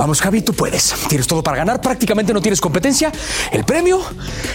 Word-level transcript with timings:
Vamos, 0.00 0.22
Javi, 0.22 0.40
tú 0.40 0.54
puedes. 0.54 0.94
Tienes 1.10 1.26
todo 1.26 1.42
para 1.42 1.58
ganar, 1.58 1.78
prácticamente 1.82 2.32
no 2.32 2.40
tienes 2.40 2.58
competencia. 2.58 3.12
El 3.52 3.64
premio 3.64 4.00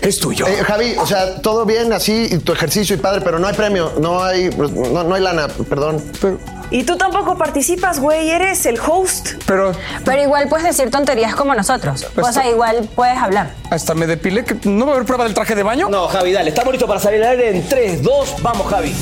es 0.02 0.20
tuyo. 0.20 0.48
Eh, 0.48 0.64
Javi, 0.64 0.96
o 0.98 1.06
sea, 1.06 1.40
todo 1.40 1.68
bien 1.68 1.94
así, 1.94 2.30
y 2.32 2.40
tu 2.40 2.52
ejercicio 2.52 2.96
y 2.96 3.00
padre, 3.00 3.22
pero 3.22 3.38
no 3.38 3.46
hay 3.46 3.54
premio, 3.54 3.92
no 4.02 4.24
hay, 4.24 4.50
no, 4.50 5.04
no 5.04 5.14
hay 5.14 5.22
lana, 5.22 5.48
perdón. 5.70 6.02
Y 6.72 6.82
tú 6.82 6.98
tampoco 6.98 7.38
participas, 7.38 8.00
güey, 8.00 8.32
eres 8.32 8.66
el 8.66 8.80
host. 8.80 9.34
Pero 9.46 9.74
Pero 10.04 10.24
igual 10.24 10.50
puedes 10.50 10.66
decir 10.66 10.90
tonterías 10.90 11.36
como 11.36 11.54
nosotros. 11.54 12.08
Pues 12.16 12.28
o 12.28 12.32
sea, 12.32 12.50
igual 12.50 12.90
puedes 12.96 13.20
hablar. 13.20 13.54
hasta 13.70 13.94
me 13.94 14.08
depilé. 14.08 14.46
que 14.46 14.58
¿No 14.68 14.88
va 14.88 14.94
a 14.94 14.96
haber 14.96 15.06
prueba 15.06 15.26
del 15.26 15.36
traje 15.36 15.54
de 15.54 15.62
baño? 15.62 15.90
No, 15.90 16.08
Javi, 16.08 16.32
dale. 16.32 16.50
Estamos 16.50 16.74
listos 16.74 16.88
para 16.88 17.00
salir 17.00 17.24
al 17.24 17.34
aire 17.34 17.56
en 17.56 17.70
3, 17.70 18.02
2, 18.02 18.36
vamos, 18.42 18.66
Javi. 18.68 18.96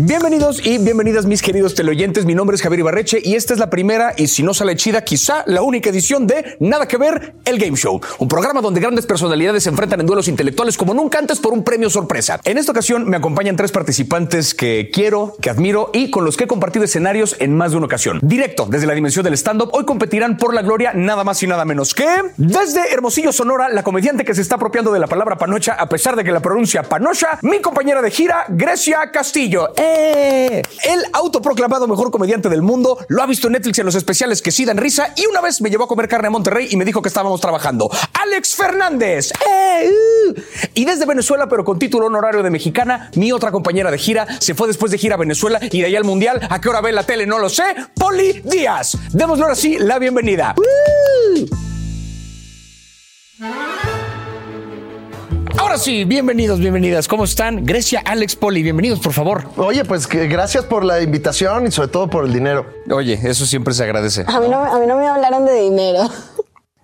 Bienvenidos 0.00 0.64
y 0.64 0.78
bienvenidas 0.78 1.26
mis 1.26 1.42
queridos 1.42 1.74
teleoyentes, 1.74 2.24
mi 2.24 2.32
nombre 2.32 2.54
es 2.54 2.62
Javier 2.62 2.78
Ibarreche 2.78 3.18
y 3.20 3.34
esta 3.34 3.52
es 3.52 3.58
la 3.58 3.68
primera 3.68 4.14
y 4.16 4.28
si 4.28 4.44
no 4.44 4.54
sale 4.54 4.76
chida 4.76 5.02
quizá 5.02 5.42
la 5.46 5.62
única 5.62 5.90
edición 5.90 6.24
de 6.24 6.56
Nada 6.60 6.86
que 6.86 6.96
ver, 6.96 7.34
el 7.44 7.58
Game 7.58 7.76
Show, 7.76 8.00
un 8.20 8.28
programa 8.28 8.60
donde 8.60 8.78
grandes 8.78 9.06
personalidades 9.06 9.64
se 9.64 9.70
enfrentan 9.70 9.98
en 9.98 10.06
duelos 10.06 10.28
intelectuales 10.28 10.76
como 10.76 10.94
nunca 10.94 11.18
antes 11.18 11.40
por 11.40 11.52
un 11.52 11.64
premio 11.64 11.90
sorpresa. 11.90 12.38
En 12.44 12.58
esta 12.58 12.70
ocasión 12.70 13.10
me 13.10 13.16
acompañan 13.16 13.56
tres 13.56 13.72
participantes 13.72 14.54
que 14.54 14.88
quiero, 14.92 15.34
que 15.42 15.50
admiro 15.50 15.90
y 15.92 16.12
con 16.12 16.24
los 16.24 16.36
que 16.36 16.44
he 16.44 16.46
compartido 16.46 16.84
escenarios 16.84 17.34
en 17.40 17.56
más 17.56 17.72
de 17.72 17.78
una 17.78 17.86
ocasión. 17.86 18.20
Directo 18.22 18.66
desde 18.70 18.86
la 18.86 18.94
dimensión 18.94 19.24
del 19.24 19.34
stand-up, 19.34 19.70
hoy 19.72 19.84
competirán 19.84 20.36
por 20.36 20.54
la 20.54 20.62
gloria 20.62 20.92
nada 20.94 21.24
más 21.24 21.42
y 21.42 21.48
nada 21.48 21.64
menos 21.64 21.92
que 21.92 22.06
desde 22.36 22.92
Hermosillo, 22.92 23.32
Sonora, 23.32 23.68
la 23.68 23.82
comediante 23.82 24.24
que 24.24 24.36
se 24.36 24.42
está 24.42 24.54
apropiando 24.54 24.92
de 24.92 25.00
la 25.00 25.08
palabra 25.08 25.36
panocha 25.36 25.72
a 25.72 25.88
pesar 25.88 26.14
de 26.14 26.22
que 26.22 26.30
la 26.30 26.38
pronuncia 26.38 26.84
panocha, 26.84 27.40
mi 27.42 27.60
compañera 27.60 28.00
de 28.00 28.12
gira, 28.12 28.44
Grecia 28.48 29.10
Castillo. 29.12 29.70
El 30.84 31.04
autoproclamado 31.12 31.86
mejor 31.86 32.10
comediante 32.10 32.48
del 32.48 32.62
mundo 32.62 32.98
lo 33.08 33.22
ha 33.22 33.26
visto 33.26 33.48
en 33.48 33.54
Netflix 33.54 33.78
en 33.78 33.86
los 33.86 33.94
especiales 33.94 34.42
que 34.42 34.50
sí 34.50 34.64
dan 34.64 34.76
risa 34.76 35.12
y 35.16 35.26
una 35.26 35.40
vez 35.40 35.60
me 35.60 35.70
llevó 35.70 35.84
a 35.84 35.88
comer 35.88 36.08
carne 36.08 36.28
a 36.28 36.30
Monterrey 36.30 36.68
y 36.70 36.76
me 36.76 36.84
dijo 36.84 37.02
que 37.02 37.08
estábamos 37.08 37.40
trabajando. 37.40 37.90
Alex 38.12 38.54
Fernández. 38.54 39.32
¡Eh! 39.46 39.90
Uh. 39.90 40.34
Y 40.74 40.84
desde 40.84 41.06
Venezuela, 41.06 41.48
pero 41.48 41.64
con 41.64 41.78
título 41.78 42.06
honorario 42.06 42.42
de 42.42 42.50
mexicana, 42.50 43.10
mi 43.14 43.32
otra 43.32 43.50
compañera 43.50 43.90
de 43.90 43.98
gira 43.98 44.26
se 44.40 44.54
fue 44.54 44.68
después 44.68 44.92
de 44.92 44.98
gira 44.98 45.14
a 45.14 45.18
Venezuela 45.18 45.58
y 45.62 45.80
de 45.80 45.86
ahí 45.86 45.96
al 45.96 46.04
Mundial. 46.04 46.40
¿A 46.48 46.60
qué 46.60 46.68
hora 46.68 46.80
ve 46.80 46.92
la 46.92 47.04
tele? 47.04 47.26
No 47.26 47.38
lo 47.38 47.48
sé. 47.48 47.64
Poli 47.94 48.42
Díaz. 48.44 48.96
Démosle 49.12 49.44
ahora 49.44 49.54
sí 49.54 49.76
la 49.78 49.98
bienvenida. 49.98 50.54
¡Uh! 50.56 51.67
Ahora 55.68 55.80
sí, 55.80 56.04
bienvenidos, 56.04 56.60
bienvenidas. 56.60 57.06
¿Cómo 57.06 57.24
están? 57.24 57.66
Grecia, 57.66 58.00
Alex, 58.02 58.36
Poli, 58.36 58.62
bienvenidos, 58.62 59.00
por 59.00 59.12
favor. 59.12 59.44
Oye, 59.58 59.84
pues 59.84 60.06
que 60.06 60.26
gracias 60.26 60.64
por 60.64 60.82
la 60.82 61.02
invitación 61.02 61.66
y 61.66 61.70
sobre 61.70 61.88
todo 61.88 62.08
por 62.08 62.24
el 62.24 62.32
dinero. 62.32 62.64
Oye, 62.90 63.20
eso 63.22 63.44
siempre 63.44 63.74
se 63.74 63.84
agradece. 63.84 64.24
A 64.26 64.40
mí 64.40 64.48
no, 64.48 64.64
a 64.64 64.78
mí 64.78 64.86
no 64.86 64.96
me 64.96 65.06
hablaron 65.06 65.44
de 65.44 65.52
dinero. 65.60 66.08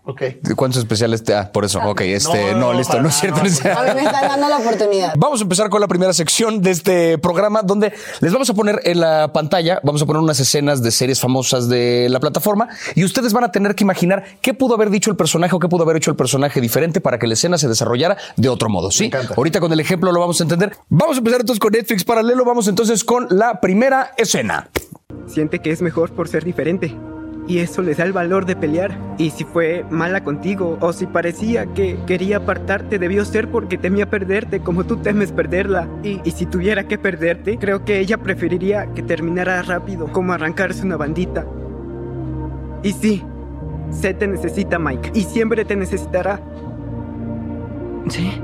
Ok. 0.07 0.23
¿Cuántos 0.55 0.81
especiales 0.81 1.25
te.? 1.25 1.35
Ah, 1.35 1.51
por 1.51 1.65
eso. 1.65 1.81
Ok, 1.83 2.03
este. 2.03 2.55
No, 2.55 2.75
listo, 2.75 3.01
no 3.01 3.09
es 3.09 3.15
cierto. 3.15 3.41
no 3.41 3.47
es- 3.47 3.65
A 3.65 3.83
mí 3.85 3.91
me 3.95 4.03
están 4.05 4.29
dando 4.29 4.49
la 4.51 4.59
oportunidad. 4.59 5.15
Vamos 5.17 5.41
a 5.41 5.45
empezar 5.45 5.71
con 5.71 5.81
la 5.81 5.89
primera 5.89 6.13
sección 6.13 6.61
de 6.61 6.73
este 6.73 7.17
programa 7.17 7.63
donde 7.63 7.93
les 8.21 8.31
vamos 8.33 8.51
a 8.51 8.55
poner 8.55 8.81
en 8.85 9.01
la 9.01 9.33
pantalla, 9.33 9.81
vamos 9.83 10.03
a 10.03 10.07
poner 10.07 10.21
unas 10.21 10.39
escenas 10.41 10.83
de 10.83 10.91
series 10.91 11.21
famosas 11.21 11.69
de 11.71 12.09
la 12.11 12.21
plataforma 12.21 12.69
y 12.95 13.03
ustedes 13.05 13.33
van 13.33 13.45
a 13.45 13.51
tener 13.51 13.75
que 13.75 13.83
imaginar 13.85 14.25
qué 14.43 14.53
pudo 14.53 14.75
haber 14.75 14.91
dicho 14.91 15.11
el 15.11 15.17
personaje 15.17 15.57
o 15.57 15.59
qué 15.59 15.69
pudo 15.69 15.85
haber 15.85 15.97
hecho 15.97 16.11
el 16.11 16.17
personaje 16.19 16.61
diferente 16.61 17.01
para 17.01 17.19
que 17.19 17.27
la 17.27 17.33
escena 17.33 17.57
se 17.57 17.67
desarrollara 17.69 18.19
de 18.37 18.49
otro 18.51 18.69
modo, 18.69 18.91
¿sí? 18.91 19.07
encanta. 19.07 19.33
Ahorita 19.35 19.59
con 19.61 19.73
el 19.73 19.81
ejemplo 19.81 20.13
lo 20.13 20.21
vamos 20.21 20.39
a 20.39 20.43
entender. 20.45 20.77
Vamos 20.91 21.17
a 21.17 21.19
empezar 21.21 21.41
entonces 21.41 21.61
con 21.61 21.73
Netflix 21.73 22.05
paralelo, 22.05 22.45
vamos 22.45 22.69
entonces 22.69 23.05
con 23.05 23.27
la 23.31 23.59
primera 23.59 24.13
escena. 24.19 24.69
Siente 25.27 25.61
que 25.61 25.71
es 25.71 25.81
mejor 25.81 26.13
por 26.13 26.29
ser 26.29 26.45
diferente. 26.45 26.95
Y 27.47 27.59
eso 27.59 27.83
les 27.83 27.99
da 27.99 28.05
el 28.05 28.13
valor 28.13 28.47
de 28.47 28.57
pelear. 28.57 28.99
Y 29.19 29.31
si 29.31 29.45
fue 29.45 29.85
mala 29.91 30.25
contigo, 30.25 30.79
o 30.81 30.93
si 30.93 31.07
parecía 31.07 31.67
que 31.67 31.99
quería 32.07 32.39
apartarte, 32.39 32.99
debió 32.99 33.25
ser 33.25 33.51
porque 33.51 33.77
temía 33.77 34.09
perderte 34.09 34.61
como 34.61 34.85
tú 34.85 34.97
temes 34.97 35.33
perderla. 35.33 35.89
Y, 36.03 36.21
y 36.25 36.31
si 36.31 36.47
tuviera 36.47 36.89
que 36.89 36.99
perderte, 36.99 37.59
creo 37.59 37.85
que 37.85 37.99
ella 37.99 38.17
preferiría 38.19 38.87
que 38.95 39.03
terminara 39.03 39.61
rápido, 39.63 40.11
como 40.11 40.33
arrancarse 40.33 40.85
una 40.85 40.97
bandita. 40.97 41.47
Y 42.83 42.93
sí, 42.93 43.23
sé 43.91 44.15
te 44.15 44.27
necesita, 44.27 44.79
Mike. 44.79 45.13
Y 45.15 45.23
siempre 45.23 45.65
te 45.65 45.77
necesitará. 45.77 46.41
Sí. 48.09 48.41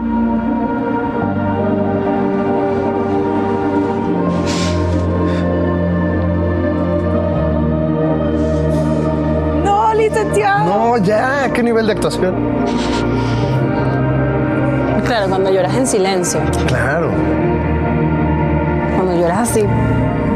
No, 0.00 0.47
ya, 11.08 11.50
qué 11.54 11.62
nivel 11.62 11.86
de 11.86 11.92
actuación. 11.92 12.34
Claro, 15.06 15.28
cuando 15.28 15.50
lloras 15.50 15.74
en 15.74 15.86
silencio. 15.86 16.40
Claro. 16.66 17.10
Cuando 18.96 19.16
lloras 19.18 19.50
así. 19.50 19.64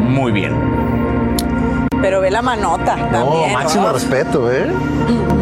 Muy 0.01 0.33
bien. 0.33 0.53
Pero 2.01 2.21
ve 2.21 2.31
la 2.31 2.41
manota 2.43 2.97
No, 2.97 3.09
también. 3.11 3.53
máximo 3.53 3.87
¿no? 3.89 3.93
respeto, 3.93 4.51
¿eh? 4.51 4.67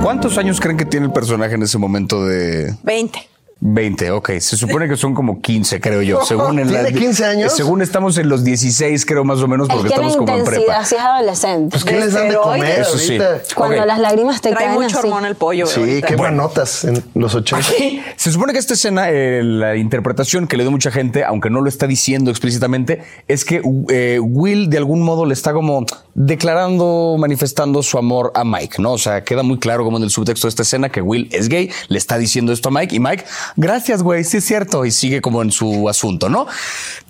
¿Cuántos 0.03 0.37
años 0.37 0.61
creen 0.61 0.77
que 0.77 0.85
tiene 0.85 1.07
el 1.07 1.13
personaje 1.13 1.55
en 1.55 1.63
ese 1.63 1.79
momento 1.79 2.25
de 2.27 2.75
20. 2.83 3.30
20, 3.63 4.11
ok. 4.13 4.31
Se 4.41 4.57
supone 4.57 4.89
que 4.89 4.97
son 4.97 5.15
como 5.15 5.41
15, 5.41 5.81
creo 5.81 6.01
yo. 6.03 6.21
Según 6.25 6.59
en 6.59 6.69
¿Tiene 6.69 6.83
la- 6.85 6.93
15 6.93 7.25
años? 7.27 7.53
Según 7.55 7.83
estamos 7.83 8.17
en 8.19 8.29
los 8.29 8.43
16, 8.43 9.05
creo 9.05 9.23
más 9.25 9.41
o 9.41 9.49
menos, 9.49 9.69
Es 9.69 9.75
porque 9.75 9.89
la 9.91 9.95
estamos 9.97 10.17
como 10.17 10.37
en 10.39 10.45
prepa. 10.45 10.61
intensidad 10.63 10.85
sí 10.87 10.95
es 10.95 11.01
adolescente. 11.01 11.71
Pues, 11.71 11.85
¿qué 11.85 12.01
les 12.01 12.13
dan 12.13 12.29
de 12.29 12.37
comer 12.37 12.81
Eso 12.81 12.99
sí. 12.99 13.19
Cuando 13.55 13.85
las 13.85 13.99
lágrimas 13.99 14.41
te 14.41 14.51
Trae 14.51 14.65
caen 14.67 14.81
mucho 14.81 14.99
así. 14.99 15.07
hormona 15.07 15.29
el 15.29 15.35
pollo. 15.37 15.67
Sí, 15.67 15.81
ahorita. 15.81 16.07
qué 16.07 16.17
notas 16.31 16.85
en 16.85 17.03
los 17.15 17.35
80. 17.35 17.67
Se 18.17 18.33
supone 18.33 18.53
que 18.53 18.59
esta 18.59 18.75
escena, 18.75 19.11
eh, 19.11 19.43
la 19.43 19.77
interpretación 19.77 20.47
que 20.47 20.57
le 20.57 20.63
dio 20.65 20.71
mucha 20.71 20.91
gente, 20.91 21.25
aunque 21.25 21.51
no 21.51 21.61
lo 21.61 21.69
está 21.69 21.87
diciendo 21.87 22.31
explícitamente, 22.31 23.03
es 23.29 23.45
que 23.45 23.61
eh, 23.91 24.19
Will 24.23 24.71
de 24.71 24.79
algún 24.79 25.03
modo 25.03 25.27
le 25.27 25.35
está 25.35 25.53
como 25.53 25.85
declarando, 26.15 27.17
manifestando 27.19 27.83
su 27.83 27.99
amor 27.99 28.33
a 28.35 28.45
Mike, 28.45 28.77
¿no? 28.81 28.93
O 28.93 28.99
sea, 28.99 29.25
queda 29.25 29.43
muy 29.43 29.59
claro 29.59 29.85
como 29.85 29.97
en 29.97 30.05
el 30.05 30.11
subtexto 30.11 30.47
de 30.47 30.51
esta 30.51 30.63
escena 30.63 30.89
que 30.89 31.01
Will 31.03 31.29
es 31.33 31.49
gay, 31.49 31.71
le 31.89 31.99
está 31.99 32.19
diciendo 32.19 32.53
esto 32.53 32.69
a 32.69 32.73
Mike 32.73 32.95
y 32.97 33.01
Mike, 33.01 33.25
gracias, 33.57 34.03
güey, 34.03 34.25
sí 34.25 34.39
es 34.39 34.45
cierto, 34.45 34.85
y 34.85 34.91
sigue 34.91 35.21
como 35.21 35.43
en 35.43 35.51
su 35.51 35.89
asunto, 35.89 36.29
¿no? 36.29 36.47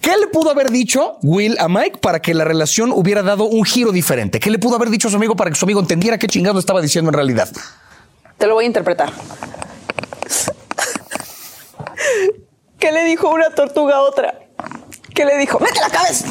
¿Qué 0.01 0.17
le 0.17 0.27
pudo 0.28 0.51
haber 0.51 0.71
dicho 0.71 1.19
Will 1.23 1.56
a 1.59 1.69
Mike 1.69 1.99
para 1.99 2.21
que 2.21 2.34
la 2.34 2.45
relación 2.45 2.93
hubiera 2.93 3.23
dado 3.23 3.45
un 3.45 3.65
giro 3.65 3.93
diferente? 3.93 4.41
¿Qué 4.41 4.51
le 4.51 4.59
pudo 4.59 4.77
haber 4.77 4.91
dicho 4.91 5.09
a 5.09 5.11
su 5.11 5.17
amigo 5.17 5.37
para 5.37 5.51
que 5.51 5.56
su 5.56 5.65
amigo 5.65 5.81
entendiera 5.81 6.19
qué 6.19 6.27
chingado 6.27 6.59
estaba 6.59 6.81
diciendo 6.81 7.11
en 7.11 7.15
realidad? 7.15 7.49
Te 8.39 8.47
lo 8.47 8.55
voy 8.55 8.65
a 8.65 8.67
interpretar. 8.67 9.12
¿Qué 12.78 12.93
le 12.93 13.05
dijo 13.05 13.28
una 13.28 13.51
tortuga 13.51 13.97
a 13.97 14.01
otra? 14.01 14.34
¿Qué 15.15 15.25
le 15.27 15.37
dijo? 15.37 15.59
¡Mete 15.59 15.81
la 15.81 15.91
cabeza! 15.91 16.27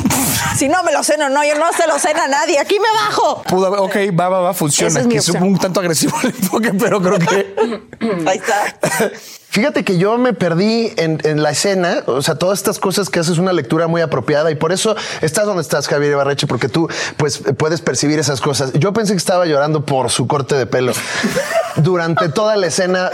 Si 0.57 0.67
no 0.67 0.81
me 0.83 0.91
lo 0.91 1.03
ceno, 1.03 1.29
no, 1.29 1.45
yo 1.45 1.55
no 1.59 1.71
se 1.73 1.85
lo 1.87 1.99
cena 1.99 2.23
a 2.23 2.27
nadie. 2.27 2.57
¡Aquí 2.59 2.79
me 2.79 2.91
bajo! 2.91 3.43
Pudo 3.43 3.67
haber, 3.67 3.79
ok, 3.81 4.19
va, 4.19 4.29
va, 4.29 4.41
va, 4.41 4.53
funciona. 4.53 4.89
Esa 4.89 5.01
es 5.01 5.05
mi 5.05 5.13
que 5.13 5.19
es 5.19 5.29
un 5.29 5.59
tanto 5.59 5.79
agresivo 5.79 6.17
el 6.23 6.29
enfoque, 6.29 6.73
pero 6.73 6.99
creo 6.99 7.19
que. 7.19 7.83
Ahí 8.25 8.37
está. 8.37 8.79
Fíjate 9.51 9.83
que 9.83 9.97
yo 9.97 10.17
me 10.19 10.33
perdí 10.33 10.93
en, 10.97 11.19
en 11.23 11.41
la 11.41 11.49
escena, 11.49 12.03
o 12.05 12.21
sea, 12.21 12.35
todas 12.35 12.59
estas 12.59 12.77
cosas 12.77 13.09
que 13.09 13.19
haces 13.19 13.39
una 13.39 13.51
lectura 13.51 13.87
muy 13.87 13.99
apropiada 14.01 14.51
y 14.51 14.55
por 14.55 14.71
eso 14.71 14.95
estás 15.21 15.47
donde 15.47 15.63
estás, 15.63 15.87
Javier 15.87 16.11
Ibarreche, 16.11 16.45
porque 16.45 16.69
tú 16.69 16.87
pues 17.17 17.41
puedes 17.57 17.81
percibir 17.81 18.19
esas 18.19 18.41
cosas. 18.41 18.71
Yo 18.73 18.93
pensé 18.93 19.13
que 19.13 19.17
estaba 19.17 19.47
llorando 19.47 19.83
por 19.85 20.11
su 20.11 20.27
corte 20.27 20.53
de 20.53 20.67
pelo 20.67 20.93
durante 21.77 22.29
toda 22.29 22.55
la 22.57 22.67
escena. 22.67 23.09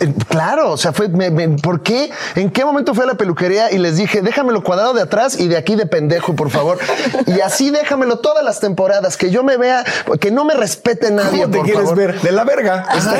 Eh, 0.00 0.12
Claro, 0.28 0.70
o 0.72 0.76
sea, 0.76 0.92
fue, 0.92 1.08
me- 1.08 1.30
me- 1.30 1.48
¿por 1.58 1.82
qué? 1.82 2.10
¿En 2.36 2.50
qué 2.50 2.64
momento 2.64 2.94
fue 2.94 3.02
a 3.04 3.06
la 3.08 3.14
peluquería 3.14 3.72
y 3.72 3.78
les 3.78 3.96
dije, 3.96 4.22
déjamelo 4.22 4.62
cuadrado 4.62 4.92
de 4.94 5.02
atrás 5.02 5.38
y 5.40 5.48
de 5.48 5.56
aquí 5.56 5.74
de 5.74 5.86
pendejo, 5.86 6.36
por 6.36 6.50
favor? 6.50 6.78
Y 7.26 7.40
así 7.40 7.70
déjamelo 7.70 8.18
todas 8.20 8.44
las 8.44 8.60
temporadas, 8.60 9.16
que 9.16 9.30
yo 9.30 9.42
me 9.42 9.56
vea, 9.56 9.84
que 10.20 10.30
no 10.30 10.44
me 10.44 10.54
respete 10.54 11.10
nadie, 11.10 11.42
¿Cómo 11.42 11.50
te 11.52 11.56
por 11.58 11.66
quieres 11.66 11.82
favor. 11.82 11.96
ver? 11.98 12.20
De 12.20 12.30
la 12.32 12.44
verga. 12.44 12.86
Ajá. 12.88 13.16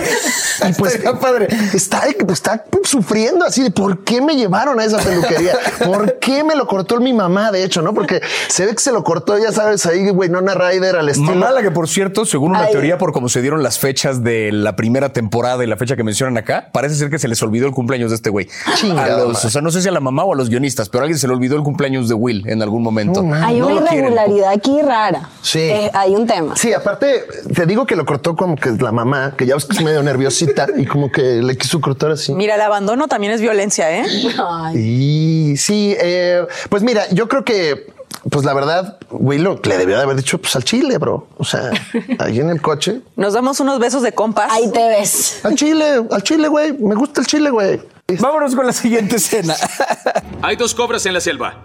Y 0.68 0.72
pues 0.74 0.94
Estaría 0.94 1.18
padre. 1.18 1.48
Está, 1.74 2.02
está 2.28 2.49
sufriendo 2.84 3.44
así 3.44 3.62
de 3.62 3.70
por 3.70 4.04
qué 4.04 4.20
me 4.20 4.34
llevaron 4.36 4.80
a 4.80 4.84
esa 4.84 4.98
peluquería, 4.98 5.52
por 5.84 6.18
qué 6.18 6.44
me 6.44 6.54
lo 6.56 6.66
cortó 6.66 7.00
mi 7.00 7.12
mamá, 7.12 7.50
de 7.52 7.64
hecho, 7.64 7.82
no? 7.82 7.94
Porque 7.94 8.20
se 8.48 8.66
ve 8.66 8.72
que 8.72 8.80
se 8.80 8.92
lo 8.92 9.04
cortó, 9.04 9.38
ya 9.38 9.52
sabes, 9.52 9.84
ahí, 9.86 10.08
güey, 10.10 10.28
Nona 10.28 10.54
Ryder 10.54 10.96
al 10.96 11.08
estilo. 11.08 11.34
Mamá, 11.34 11.52
la 11.52 11.62
que 11.62 11.70
por 11.70 11.88
cierto, 11.88 12.24
según 12.24 12.50
una 12.50 12.64
Ay. 12.64 12.72
teoría 12.72 12.98
por 12.98 13.12
cómo 13.12 13.28
se 13.28 13.40
dieron 13.40 13.62
las 13.62 13.78
fechas 13.78 14.22
de 14.22 14.52
la 14.52 14.76
primera 14.76 15.12
temporada 15.12 15.62
y 15.64 15.66
la 15.66 15.76
fecha 15.76 15.96
que 15.96 16.04
mencionan 16.04 16.36
acá, 16.38 16.68
parece 16.72 16.94
ser 16.94 17.10
que 17.10 17.18
se 17.18 17.28
les 17.28 17.42
olvidó 17.42 17.66
el 17.66 17.72
cumpleaños 17.72 18.10
de 18.10 18.16
este 18.16 18.30
güey. 18.30 18.48
Chingada 18.76 19.22
A 19.22 19.24
los-. 19.24 19.44
O 19.44 19.50
sea, 19.50 19.62
no 19.62 19.70
sé 19.70 19.82
si 19.82 19.88
a 19.88 19.92
la 19.92 20.00
mamá 20.00 20.24
o 20.24 20.34
a 20.34 20.36
los 20.36 20.48
guionistas, 20.50 20.88
pero 20.88 21.02
a 21.02 21.04
alguien 21.04 21.18
se 21.18 21.26
le 21.26 21.34
olvidó 21.34 21.56
el 21.56 21.62
cumpleaños 21.62 22.08
de 22.08 22.14
Will 22.14 22.44
en 22.48 22.62
algún 22.62 22.82
momento. 22.82 23.20
Hay 23.34 23.60
No 23.60 23.68
una 23.68 23.94
irregularidad 23.94 24.50
aquí 24.50 24.80
rara. 24.82 25.28
Sí. 25.42 25.60
Eh, 25.60 25.90
hay 25.94 26.14
un 26.14 26.26
tema. 26.26 26.56
Sí, 26.56 26.72
aparte, 26.72 27.24
te 27.54 27.66
digo 27.66 27.86
que 27.86 27.96
lo 27.96 28.04
cortó 28.04 28.36
como 28.36 28.56
que 28.56 28.70
la 28.70 28.92
mamá, 28.92 29.34
que 29.36 29.46
ya 29.46 29.54
ves 29.54 29.64
que 29.64 29.76
es 29.76 29.82
medio 29.82 30.02
nerviosita 30.02 30.68
y 30.76 30.86
como 30.86 31.10
que 31.10 31.42
le 31.42 31.56
quiso 31.56 31.80
cortar 31.80 32.10
así. 32.12 32.34
Mira, 32.40 32.54
el 32.54 32.60
abandono 32.62 33.06
también 33.06 33.34
es 33.34 33.42
violencia, 33.42 33.94
¿eh? 33.98 34.04
Ay, 34.38 35.50
Y 35.52 35.56
sí, 35.58 35.94
eh, 36.00 36.46
pues 36.70 36.82
mira, 36.82 37.06
yo 37.10 37.28
creo 37.28 37.44
que, 37.44 37.92
pues 38.30 38.46
la 38.46 38.54
verdad, 38.54 38.98
Willow 39.10 39.60
le 39.62 39.76
debió 39.76 39.98
de 39.98 40.02
haber 40.04 40.16
dicho 40.16 40.38
pues 40.38 40.56
al 40.56 40.64
chile, 40.64 40.96
bro. 40.96 41.28
O 41.36 41.44
sea, 41.44 41.70
ahí 42.18 42.40
en 42.40 42.48
el 42.48 42.62
coche. 42.62 43.02
Nos 43.16 43.34
damos 43.34 43.60
unos 43.60 43.78
besos 43.78 44.02
de 44.02 44.12
compas. 44.12 44.50
ahí 44.50 44.70
te 44.72 44.88
ves. 44.88 45.44
Al 45.44 45.54
chile, 45.54 46.02
al 46.10 46.22
chile, 46.22 46.48
güey. 46.48 46.72
Me 46.78 46.94
gusta 46.94 47.20
el 47.20 47.26
chile, 47.26 47.50
güey. 47.50 47.78
Vámonos 48.18 48.56
con 48.56 48.66
la 48.66 48.72
siguiente 48.72 49.16
escena. 49.16 49.54
Hay 50.42 50.56
dos 50.56 50.74
cobras 50.74 51.04
en 51.04 51.12
la 51.12 51.20
selva. 51.20 51.62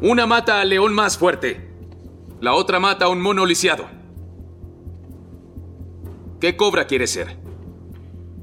Una 0.00 0.24
mata 0.24 0.62
al 0.62 0.70
león 0.70 0.94
más 0.94 1.18
fuerte. 1.18 1.68
La 2.40 2.54
otra 2.54 2.80
mata 2.80 3.04
a 3.04 3.08
un 3.08 3.20
mono 3.20 3.44
lisiado. 3.44 3.84
¿Qué 6.40 6.56
cobra 6.56 6.86
quiere 6.86 7.06
ser? 7.06 7.41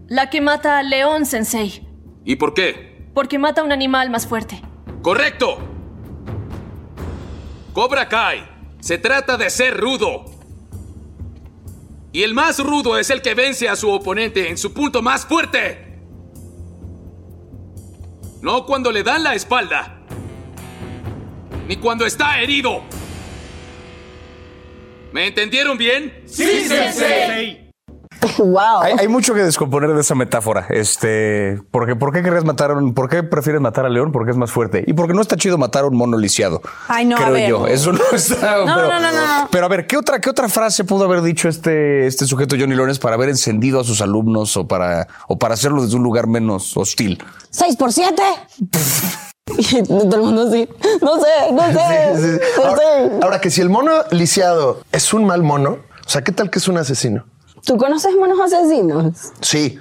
La 0.09 0.31
que 0.31 0.41
mata 0.41 0.79
al 0.79 0.89
león, 0.89 1.27
Sensei. 1.27 1.87
¿Y 2.25 2.35
por 2.35 2.55
qué? 2.55 3.09
Porque 3.13 3.37
mata 3.37 3.61
a 3.61 3.63
un 3.63 3.71
animal 3.71 4.09
más 4.09 4.25
fuerte. 4.25 4.59
¡Correcto! 5.03 5.59
Cobra 7.73 8.09
Kai. 8.09 8.43
Se 8.79 8.97
trata 8.97 9.37
de 9.37 9.51
ser 9.51 9.77
rudo. 9.77 10.25
Y 12.11 12.23
el 12.23 12.33
más 12.33 12.57
rudo 12.59 12.97
es 12.97 13.11
el 13.11 13.21
que 13.21 13.35
vence 13.35 13.69
a 13.69 13.75
su 13.75 13.91
oponente 13.91 14.49
en 14.49 14.57
su 14.57 14.73
punto 14.73 15.03
más 15.03 15.27
fuerte. 15.27 15.99
No 18.41 18.65
cuando 18.65 18.91
le 18.91 19.03
dan 19.03 19.23
la 19.23 19.35
espalda. 19.35 20.01
Ni 21.67 21.75
cuando 21.75 22.07
está 22.07 22.41
herido. 22.41 22.81
¿Me 25.11 25.27
entendieron 25.27 25.77
bien? 25.77 26.23
¡Sí, 26.25 26.67
sensei! 26.67 27.68
Wow. 28.37 28.81
Hay, 28.81 28.93
hay 28.99 29.07
mucho 29.07 29.33
que 29.33 29.41
descomponer 29.41 29.93
de 29.93 30.01
esa 30.01 30.15
metáfora. 30.15 30.65
Este, 30.69 31.61
porque 31.71 31.95
¿por 31.95 32.11
qué 32.13 32.21
querrías 32.23 32.45
matar 32.45 32.71
a 32.71 32.73
un, 32.75 32.93
por 32.93 33.09
qué 33.09 33.23
prefieres 33.23 33.61
matar 33.61 33.85
al 33.85 33.93
león? 33.93 34.11
Porque 34.11 34.31
es 34.31 34.37
más 34.37 34.51
fuerte. 34.51 34.83
Y 34.87 34.93
porque 34.93 35.13
no 35.13 35.21
está 35.21 35.35
chido 35.35 35.57
matar 35.57 35.83
a 35.83 35.87
un 35.87 35.95
mono 35.97 36.17
lisiado. 36.17 36.61
Ay, 36.87 37.05
no, 37.05 37.15
a 37.15 37.19
Creo 37.19 37.31
ver. 37.33 37.49
yo. 37.49 37.67
Eso 37.67 37.91
no 37.93 37.99
está. 38.13 38.57
No, 38.65 38.75
pero, 38.75 38.87
no, 38.87 38.99
no, 38.99 39.11
no. 39.11 39.47
Pero 39.51 39.65
a 39.65 39.69
ver, 39.69 39.87
¿qué 39.87 39.97
otra, 39.97 40.19
qué 40.19 40.29
otra 40.29 40.49
frase 40.49 40.83
pudo 40.83 41.05
haber 41.05 41.21
dicho 41.21 41.47
este, 41.49 42.07
este 42.07 42.25
sujeto 42.25 42.55
Johnny 42.59 42.75
Lawrence 42.75 42.99
para 43.01 43.15
haber 43.15 43.29
encendido 43.29 43.79
a 43.79 43.83
sus 43.83 44.01
alumnos 44.01 44.55
o 44.57 44.67
para, 44.67 45.07
o 45.27 45.37
para 45.37 45.53
hacerlo 45.53 45.81
desde 45.83 45.95
un 45.95 46.03
lugar 46.03 46.27
menos 46.27 46.75
hostil? 46.77 47.23
¿Seis 47.49 47.75
por 47.75 47.91
siete? 47.93 48.23
Y 49.57 49.81
todo 49.83 50.15
el 50.15 50.21
mundo 50.21 50.47
así. 50.47 50.69
No 51.01 51.15
sé, 51.19 51.51
no 51.53 51.63
sé. 51.71 52.15
Sí, 52.15 52.21
sí. 52.21 52.39
No 52.61 52.65
Ahora, 52.69 52.81
sé. 52.81 53.11
ahora 53.23 53.41
que 53.41 53.49
si 53.49 53.61
el 53.61 53.69
mono 53.69 53.91
lisiado 54.11 54.81
es 54.91 55.11
un 55.11 55.25
mal 55.25 55.41
mono, 55.41 55.71
o 55.71 56.09
sea, 56.09 56.23
¿qué 56.23 56.31
tal 56.31 56.51
que 56.51 56.59
es 56.59 56.67
un 56.67 56.77
asesino? 56.77 57.25
¿Tú 57.65 57.77
conoces 57.77 58.15
monos 58.15 58.39
asesinos? 58.39 59.13
Sí. 59.41 59.79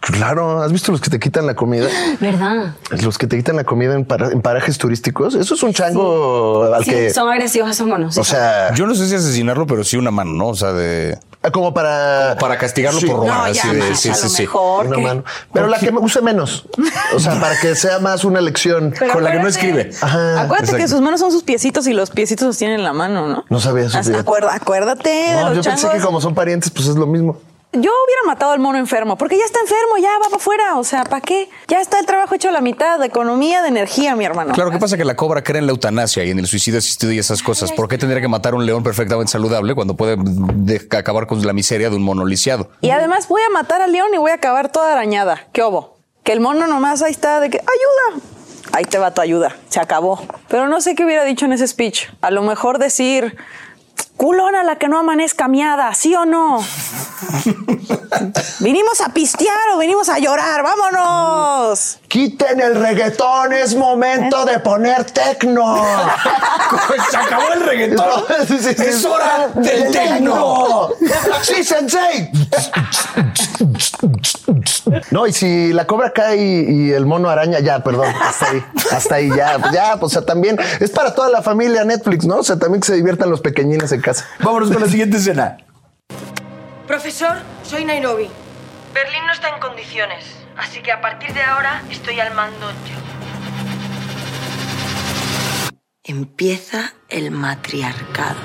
Claro, 0.00 0.62
¿has 0.62 0.72
visto 0.72 0.92
los 0.92 1.00
que 1.00 1.10
te 1.10 1.18
quitan 1.20 1.46
la 1.46 1.54
comida? 1.54 1.88
¿Verdad? 2.20 2.74
Los 3.02 3.18
que 3.18 3.26
te 3.26 3.36
quitan 3.36 3.56
la 3.56 3.64
comida 3.64 3.94
en, 3.94 4.04
para- 4.04 4.30
en 4.30 4.40
parajes 4.42 4.78
turísticos. 4.78 5.34
Eso 5.34 5.54
es 5.54 5.62
un 5.62 5.72
chango 5.72 6.64
al 6.72 6.84
Sí, 6.84 6.90
que. 6.90 7.10
son 7.10 7.28
agresivos 7.28 7.70
esos 7.70 7.86
monos. 7.86 8.14
sí 8.14 8.20
o 8.20 8.24
sea, 8.24 8.72
Yo 8.74 8.86
no 8.86 8.94
sé 8.94 9.08
si 9.08 9.14
asesinarlo, 9.14 9.66
pero 9.66 9.84
sí 9.84 9.96
una 9.96 10.10
mano, 10.10 10.32
¿no? 10.32 10.48
O 10.48 10.54
sea, 10.54 10.72
de 10.72 11.18
como 11.52 11.72
para. 11.72 12.36
para 12.38 12.58
castigarlo 12.58 13.00
Sí. 13.00 13.06
por 13.06 13.16
robar. 13.20 13.28
No, 13.38 13.44
así 13.44 13.54
ya 13.66 13.72
de- 13.72 13.78
más, 13.78 13.98
sí, 14.00 14.08
a 14.10 14.14
sí, 14.14 14.22
lo 14.24 14.28
sí. 14.28 14.42
mejor. 14.42 14.86
Una 14.86 14.96
que- 14.96 15.02
mano. 15.02 15.24
Pero 15.52 15.66
la 15.68 15.78
que 15.78 15.90
me 15.90 15.98
use 16.00 16.20
menos. 16.20 16.66
O 17.14 17.18
sea, 17.18 17.40
para 17.40 17.58
que 17.58 17.74
sea 17.74 17.98
más 17.98 18.24
una 18.24 18.40
lección. 18.40 18.92
Pero 18.98 19.14
Con 19.14 19.24
la 19.24 19.32
que 19.32 19.38
no 19.38 19.48
escribe. 19.48 19.90
Ajá. 20.02 20.42
Acuérdate 20.42 20.76
que 20.76 20.86
sus 20.88 21.00
manos 21.00 21.20
son 21.20 21.32
sus 21.32 21.42
piecitos 21.42 21.86
y 21.86 21.92
los 21.94 22.10
piecitos 22.10 22.46
los 22.46 22.58
tienen 22.58 22.78
en 22.80 22.84
la 22.84 22.92
mano, 22.92 23.26
¿no? 23.26 23.44
No 23.48 23.58
sabía 23.60 23.86
eso. 23.86 23.98
Acuérdate 23.98 25.08
de 25.08 25.32
No, 25.34 25.48
los 25.54 25.56
yo 25.56 25.62
pensé 25.70 25.88
que 25.90 25.98
como 26.00 26.20
son 26.20 26.34
parientes, 26.34 26.70
pues 26.70 26.88
es 26.88 26.96
lo 26.96 27.06
mismo. 27.06 27.38
Yo 27.72 27.78
hubiera 28.04 28.22
matado 28.26 28.50
al 28.50 28.58
mono 28.58 28.78
enfermo, 28.78 29.16
porque 29.16 29.38
ya 29.38 29.44
está 29.44 29.60
enfermo, 29.60 29.96
ya 30.02 30.08
va 30.18 30.24
para 30.24 30.36
afuera. 30.36 30.76
O 30.76 30.82
sea, 30.82 31.04
¿para 31.04 31.20
qué? 31.20 31.48
Ya 31.68 31.80
está 31.80 32.00
el 32.00 32.06
trabajo 32.06 32.34
hecho 32.34 32.48
a 32.48 32.52
la 32.52 32.60
mitad 32.60 32.98
de 32.98 33.06
economía, 33.06 33.62
de 33.62 33.68
energía, 33.68 34.16
mi 34.16 34.24
hermano. 34.24 34.54
Claro, 34.54 34.72
¿qué 34.72 34.78
pasa? 34.78 34.96
Que 34.96 35.04
la 35.04 35.14
cobra 35.14 35.44
cree 35.44 35.60
en 35.60 35.66
la 35.66 35.72
eutanasia 35.72 36.24
y 36.24 36.30
en 36.30 36.40
el 36.40 36.48
suicidio 36.48 36.78
asistido 36.80 37.12
y 37.12 37.20
esas 37.20 37.44
cosas. 37.44 37.70
¿Por 37.70 37.86
qué 37.86 37.96
tendría 37.96 38.20
que 38.20 38.26
matar 38.26 38.54
a 38.54 38.56
un 38.56 38.66
león 38.66 38.82
perfectamente 38.82 39.30
saludable 39.30 39.76
cuando 39.76 39.94
puede 39.94 40.16
de- 40.18 40.88
acabar 40.98 41.28
con 41.28 41.46
la 41.46 41.52
miseria 41.52 41.90
de 41.90 41.96
un 41.96 42.02
mono 42.02 42.24
lisiado? 42.26 42.70
Y 42.80 42.90
además 42.90 43.28
voy 43.28 43.42
a 43.42 43.50
matar 43.50 43.80
al 43.82 43.92
león 43.92 44.08
y 44.12 44.18
voy 44.18 44.32
a 44.32 44.34
acabar 44.34 44.72
toda 44.72 44.92
arañada. 44.92 45.46
¿Qué 45.52 45.62
obo? 45.62 45.96
Que 46.24 46.32
el 46.32 46.40
mono 46.40 46.66
nomás 46.66 47.02
ahí 47.02 47.12
está 47.12 47.38
de 47.38 47.50
que 47.50 47.58
ayuda. 47.58 48.22
Ahí 48.72 48.84
te 48.84 48.98
va 48.98 49.14
tu 49.14 49.20
ayuda. 49.20 49.56
Se 49.68 49.78
acabó. 49.78 50.20
Pero 50.48 50.66
no 50.68 50.80
sé 50.80 50.96
qué 50.96 51.04
hubiera 51.04 51.24
dicho 51.24 51.44
en 51.44 51.52
ese 51.52 51.68
speech. 51.68 52.06
A 52.20 52.32
lo 52.32 52.42
mejor 52.42 52.78
decir 52.78 53.36
culona 54.16 54.62
la 54.62 54.76
que 54.76 54.88
no 54.88 54.98
amanezca 54.98 55.48
miada, 55.48 55.94
¿sí 55.94 56.14
o 56.14 56.26
no? 56.26 56.62
¿Vinimos 58.60 59.00
a 59.00 59.08
pistear 59.10 59.56
o 59.74 59.78
vinimos 59.78 60.08
a 60.08 60.18
llorar? 60.18 60.62
¡Vámonos! 60.62 61.98
Quiten 62.08 62.60
el 62.60 62.74
reggaetón, 62.74 63.52
es 63.52 63.74
momento 63.74 64.44
de 64.44 64.58
poner 64.60 65.04
tecno. 65.04 65.82
Se 67.10 67.16
acabó 67.16 67.52
el 67.54 67.60
reggaetón. 67.60 68.24
Sí, 68.46 68.58
sí, 68.58 68.74
sí. 68.76 68.84
Es 68.84 69.04
hora 69.04 69.48
del 69.54 69.90
tecno. 69.90 70.88
Sí, 71.42 71.64
sensei. 71.64 72.30
No, 75.10 75.26
y 75.26 75.32
si 75.32 75.72
la 75.72 75.86
cobra 75.86 76.12
cae 76.12 76.36
y, 76.36 76.88
y 76.88 76.92
el 76.92 77.06
mono 77.06 77.28
araña, 77.28 77.60
ya, 77.60 77.82
perdón, 77.82 78.12
hasta 78.20 78.50
ahí, 78.50 78.64
hasta 78.92 79.14
ahí, 79.16 79.28
ya, 79.28 79.58
ya, 79.72 79.92
pues, 79.98 80.04
o 80.04 80.08
sea, 80.08 80.22
también 80.22 80.58
es 80.80 80.90
para 80.90 81.14
toda 81.14 81.28
la 81.28 81.42
familia 81.42 81.84
Netflix, 81.84 82.26
¿no? 82.26 82.36
O 82.36 82.42
sea, 82.42 82.58
también 82.58 82.80
que 82.80 82.88
se 82.88 82.94
diviertan 82.94 83.30
los 83.30 83.40
pequeñines 83.40 83.92
en 83.92 84.00
casa. 84.00 84.26
Vámonos 84.40 84.70
con 84.70 84.80
la 84.80 84.88
siguiente 84.88 85.16
escena. 85.18 85.58
Profesor, 86.86 87.36
soy 87.62 87.84
Nairobi. 87.84 88.28
Berlín 88.92 89.26
no 89.26 89.32
está 89.32 89.48
en 89.50 89.60
condiciones, 89.60 90.24
así 90.56 90.80
que 90.82 90.92
a 90.92 91.00
partir 91.00 91.32
de 91.32 91.42
ahora 91.42 91.82
estoy 91.90 92.18
al 92.18 92.34
mando 92.34 92.70
yo. 92.70 92.96
Empieza 96.02 96.94
el 97.08 97.30
matriarcado. 97.30 98.40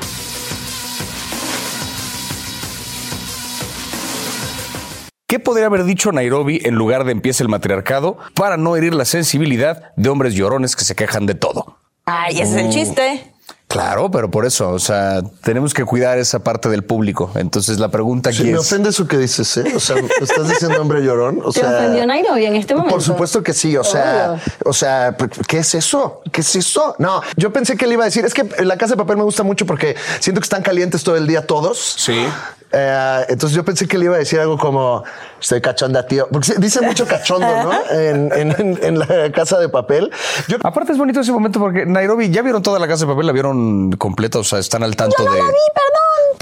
¿Qué 5.28 5.40
podría 5.40 5.66
haber 5.66 5.86
dicho 5.86 6.12
Nairobi 6.12 6.62
en 6.66 6.76
lugar 6.76 7.04
de 7.04 7.12
empiece 7.12 7.42
el 7.42 7.50
matriarcado 7.50 8.18
para 8.36 8.58
no 8.58 8.76
herir 8.76 8.94
la 8.94 9.06
sensibilidad 9.06 9.92
de 9.96 10.10
hombres 10.10 10.36
llorones 10.36 10.76
que 10.76 10.84
se 10.86 10.94
quejan 10.96 11.26
de 11.26 11.34
todo? 11.34 11.78
Ay, 12.06 12.42
ese 12.42 12.60
es 12.60 12.66
el 12.66 12.70
chiste. 12.70 13.32
Claro, 13.68 14.12
pero 14.12 14.30
por 14.30 14.46
eso, 14.46 14.70
o 14.70 14.78
sea, 14.78 15.24
tenemos 15.42 15.74
que 15.74 15.84
cuidar 15.84 16.20
esa 16.20 16.44
parte 16.44 16.70
del 16.70 16.84
público. 16.84 17.32
Entonces 17.34 17.80
la 17.80 17.90
pregunta 17.90 18.32
Sí, 18.32 18.44
aquí 18.44 18.52
me 18.52 18.54
es... 18.54 18.60
ofende 18.60 18.90
eso 18.90 19.08
que 19.08 19.18
dices, 19.18 19.58
¿eh? 19.58 19.64
O 19.76 19.80
sea, 19.80 19.96
¿estás 20.22 20.48
diciendo 20.48 20.80
hombre 20.80 21.02
llorón? 21.04 21.42
O 21.44 21.52
¿Te 21.52 21.62
sea, 21.62 21.72
ofendió 21.72 22.06
Nairobi 22.06 22.46
en 22.46 22.56
este 22.58 22.76
momento? 22.76 22.94
Por 22.94 23.04
supuesto 23.04 23.42
que 23.42 23.54
sí, 23.54 23.76
o 23.76 23.84
sea, 23.84 24.34
Obvio. 24.34 24.42
o 24.66 24.74
sea, 24.74 25.18
¿qué 25.48 25.58
es 25.58 25.74
eso? 25.74 26.22
¿Qué 26.32 26.42
es 26.42 26.56
eso? 26.56 26.96
No, 27.00 27.22
yo 27.36 27.52
pensé 27.52 27.76
que 27.76 27.88
le 27.88 27.94
iba 27.94 28.04
a 28.04 28.06
decir, 28.06 28.24
es 28.24 28.36
que 28.36 28.44
la 28.64 28.78
casa 28.78 28.94
de 28.94 28.98
papel 28.98 29.18
me 29.18 29.24
gusta 29.24 29.42
mucho 29.42 29.66
porque 29.66 29.96
siento 30.20 30.40
que 30.40 30.46
están 30.46 30.62
calientes 30.62 31.04
todo 31.04 31.16
el 31.18 31.26
día 31.26 31.48
todos. 31.48 31.96
Sí. 31.98 32.28
Eh, 32.72 33.26
entonces 33.30 33.56
yo 33.56 33.64
pensé 33.64 33.88
que 33.88 33.98
le 33.98 34.06
iba 34.06 34.16
a 34.16 34.20
decir 34.20 34.40
algo 34.40 34.58
como 34.58 35.04
estoy 35.40 35.62
cachonda, 35.62 36.06
tío, 36.06 36.28
porque 36.32 36.54
dice 36.58 36.82
mucho 36.82 37.06
cachondo, 37.08 37.48
¿no? 37.64 37.72
En, 37.92 38.32
en- 38.34 38.80
en- 38.84 39.00
la 39.00 39.32
casa 39.32 39.60
de 39.60 39.70
papel. 39.70 40.12
Yo 40.48 40.58
Aparte 40.64 40.92
es 40.92 40.98
bonito 40.98 41.20
ese 41.22 41.32
momento 41.32 41.60
porque 41.60 41.86
Nairobi 41.86 42.30
ya 42.32 42.42
vieron 42.42 42.62
toda 42.64 42.80
la 42.80 42.88
casa 42.88 43.06
de 43.06 43.12
papel, 43.14 43.28
la 43.28 43.34
vieron 43.34 43.92
completa, 43.94 44.40
o 44.40 44.44
sea, 44.44 44.60
están 44.60 44.84
al 44.84 44.96
tanto 44.96 45.24
de... 45.24 45.30
perdón. 45.30 45.52
Pero 45.74 45.85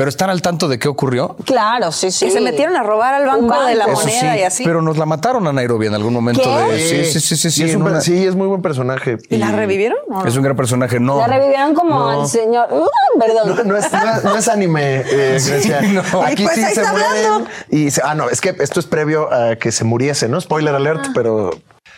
están 0.09 0.29
al 0.29 0.41
tanto 0.41 0.67
de 0.67 0.79
qué 0.79 0.87
ocurrió. 0.87 1.35
Claro, 1.45 1.91
sí, 1.91 2.11
sí. 2.11 2.25
Que 2.25 2.31
se 2.31 2.41
metieron 2.41 2.75
a 2.75 2.83
robar 2.83 3.13
al 3.13 3.25
banco, 3.25 3.63
de 3.65 3.75
la. 3.75 3.85
Eso 3.85 3.93
moneda 3.93 4.33
sí, 4.33 4.39
y 4.39 4.43
así. 4.43 4.63
pero 4.63 4.81
nos 4.81 4.97
la 4.97 5.05
mataron 5.05 5.45
a 5.47 5.53
Nairobi 5.53 5.87
en 5.87 5.93
algún 5.93 6.13
momento 6.13 6.41
¿Qué? 6.43 6.73
de... 6.73 6.79
Sí, 7.05 7.19
sí, 7.19 7.35
sí, 7.35 7.51
sí, 7.51 7.63
es 7.63 7.75
un 7.75 7.83
una- 7.83 8.01
sí, 8.01 8.25
es 8.25 8.35
muy 8.35 8.47
buen 8.47 8.61
personaje. 8.61 9.17
¿Y 9.29 9.37
la 9.37 9.51
revivieron? 9.51 9.97
no? 10.09 10.25
Es 10.25 10.35
un 10.35 10.43
gran 10.43 10.55
personaje, 10.55 10.99
no. 10.99 11.17
La 11.19 11.27
revivieron 11.27 11.73
como 11.75 11.99
No. 11.99 12.21
al 12.21 12.27
señor. 12.27 12.67
Uh, 12.71 13.19
perdón. 13.19 13.55
No, 13.55 13.63
no 13.63 13.77
es, 13.77 13.91
no 13.91 13.99
es- 14.17 14.23
no 14.23 14.37
es 14.37 14.47
anime, 14.47 15.01
eh, 15.05 15.39
Grecia. 15.45 15.81
no. 15.81 16.21
Aquí 16.23 16.43
pues 16.43 16.55
sí 16.55 16.63
ahí 16.63 16.73
se 16.73 16.81
está 16.81 16.91
mueren. 16.93 17.25
hablando. 17.25 17.49
Y 17.69 17.91
se- 17.91 18.01
ah, 18.03 18.15
no, 18.15 18.29
es 18.29 18.41
que 18.41 18.55
esto 18.59 18.79
es 18.79 18.85
previo 18.85 19.31
a 19.33 19.55
que 19.57 19.71
se 19.71 19.83
muriese, 19.83 20.27
¿no? 20.27 20.39
Spoiler 20.41 20.73
alert, 20.75 21.07
pero 21.13 21.51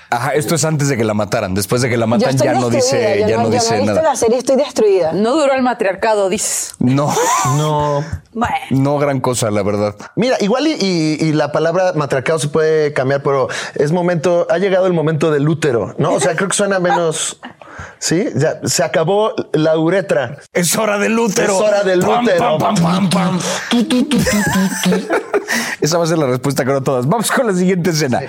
Ajá, 0.10 0.34
esto 0.34 0.56
es 0.56 0.64
antes 0.66 0.88
de 0.90 0.98
que 0.98 1.04
la 1.04 1.14
mataran. 1.14 1.54
Después 1.54 1.82
de 1.82 1.90
que 1.90 1.98
la 1.98 2.06
matan 2.06 2.38
ya 2.38 2.54
no 2.54 2.70
dice, 2.70 3.26
ya 3.28 3.38
no 3.38 3.44
yo 3.46 3.50
dice 3.50 3.76
he 3.76 3.78
visto 3.80 3.96
nada. 3.96 4.10
la 4.12 4.16
serie, 4.16 4.38
estoy 4.38 4.56
destruida. 4.56 5.12
No 5.14 5.36
duró 5.36 5.54
el 5.54 5.62
matriarcado, 5.62 6.30
dices. 6.30 6.76
No, 6.80 7.14
no. 7.58 8.04
Bueno. 8.34 8.56
no 8.70 8.98
gran 9.00 9.20
cosa, 9.22 9.50
la 9.52 9.64
verdad. 9.64 9.96
Mira, 10.16 10.38
igual 10.42 10.68
y, 10.68 10.74
y- 10.80 11.18
y 11.26 11.32
la 11.34 11.52
palabra 11.52 11.94
matriarcado 11.96 12.38
se 12.40 12.50
puede 12.50 12.92
cambiar, 12.94 13.24
pero 13.24 13.48
es 13.76 13.92
momento, 13.92 14.46
ha 14.50 14.58
llegado 14.58 14.88
el 14.88 14.94
momento 14.94 15.32
del 15.32 15.48
útero, 15.48 15.96
¿no? 15.98 16.14
O 16.14 16.20
sea, 16.20 16.36
creo 16.36 16.50
que 16.50 16.56
suena 16.56 16.80
menos. 16.80 17.40
Sí, 18.00 18.28
ya 18.36 18.60
se 18.64 18.84
acabó 18.84 19.34
la 19.54 19.78
uretra. 19.78 20.38
Es 20.54 20.78
hora 20.78 20.98
del 20.98 21.18
útero. 21.20 21.54
Es 21.56 21.60
hora 21.62 21.84
del 21.84 22.00
Pam, 22.02 22.24
útero. 22.24 22.58
pam, 22.58 22.76
pam, 22.76 23.10
pam. 23.10 23.40
Esa 25.82 25.98
va 25.98 26.04
a 26.04 26.08
ser 26.08 26.18
la 26.18 26.28
respuesta 26.28 26.64
que 26.66 26.82
todas. 26.82 27.08
Vamos 27.08 27.32
con 27.32 27.48
la 27.48 27.54
siguiente 27.54 27.90
escena. 27.92 28.22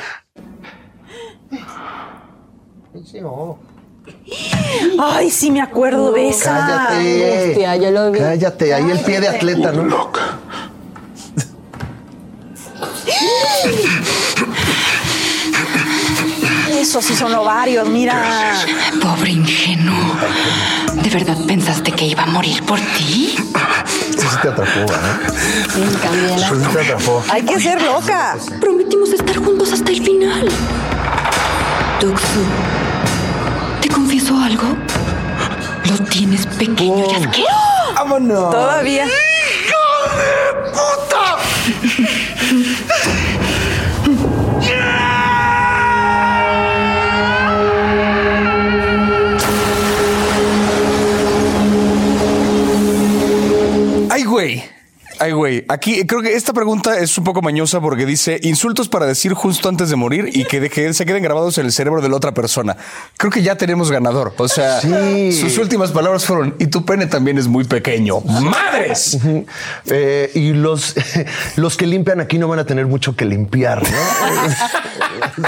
Ay, 4.99 5.31
sí 5.31 5.51
me 5.51 5.61
acuerdo 5.61 6.13
de 6.13 6.29
esa. 6.29 6.67
Cállate. 6.67 7.51
Hostia, 7.51 7.77
yo 7.77 7.91
lo 7.91 8.11
vi. 8.11 8.19
Cállate, 8.19 8.75
ahí 8.75 8.91
el 8.91 9.01
pie 9.01 9.21
de 9.21 9.29
atleta, 9.29 9.73
¿no? 9.73 10.11
Eso 16.79 17.01
sí 17.01 17.17
son 17.17 17.35
ovarios, 17.35 17.89
mira. 17.89 18.55
Pobre 19.01 19.31
ingenuo. 19.31 20.17
¿De 20.95 21.11
verdad 21.11 21.37
pensaste 21.47 21.93
que 21.93 22.07
iba 22.07 22.25
a 22.25 22.27
morir 22.27 22.63
por 22.65 22.79
ti? 22.79 23.37
Sí, 23.37 24.19
sí 24.19 24.37
te 24.43 24.49
atrapó, 24.49 24.81
¿eh? 24.81 24.97
Sí 25.69 25.81
te 26.73 26.81
atrapó. 26.81 27.23
Hay 27.31 27.43
que 27.45 27.61
ser 27.61 27.81
loca. 27.83 28.37
Prometimos 28.61 29.13
estar 29.13 29.37
juntos 29.37 29.73
hasta 29.73 29.91
el 29.91 30.03
final. 30.03 30.49
Tuxu, 32.01 32.45
¿te 34.27 34.33
confieso 34.33 34.41
algo? 34.41 34.77
Lo 35.89 35.99
tienes 36.09 36.47
pequeño 36.47 37.05
y 37.11 37.15
asqueroso. 37.15 37.95
¡Vámonos! 37.95 38.51
Todavía. 38.51 39.05
Ay, 39.05 39.11
Ay, 55.19 55.33
güey. 55.33 55.65
Aquí 55.69 56.07
creo 56.07 56.23
que 56.23 56.35
esta 56.35 56.53
pregunta 56.53 56.99
es 56.99 57.17
un 57.17 57.25
poco 57.25 57.43
mañosa 57.43 57.81
porque 57.81 58.07
dice 58.07 58.39
insultos 58.43 58.89
para 58.89 59.07
decir 59.07 59.33
justo 59.35 59.69
antes 59.69 59.91
de 59.91 59.97
morir 59.97 60.31
y 60.33 60.45
que, 60.45 60.61
de 60.61 60.71
que 60.71 60.93
se 60.95 61.07
queden 61.07 61.23
grabados 61.23 61.59
en 61.59 61.67
el 61.67 61.73
cerebro 61.73 62.03
de 62.03 62.09
la 62.09 62.17
otra 62.17 62.33
persona. 62.35 62.77
Creo 63.17 63.31
que 63.33 63.43
ya 63.43 63.57
tenemos 63.57 63.91
ganador. 63.91 64.35
O 64.39 64.49
sea, 64.49 64.81
Sí. 64.81 65.33
sus 65.33 65.59
últimas 65.59 65.91
palabras 65.91 66.25
fueron 66.25 66.55
y 66.59 66.67
tu 66.67 66.85
pene 66.85 67.07
también 67.07 67.39
es 67.39 67.49
muy 67.49 67.65
pequeño. 67.65 68.21
¡Madres! 68.21 69.19
Eh, 69.87 70.31
y 70.35 70.53
los, 70.53 70.95
los 71.57 71.77
que 71.77 71.87
limpian 71.87 72.21
aquí 72.21 72.39
no 72.39 72.49
van 72.49 72.59
a 72.59 72.67
tener 72.67 72.87
mucho 72.87 73.17
que 73.17 73.25
limpiar, 73.25 73.83
¿no? 73.83 73.89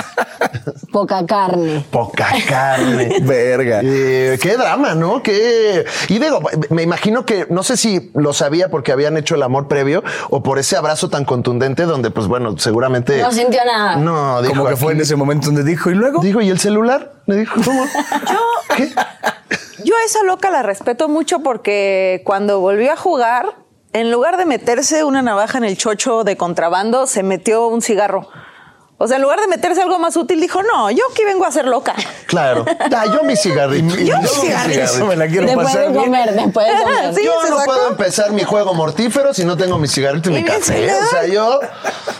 Poca 0.93 1.25
carne. 1.27 1.85
Poca 1.91 2.29
carne. 2.49 3.19
Verga. 3.23 3.81
Eh, 3.85 4.39
qué 4.41 4.57
drama, 4.57 4.95
¿no? 4.95 5.23
Qué... 5.23 5.85
Y 6.09 6.19
digo, 6.19 6.41
me 6.71 6.83
imagino 6.83 7.27
que 7.27 7.47
no 7.51 7.63
sé 7.63 7.77
si 7.77 8.11
lo 8.15 8.33
sabía 8.33 8.71
porque 8.71 8.93
habían 8.93 9.17
hecho 9.17 9.35
el 9.35 9.43
amor 9.43 9.58
previo 9.67 10.05
o 10.31 10.43
por 10.43 10.59
ese 10.59 10.77
abrazo 10.77 11.09
tan 11.09 11.25
contundente 11.25 11.85
donde, 11.85 12.11
pues 12.11 12.29
bueno, 12.29 12.57
seguramente. 12.59 13.21
No 13.21 13.33
sintió 13.33 13.65
nada. 13.65 13.97
No, 13.97 14.43
dijo. 14.43 14.55
Como 14.55 14.69
que 14.69 14.77
fue 14.77 14.93
en 14.93 15.01
ese 15.01 15.17
momento 15.17 15.47
donde 15.47 15.65
dijo 15.65 15.91
y 15.91 15.95
luego. 15.95 16.21
Dijo, 16.21 16.41
¿y 16.41 16.51
el 16.51 16.61
celular? 16.61 17.15
Le 17.27 17.37
dijo, 17.37 17.61
¿cómo? 17.65 17.85
¿Qué? 18.77 18.93
Yo 19.85 19.97
a 19.97 20.05
esa 20.05 20.23
loca 20.23 20.51
la 20.51 20.63
respeto 20.63 21.09
mucho 21.09 21.41
porque 21.41 22.23
cuando 22.25 22.61
volvió 22.61 22.93
a 22.93 22.97
jugar, 22.97 23.55
en 23.93 24.11
lugar 24.11 24.37
de 24.37 24.45
meterse 24.45 25.05
una 25.05 25.23
navaja 25.23 25.59
en 25.59 25.65
el 25.65 25.77
chocho 25.77 26.25
de 26.25 26.37
contrabando, 26.37 27.07
se 27.07 27.23
metió 27.23 27.69
un 27.69 27.81
cigarro. 27.81 28.29
O 29.01 29.07
sea, 29.07 29.17
en 29.17 29.23
lugar 29.23 29.41
de 29.41 29.47
meterse 29.47 29.81
algo 29.81 29.99
más 30.01 30.17
útil, 30.17 30.41
dijo, 30.41 30.61
no, 30.65 30.91
yo 30.91 31.05
aquí 31.13 31.25
vengo 31.25 31.45
a 31.47 31.53
ser 31.53 31.67
loca. 31.67 31.95
Claro. 32.27 32.65
Ah, 32.81 33.05
yo 33.07 33.23
mi 33.23 33.37
cigarrito. 33.37 33.95
Yo 33.97 34.17
mi 34.17 34.23
mi 34.23 34.29
cigarrito. 34.29 35.07
me 35.07 35.15
la 35.17 35.27
quiero 35.29 35.47
Después 35.47 35.67
pasar 35.69 35.83
de 35.83 35.89
bien. 35.93 36.05
comer, 36.05 36.35
después 36.35 36.67
de 36.67 36.83
comer. 36.83 37.15
Sí, 37.15 37.25
yo 37.25 37.33
no 37.49 37.59
sacó. 37.59 37.65
puedo 37.65 37.89
empezar 37.91 38.33
mi 38.33 38.43
juego 38.43 38.75
mortífero 38.75 39.33
si 39.33 39.45
no 39.45 39.57
tengo 39.57 39.79
mi 39.79 39.87
cigarrito 39.89 40.31
y 40.31 40.33
Y 40.33 40.37
mi 40.37 40.43
mi 40.43 40.49
café. 40.49 40.93
O 40.93 41.07
sea, 41.07 41.27
yo 41.27 41.61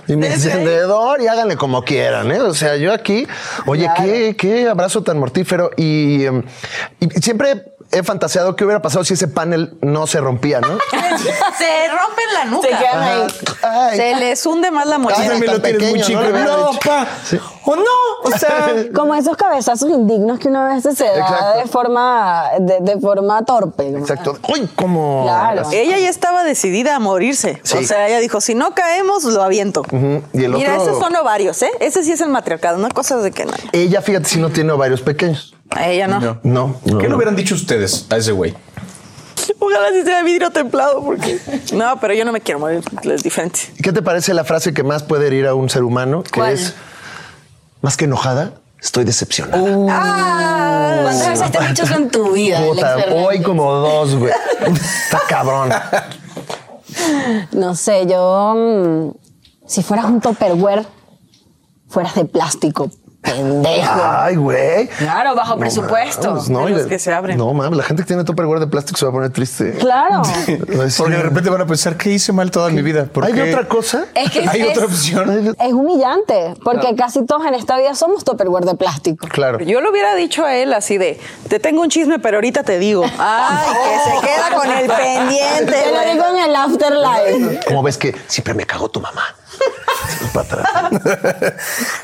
y 0.07 0.15
mi 0.17 0.27
encendedor 0.29 1.21
y 1.21 1.27
háganle 1.27 1.57
como 1.57 1.83
quieran. 1.83 2.31
¿eh? 2.31 2.41
O 2.41 2.55
sea, 2.55 2.77
yo 2.77 2.93
aquí, 2.93 3.27
oye, 3.67 3.89
qué, 3.97 4.37
qué 4.39 4.69
abrazo 4.69 5.03
tan 5.03 5.19
mortífero. 5.19 5.71
Y, 5.77 6.25
em, 6.27 6.45
y 7.01 7.09
siempre 7.21 7.65
he 7.91 8.03
fantaseado 8.03 8.55
qué 8.57 8.65
hubiera 8.65 8.83
pasado 8.83 9.05
si 9.05 9.15
ese 9.15 9.29
panel 9.29 9.77
no 9.81 10.07
se 10.07 10.21
rompía, 10.21 10.61
¿no? 10.61 10.69
se 10.91 11.89
rompen 11.89 12.35
la 12.35 12.45
nuca. 12.47 12.69
Se 12.69 12.77
quedan 12.77 13.03
ahí. 13.03 13.27
Ay, 13.63 13.97
Se 13.97 14.15
les 14.17 14.47
hunde 14.47 14.71
más 14.71 14.87
la 14.87 14.97
Ay, 14.97 15.01
mochila. 15.01 15.29
también 15.29 15.45
tan 15.47 15.55
lo 15.55 15.63
tienes 15.63 15.91
muy 15.91 16.01
chico. 16.03 16.21
¿no? 16.21 16.27
Le 16.27 16.33
hubiera 16.33 16.57
No, 16.57 16.71
dicho. 16.71 16.81
pa. 16.89 17.07
Sí. 17.25 17.39
O 17.65 17.77
no. 17.77 17.83
O 18.25 18.31
sea. 18.31 18.75
Como 18.95 19.15
esos 19.15 19.37
cabezazos 19.37 19.89
indignos 19.91 20.39
que 20.39 20.49
uno 20.49 20.61
a 20.61 20.75
veces 20.75 20.97
se 20.99 21.05
da 21.05 21.19
Exacto. 21.19 21.59
de 21.59 21.67
forma, 21.67 22.45
de, 22.61 22.79
de 22.81 23.01
forma 23.01 23.45
torpe. 23.45 23.89
Exacto. 23.89 24.39
Uy, 24.53 24.69
como. 24.77 25.25
Claro. 25.25 25.63
Ella 25.73 25.99
ya 25.99 26.09
estaba 26.09 26.45
decidida 26.45 26.97
a 26.97 26.99
morirse. 26.99 27.61
Sí. 27.65 27.79
O 27.79 27.83
sea, 27.83 28.07
ella 28.09 28.19
dijo, 28.21 28.41
si 28.41 28.55
no 28.55 28.75
caemos, 28.75 29.25
lo 29.25 29.43
aviento. 29.43 29.81
Ujú. 29.81 30.23
Y 30.33 30.45
el 30.45 30.53
Mira, 30.53 30.79
otro- 30.79 30.91
esos 30.93 30.99
son 31.03 31.17
ovarios, 31.17 31.63
¿eh? 31.63 31.71
Ese 31.81 32.05
sí 32.05 32.13
es 32.13 32.21
el 32.21 32.29
matriarcado, 32.29 32.79
no 32.79 32.89
cosas 32.91 33.23
de 33.23 33.31
que 33.33 33.45
no. 33.45 33.53
Ella, 33.73 34.03
fíjate, 34.03 34.29
si 34.29 34.39
no 34.39 34.51
tiene 34.51 34.73
ovarios 34.73 35.01
pequeños. 35.01 35.55
A 35.71 35.89
ella 35.89 36.09
no. 36.09 36.21
No. 36.21 36.41
No. 36.43 36.81
no, 36.85 36.99
¿Qué 36.99 37.05
le 37.05 37.11
no. 37.11 37.17
hubieran 37.17 37.37
dicho 37.37 37.55
ustedes 37.55 38.07
a 38.11 38.17
ese 38.17 38.33
güey? 38.33 38.55
Ojalá 39.61 39.89
si 39.93 40.03
sea 40.03 40.23
vidrio 40.23 40.51
templado, 40.51 41.03
porque. 41.05 41.39
No, 41.73 41.99
pero 42.01 42.15
yo 42.15 42.25
no 42.25 42.33
me 42.33 42.41
quiero 42.41 42.61
morir, 42.61 42.83
es 43.03 43.23
diferente. 43.23 43.61
¿Qué 43.83 43.93
te 43.93 44.03
parece 44.03 44.35
la 44.35 44.45
frase 44.45 44.73
que 44.73 44.83
más 44.83 45.03
puede 45.03 45.27
herir 45.27 45.47
a 45.47 45.55
un 45.55 45.69
ser 45.71 45.83
humano? 45.85 46.23
Que 46.23 46.41
¿Cuál? 46.41 46.53
es 46.55 46.75
más 47.83 47.97
que 47.97 48.07
enojada, 48.07 48.55
estoy 48.81 49.05
decepcionada. 49.05 49.63
¿Cuántas 51.03 51.29
veces 51.29 51.51
te 51.51 51.59
has 51.59 51.69
dicho 51.69 51.83
eso 51.85 51.95
en 51.97 52.11
tu 52.11 52.33
vida? 52.33 52.61
Puta, 52.67 52.97
hoy 53.15 53.43
como 53.43 53.73
dos, 53.75 54.15
güey. 54.17 54.33
Está 55.05 55.21
cabrón. 55.29 55.71
No 57.53 57.75
sé, 57.75 58.07
yo. 58.07 58.55
mm, 58.57 59.11
si 59.67 59.83
fueras 59.83 60.07
un 60.07 60.21
topperware, 60.21 60.87
fueras 61.89 62.15
de 62.15 62.25
plástico. 62.25 62.91
Pendejo. 63.21 64.01
Ay, 64.03 64.37
güey. 64.37 64.87
Claro, 64.89 65.35
bajo 65.35 65.55
No 65.55 65.61
presupuesto. 65.61 66.31
mames, 66.31 66.49
no, 66.51 66.67
De 66.67 66.71
los 66.73 66.87
que 66.87 66.99
se 66.99 67.13
abren. 67.13 67.37
No, 67.37 67.53
mames, 67.53 67.77
la 67.77 67.83
gente 67.83 68.03
que 68.05 68.07
tiene 68.07 68.23
topperware 68.25 68.61
de 68.61 68.69
plástico 68.69 68.97
se 68.99 69.05
va 69.07 69.11
a 69.11 69.13
poner 69.15 69.31
triste. 69.31 69.73
Claro. 69.73 70.23
Decir, 70.47 70.65
Porque 70.99 71.17
de 71.17 71.23
repente 71.23 71.51
van 71.51 71.61
a 71.61 71.67
pensar 71.67 71.97
que 71.97 72.11
hice 72.11 72.33
mal 72.33 72.51
toda 72.51 72.71
mi 72.71 72.81
vida. 72.81 73.07
¿Por 73.07 73.25
¿Hay 73.25 73.33
qué? 73.33 73.43
otra 73.53 73.67
cosa? 73.67 74.07
Es 74.15 74.31
que 74.31 74.41
¿Hay 74.49 74.61
es, 74.63 74.71
otra 74.71 74.87
opción? 74.87 75.57
es 75.59 75.73
humillante, 75.73 76.55
porque 76.63 76.95
casi 76.95 77.27
todos 77.27 77.45
en 77.45 77.55
esta 77.55 77.77
vida 77.77 77.95
somos 77.97 78.25
topperware 78.25 78.65
de 78.65 78.77
plástico. 78.77 79.27
Claro. 79.29 79.59
Yo 79.61 79.81
le 79.81 79.91
hubiera 79.91 80.15
dicho 80.15 80.45
a 80.45 80.55
él 80.55 80.73
así 80.73 80.97
de, 80.97 81.21
te 81.49 81.59
tengo 81.59 81.83
un 81.83 81.89
chisme, 81.91 82.19
pero 82.21 82.37
ahorita 82.37 82.63
te 82.63 82.79
digo. 82.79 83.05
Ay, 83.19 83.67
que 83.75 84.11
se 84.11 84.27
queda 84.27 84.57
con 84.57 84.71
el 84.71 84.87
pendiente. 84.87 85.73
Te 85.73 85.93
lo 85.93 86.13
digo 86.13 86.25
en 86.37 86.45
el 86.51 86.55
afterlife. 86.57 87.61
Como 87.67 87.83
ves 87.83 87.99
que 87.99 88.15
siempre 88.29 88.55
me 88.55 88.65
cagó 88.65 88.89
tu 88.89 89.01
mamá. 89.01 89.23
Para 90.33 90.47
atrás. 90.47 90.93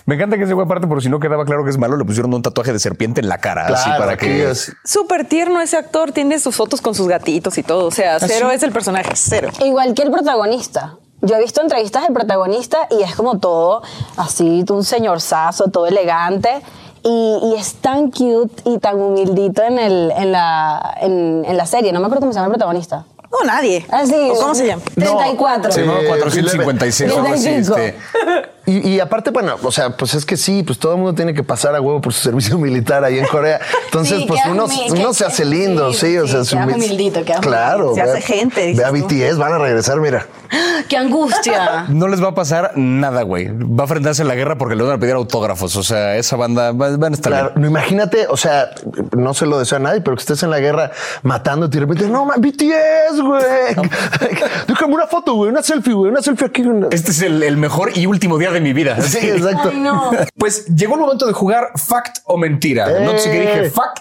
Me 0.06 0.14
encanta 0.14 0.36
que 0.36 0.44
ese 0.44 0.54
güey, 0.54 0.64
aparte, 0.64 0.86
por 0.86 1.02
si 1.02 1.08
no 1.08 1.20
quedaba 1.20 1.44
claro 1.44 1.64
que 1.64 1.70
es 1.70 1.78
malo, 1.78 1.96
le 1.96 2.04
pusieron 2.04 2.32
un 2.34 2.42
tatuaje 2.42 2.72
de 2.72 2.78
serpiente 2.78 3.20
en 3.20 3.28
la 3.28 3.38
cara. 3.38 3.66
así 3.66 3.84
Claro, 3.84 3.98
para 4.00 4.12
aquí 4.12 4.26
que. 4.26 4.50
es- 4.50 4.72
Súper 4.84 5.26
tierno 5.26 5.60
ese 5.60 5.76
actor, 5.76 6.12
tiene 6.12 6.38
sus 6.38 6.54
fotos 6.54 6.80
con 6.80 6.94
sus 6.94 7.08
gatitos 7.08 7.56
y 7.58 7.62
todo. 7.62 7.86
O 7.86 7.90
sea, 7.90 8.18
cero 8.20 8.50
es 8.50 8.62
el 8.62 8.72
personaje, 8.72 9.10
cero. 9.14 9.48
Igual 9.64 9.94
que 9.94 10.02
el 10.02 10.10
protagonista. 10.10 10.96
Yo 11.22 11.36
he 11.36 11.40
visto 11.40 11.62
entrevistas 11.62 12.02
del 12.02 12.12
protagonista 12.12 12.86
y 12.90 13.02
es 13.02 13.14
como 13.14 13.38
todo 13.38 13.82
así, 14.16 14.64
un 14.68 14.84
señorzazo, 14.84 15.68
todo 15.70 15.86
elegante. 15.86 16.60
Y, 17.06 17.38
y 17.42 17.54
es 17.58 17.74
tan 17.76 18.10
cute 18.10 18.62
y 18.64 18.78
tan 18.78 18.98
humildito 18.98 19.62
en, 19.62 19.78
el, 19.78 20.10
en, 20.16 20.32
la, 20.32 20.94
en, 21.02 21.44
en 21.46 21.56
la 21.56 21.66
serie. 21.66 21.92
No 21.92 22.00
me 22.00 22.06
acuerdo 22.06 22.20
cómo 22.22 22.32
se 22.32 22.36
llama 22.38 22.46
el 22.46 22.52
protagonista. 22.52 23.04
No, 23.40 23.46
nadie. 23.46 23.84
Ah, 23.90 24.06
sí. 24.06 24.14
¿O 24.32 24.34
¿Cómo 24.38 24.54
se 24.54 24.66
llama? 24.66 24.82
34. 24.94 25.72
Se 25.72 25.80
llamaba 25.80 26.00
Eh, 26.02 26.06
456. 26.08 27.10
algo 27.12 27.28
así, 27.28 27.42
35. 27.42 28.53
Y, 28.66 28.88
y 28.88 29.00
aparte, 29.00 29.30
bueno, 29.30 29.56
o 29.62 29.70
sea, 29.70 29.96
pues 29.96 30.14
es 30.14 30.24
que 30.24 30.36
sí, 30.36 30.62
pues 30.62 30.78
todo 30.78 30.92
el 30.92 30.98
mundo 30.98 31.14
tiene 31.14 31.34
que 31.34 31.42
pasar 31.42 31.74
a 31.74 31.80
huevo 31.80 32.00
por 32.00 32.12
su 32.12 32.20
servicio 32.28 32.58
militar 32.58 33.04
ahí 33.04 33.18
en 33.18 33.26
Corea. 33.26 33.60
Entonces, 33.86 34.20
Sí, 34.20 34.24
pues 34.26 34.40
uno, 34.48 34.66
que- 34.66 35.14
se 35.14 35.24
hace 35.24 35.44
lindo, 35.44 35.92
sí, 35.92 36.06
sí, 36.12 36.18
o 36.18 36.26
sea, 36.26 36.44
su 36.44 36.56
humildito, 36.56 37.24
quedas 37.24 37.40
Claro. 37.40 37.94
Se 37.94 38.02
ve- 38.02 38.10
hace 38.10 38.20
gente, 38.22 38.74
Ve 38.74 38.84
a. 38.84 38.90
BTS, 38.90 39.36
van 39.38 39.52
a 39.52 39.58
regresar, 39.58 40.00
mira. 40.00 40.26
¡Qué 40.88 40.96
angustia! 40.96 41.86
No 41.88 42.08
les 42.08 42.22
va 42.22 42.28
a 42.28 42.34
pasar 42.34 42.72
nada, 42.76 43.22
güey. 43.22 43.48
Va 43.48 43.82
a 43.82 43.84
enfrentarse 43.84 44.22
a 44.22 44.24
la 44.24 44.34
guerra 44.34 44.56
porque 44.58 44.76
le 44.76 44.82
van 44.82 44.92
a 44.92 44.98
pedir 44.98 45.14
autógrafos. 45.14 45.76
O 45.76 45.82
sea, 45.82 46.16
esa 46.16 46.36
banda 46.36 46.72
va- 46.72 46.96
van 46.96 47.12
a 47.12 47.16
estar 47.16 47.32
Claro, 47.32 47.50
bien. 47.50 47.62
no 47.62 47.68
imagínate, 47.68 48.26
o 48.28 48.36
sea, 48.36 48.70
no 49.16 49.34
se 49.34 49.46
lo 49.46 49.58
deseo 49.58 49.76
a 49.76 49.80
nadie, 49.80 50.00
pero 50.00 50.16
que 50.16 50.20
estés 50.20 50.42
en 50.42 50.50
la 50.50 50.60
guerra 50.60 50.90
matando 51.22 51.66
y 51.66 51.68
de 51.70 51.80
repente, 51.80 52.08
no, 52.08 52.24
man, 52.24 52.40
BTS, 52.40 53.20
güey. 53.22 53.42
Déjame 54.68 54.94
una 54.94 55.06
foto, 55.06 55.34
güey, 55.34 55.50
una 55.50 55.62
selfie, 55.62 55.92
güey, 55.94 56.10
una 56.10 56.22
selfie 56.22 56.46
aquí. 56.46 56.62
Este 56.90 57.10
es 57.10 57.22
el, 57.22 57.42
el 57.42 57.56
mejor 57.56 57.90
y 57.96 58.06
último 58.06 58.38
día 58.38 58.50
de 58.54 58.60
mi 58.60 58.72
vida. 58.72 59.00
Sí, 59.02 59.18
exacto. 59.18 59.68
Ay, 59.72 59.78
no. 59.78 60.10
Pues 60.38 60.66
llegó 60.74 60.94
el 60.94 61.00
momento 61.00 61.26
de 61.26 61.32
jugar 61.32 61.68
fact 61.76 62.18
o 62.24 62.36
mentira. 62.38 63.00
No 63.00 63.18
sé 63.18 63.30
qué 63.30 63.40
dije 63.40 63.66
Eh. 63.66 63.70
fact 63.70 63.98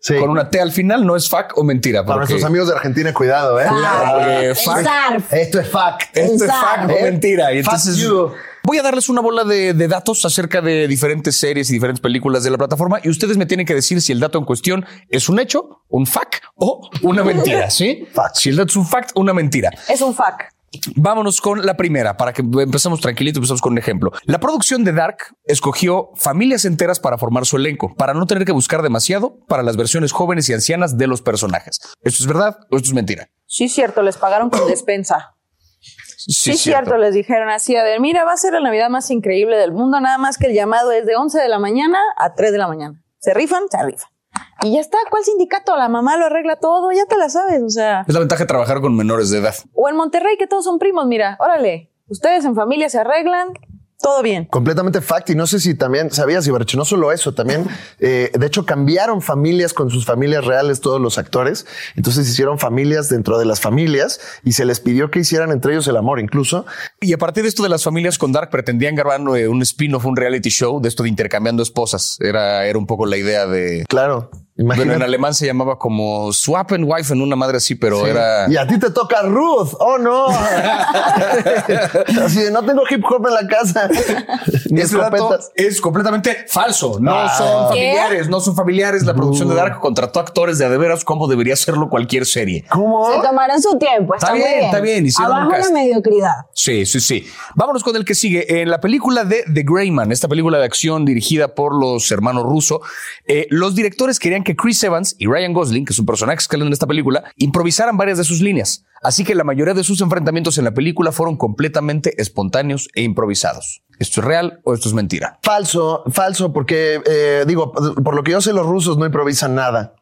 Sí. 0.00 0.14
con 0.16 0.30
una 0.30 0.48
T 0.48 0.60
al 0.60 0.70
final, 0.70 1.04
no 1.04 1.16
es 1.16 1.28
fact 1.28 1.52
o 1.56 1.64
mentira. 1.64 2.04
Para 2.06 2.18
nuestros 2.18 2.44
amigos 2.44 2.68
de 2.68 2.74
Argentina, 2.74 3.12
cuidado, 3.12 3.60
¿eh? 3.60 3.66
El 3.66 4.54
fact- 4.54 4.84
zarf. 4.84 5.32
Esto 5.32 5.60
es 5.60 5.68
fact. 5.68 6.16
Esto 6.16 6.44
es 6.44 6.50
fact 6.50 6.88
o 6.90 6.92
¿Eh? 6.94 7.02
mentira. 7.02 7.52
Y 7.52 7.58
entonces 7.58 7.96
you. 7.96 8.32
voy 8.62 8.78
a 8.78 8.82
darles 8.82 9.08
una 9.08 9.20
bola 9.20 9.42
de, 9.42 9.74
de 9.74 9.88
datos 9.88 10.24
acerca 10.24 10.60
de 10.60 10.86
diferentes 10.86 11.36
series 11.36 11.68
y 11.70 11.72
diferentes 11.72 12.00
películas 12.00 12.44
de 12.44 12.50
la 12.50 12.58
plataforma 12.58 13.00
y 13.02 13.08
ustedes 13.08 13.36
me 13.36 13.44
tienen 13.46 13.66
que 13.66 13.74
decir 13.74 14.00
si 14.00 14.12
el 14.12 14.20
dato 14.20 14.38
en 14.38 14.44
cuestión 14.44 14.86
es 15.10 15.28
un 15.28 15.40
hecho, 15.40 15.82
un 15.88 16.06
fact 16.06 16.44
o 16.54 16.88
una 17.02 17.24
mentira. 17.24 17.68
¿Sí? 17.68 18.06
Fact. 18.12 18.36
Si 18.36 18.50
el 18.50 18.56
dato 18.56 18.70
es 18.70 18.76
un 18.76 18.86
fact, 18.86 19.10
una 19.16 19.34
mentira. 19.34 19.70
Es 19.88 20.00
un 20.00 20.14
fac. 20.14 20.48
Vámonos 20.96 21.40
con 21.40 21.64
la 21.64 21.76
primera 21.76 22.16
para 22.16 22.32
que 22.32 22.42
empecemos 22.42 23.00
tranquilito, 23.00 23.38
empezamos 23.38 23.60
con 23.60 23.72
un 23.72 23.78
ejemplo. 23.78 24.12
La 24.24 24.38
producción 24.38 24.84
de 24.84 24.92
Dark 24.92 25.18
escogió 25.44 26.10
familias 26.14 26.64
enteras 26.64 27.00
para 27.00 27.18
formar 27.18 27.46
su 27.46 27.56
elenco, 27.56 27.94
para 27.94 28.14
no 28.14 28.26
tener 28.26 28.44
que 28.44 28.52
buscar 28.52 28.82
demasiado 28.82 29.38
para 29.46 29.62
las 29.62 29.76
versiones 29.76 30.12
jóvenes 30.12 30.48
y 30.48 30.54
ancianas 30.54 30.98
de 30.98 31.06
los 31.06 31.22
personajes. 31.22 31.80
¿Esto 32.02 32.22
es 32.22 32.26
verdad 32.26 32.58
o 32.70 32.76
esto 32.76 32.88
es 32.88 32.94
mentira? 32.94 33.30
Sí, 33.46 33.68
cierto, 33.68 34.02
les 34.02 34.16
pagaron 34.16 34.50
con 34.50 34.66
despensa. 34.68 35.34
Sí, 35.80 36.54
cierto. 36.58 36.98
les 36.98 37.14
dijeron 37.14 37.48
así, 37.48 37.76
a 37.76 37.82
ver, 37.82 38.00
mira, 38.00 38.24
va 38.24 38.32
a 38.32 38.36
ser 38.36 38.52
la 38.52 38.60
Navidad 38.60 38.90
más 38.90 39.10
increíble 39.10 39.56
del 39.56 39.72
mundo, 39.72 39.98
nada 40.00 40.18
más 40.18 40.36
que 40.36 40.48
el 40.48 40.54
llamado 40.54 40.92
es 40.92 41.06
de 41.06 41.16
11 41.16 41.40
de 41.40 41.48
la 41.48 41.58
mañana 41.58 41.98
a 42.18 42.34
3 42.34 42.52
de 42.52 42.58
la 42.58 42.68
mañana. 42.68 43.02
¿Se 43.18 43.32
rifan? 43.32 43.62
Se 43.70 43.82
rifan. 43.82 44.17
Y 44.62 44.72
ya 44.72 44.80
está, 44.80 44.98
¿cuál 45.08 45.22
sindicato? 45.22 45.76
La 45.76 45.88
mamá 45.88 46.16
lo 46.16 46.26
arregla 46.26 46.56
todo, 46.56 46.90
ya 46.92 47.06
te 47.06 47.16
la 47.16 47.28
sabes, 47.28 47.62
o 47.62 47.70
sea. 47.70 48.04
Es 48.08 48.12
la 48.14 48.20
ventaja 48.20 48.42
de 48.42 48.48
trabajar 48.48 48.80
con 48.80 48.96
menores 48.96 49.30
de 49.30 49.38
edad. 49.38 49.54
O 49.74 49.88
en 49.88 49.96
Monterrey, 49.96 50.36
que 50.36 50.48
todos 50.48 50.64
son 50.64 50.78
primos, 50.78 51.06
mira, 51.06 51.36
órale, 51.38 51.92
ustedes 52.08 52.44
en 52.44 52.56
familia 52.56 52.88
se 52.88 52.98
arreglan, 52.98 53.52
todo 54.00 54.22
bien. 54.22 54.44
Completamente 54.46 55.00
fact. 55.00 55.30
Y 55.30 55.34
no 55.34 55.46
sé 55.46 55.60
si 55.60 55.74
también 55.74 56.10
sabías, 56.10 56.46
Ibarreche, 56.46 56.76
no 56.76 56.84
solo 56.84 57.12
eso, 57.12 57.34
también, 57.34 57.66
eh, 57.98 58.30
de 58.32 58.46
hecho, 58.46 58.64
cambiaron 58.64 59.22
familias 59.22 59.74
con 59.74 59.90
sus 59.90 60.04
familias 60.06 60.44
reales 60.44 60.80
todos 60.80 61.00
los 61.00 61.18
actores. 61.18 61.66
Entonces 61.96 62.28
hicieron 62.28 62.58
familias 62.58 63.08
dentro 63.08 63.38
de 63.38 63.44
las 63.44 63.60
familias 63.60 64.20
y 64.44 64.52
se 64.52 64.64
les 64.64 64.80
pidió 64.80 65.10
que 65.10 65.20
hicieran 65.20 65.50
entre 65.50 65.72
ellos 65.72 65.88
el 65.88 65.96
amor 65.96 66.20
incluso. 66.20 66.64
Y 67.00 67.12
a 67.12 67.18
partir 67.18 67.42
de 67.42 67.48
esto 67.48 67.62
de 67.62 67.68
las 67.68 67.84
familias 67.84 68.18
con 68.18 68.32
Dark 68.32 68.50
pretendían 68.50 68.94
grabar 68.94 69.20
eh, 69.36 69.48
un 69.48 69.62
spin-off, 69.62 70.06
un 70.06 70.16
reality 70.16 70.50
show 70.50 70.80
de 70.80 70.88
esto 70.88 71.02
de 71.02 71.08
intercambiando 71.08 71.62
esposas. 71.62 72.18
Era, 72.20 72.66
era 72.66 72.78
un 72.78 72.86
poco 72.86 73.06
la 73.06 73.16
idea 73.16 73.46
de... 73.46 73.84
Claro. 73.88 74.30
Bueno, 74.60 74.92
en 74.92 75.02
alemán 75.02 75.34
se 75.34 75.46
llamaba 75.46 75.78
como 75.78 76.32
Swap 76.32 76.72
and 76.72 76.84
Wife 76.84 77.12
en 77.12 77.22
una 77.22 77.36
madre 77.36 77.58
así, 77.58 77.76
pero 77.76 78.04
era. 78.04 78.50
Y 78.50 78.56
a 78.56 78.66
ti 78.66 78.76
te 78.76 78.90
toca 78.90 79.22
Ruth. 79.22 79.68
Oh 79.78 79.98
no. 79.98 80.26
así 82.24 82.42
de 82.42 82.50
no 82.50 82.64
tengo 82.64 82.82
hip 82.90 83.04
hop 83.08 83.24
en 83.28 83.34
la 83.34 83.46
casa. 83.46 83.88
Ni 84.70 84.80
este 84.80 84.98
dato 84.98 85.38
es 85.54 85.80
completamente 85.80 86.44
falso. 86.48 86.98
No 87.00 87.14
ah. 87.14 87.32
son 87.38 87.68
familiares, 87.68 88.28
no 88.28 88.40
son 88.40 88.56
familiares. 88.56 89.04
La 89.04 89.14
producción 89.14 89.48
de 89.48 89.54
Dark 89.54 89.78
contrató 89.78 90.18
actores 90.18 90.58
de 90.58 90.66
adeveras 90.66 91.04
como 91.04 91.28
debería 91.28 91.54
serlo 91.54 91.88
cualquier 91.88 92.26
serie. 92.26 92.64
¿Cómo? 92.68 93.12
Se 93.12 93.20
tomaron 93.22 93.62
su 93.62 93.78
tiempo. 93.78 94.16
Está, 94.16 94.32
bien, 94.32 94.48
bien, 94.48 94.64
está 94.64 94.80
bien. 94.80 95.06
Abajo 95.18 95.52
la 95.52 95.70
mediocridad. 95.70 96.34
Sí, 96.52 96.84
sí, 96.84 96.98
sí. 96.98 97.24
Vámonos 97.54 97.84
con 97.84 97.94
el 97.94 98.04
que 98.04 98.16
sigue. 98.16 98.60
En 98.60 98.70
la 98.70 98.80
película 98.80 99.22
de 99.24 99.44
The 99.54 99.62
Greyman, 99.62 100.10
esta 100.10 100.26
película 100.26 100.58
de 100.58 100.64
acción 100.64 101.04
dirigida 101.04 101.54
por 101.54 101.74
los 101.78 102.10
hermanos 102.10 102.42
Russo, 102.42 102.80
eh, 103.26 103.46
los 103.50 103.76
directores 103.76 104.18
querían 104.18 104.42
que 104.42 104.47
Chris 104.56 104.82
Evans 104.82 105.14
y 105.18 105.26
Ryan 105.26 105.52
Gosling, 105.52 105.84
que 105.84 105.92
es 105.92 105.98
un 105.98 106.06
personaje 106.06 106.38
que 106.48 106.56
en 106.56 106.72
esta 106.72 106.86
película, 106.86 107.24
improvisaran 107.36 107.96
varias 107.96 108.18
de 108.18 108.24
sus 108.24 108.40
líneas. 108.40 108.84
Así 109.02 109.24
que 109.24 109.34
la 109.34 109.44
mayoría 109.44 109.74
de 109.74 109.84
sus 109.84 110.00
enfrentamientos 110.00 110.58
en 110.58 110.64
la 110.64 110.72
película 110.72 111.12
fueron 111.12 111.36
completamente 111.36 112.20
espontáneos 112.20 112.88
e 112.94 113.02
improvisados. 113.02 113.82
¿Esto 113.98 114.20
es 114.20 114.26
real 114.26 114.60
o 114.64 114.74
esto 114.74 114.88
es 114.88 114.94
mentira? 114.94 115.38
Falso, 115.42 116.04
falso, 116.10 116.52
porque 116.52 117.00
eh, 117.04 117.44
digo, 117.46 117.72
por 117.72 118.14
lo 118.14 118.22
que 118.22 118.32
yo 118.32 118.40
sé, 118.40 118.52
los 118.52 118.66
rusos 118.66 118.98
no 118.98 119.06
improvisan 119.06 119.54
nada. 119.54 119.94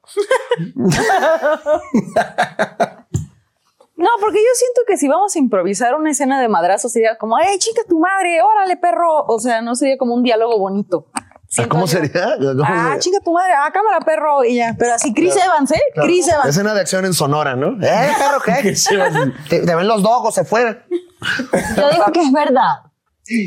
No, 3.99 4.11
porque 4.21 4.39
yo 4.39 4.51
siento 4.55 4.83
que 4.87 4.99
si 4.99 5.09
vamos 5.09 5.35
a 5.35 5.39
improvisar 5.39 5.95
una 5.95 6.11
escena 6.11 6.39
de 6.39 6.49
madrazo 6.49 6.91
sería 6.91 7.17
como, 7.17 7.39
¡eh, 7.39 7.59
chica 7.59 7.81
tu 7.89 7.99
madre! 7.99 8.43
¡Órale, 8.43 8.77
perro! 8.77 9.25
O 9.27 9.39
sea, 9.39 9.63
no 9.63 9.75
sería 9.75 9.97
como 9.97 10.15
un 10.15 10.23
diálogo 10.23 10.59
bonito. 10.59 11.07
¿Cómo 11.69 11.87
sería? 11.87 12.37
ah, 12.65 12.97
chinga 12.99 13.21
tu 13.21 13.33
madre, 13.33 13.53
ah, 13.57 13.71
cámara, 13.73 14.01
perro, 14.01 14.45
y 14.45 14.57
ya. 14.57 14.75
Pero 14.79 14.95
así, 14.95 15.15
Chris 15.15 15.35
Evans, 15.37 15.71
¿eh? 15.71 15.81
Chris 15.95 16.29
Evans. 16.29 16.49
Escena 16.49 16.75
de 16.75 16.81
acción 16.81 17.05
en 17.05 17.15
Sonora, 17.15 17.57
¿no? 17.57 17.79
¿Eh, 17.83 18.13
perro, 18.19 18.41
qué? 18.45 18.75
te, 19.49 19.61
te 19.65 19.75
ven 19.75 19.87
los 19.87 20.03
dogos, 20.03 20.35
se 20.35 20.45
fueron. 20.45 20.79
Yo 21.77 21.91
digo 21.91 22.05
que 22.13 22.21
es 22.23 22.33
verdad. 22.33 22.83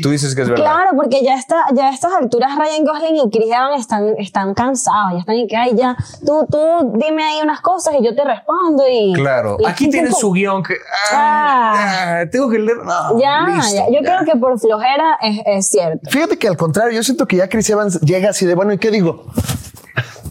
Tú 0.02 0.10
dices 0.10 0.34
que 0.34 0.42
es 0.42 0.48
verdad. 0.48 0.64
Claro, 0.64 0.90
porque 0.94 1.22
ya 1.22 1.36
está, 1.36 1.64
ya 1.74 1.88
a 1.88 1.92
estas 1.92 2.12
alturas 2.12 2.50
Ryan 2.56 2.84
Gosling 2.84 3.16
y 3.16 3.30
Chris 3.30 3.46
Evans 3.46 3.80
están, 3.80 4.14
están 4.18 4.54
cansados, 4.54 5.12
ya 5.14 5.18
están 5.20 5.36
y 5.36 5.46
que 5.46 5.56
ay 5.56 5.74
ya, 5.74 5.96
tú, 6.24 6.46
tú 6.50 6.58
dime 6.94 7.24
ahí 7.24 7.40
unas 7.42 7.60
cosas 7.60 7.94
y 7.98 8.04
yo 8.04 8.14
te 8.14 8.24
respondo 8.24 8.84
y. 8.90 9.14
Claro. 9.14 9.56
Aquí 9.66 9.88
tienes 9.88 10.18
su 10.18 10.32
guion 10.32 10.62
que 10.62 10.74
ah, 11.12 12.24
tengo 12.30 12.50
que 12.50 12.58
leer. 12.58 12.78
ya, 13.18 13.46
ya, 13.72 13.86
yo 13.90 14.00
creo 14.00 14.24
que 14.24 14.38
por 14.38 14.58
flojera 14.58 15.18
es, 15.22 15.40
es 15.46 15.66
cierto. 15.68 16.10
Fíjate 16.10 16.38
que 16.38 16.48
al 16.48 16.56
contrario, 16.56 16.92
yo 16.94 17.02
siento 17.02 17.26
que 17.26 17.36
ya 17.36 17.48
Chris 17.48 17.70
Evans 17.70 18.00
llega 18.00 18.30
así 18.30 18.46
de 18.46 18.54
bueno, 18.54 18.72
¿y 18.72 18.78
qué 18.78 18.90
digo? 18.90 19.26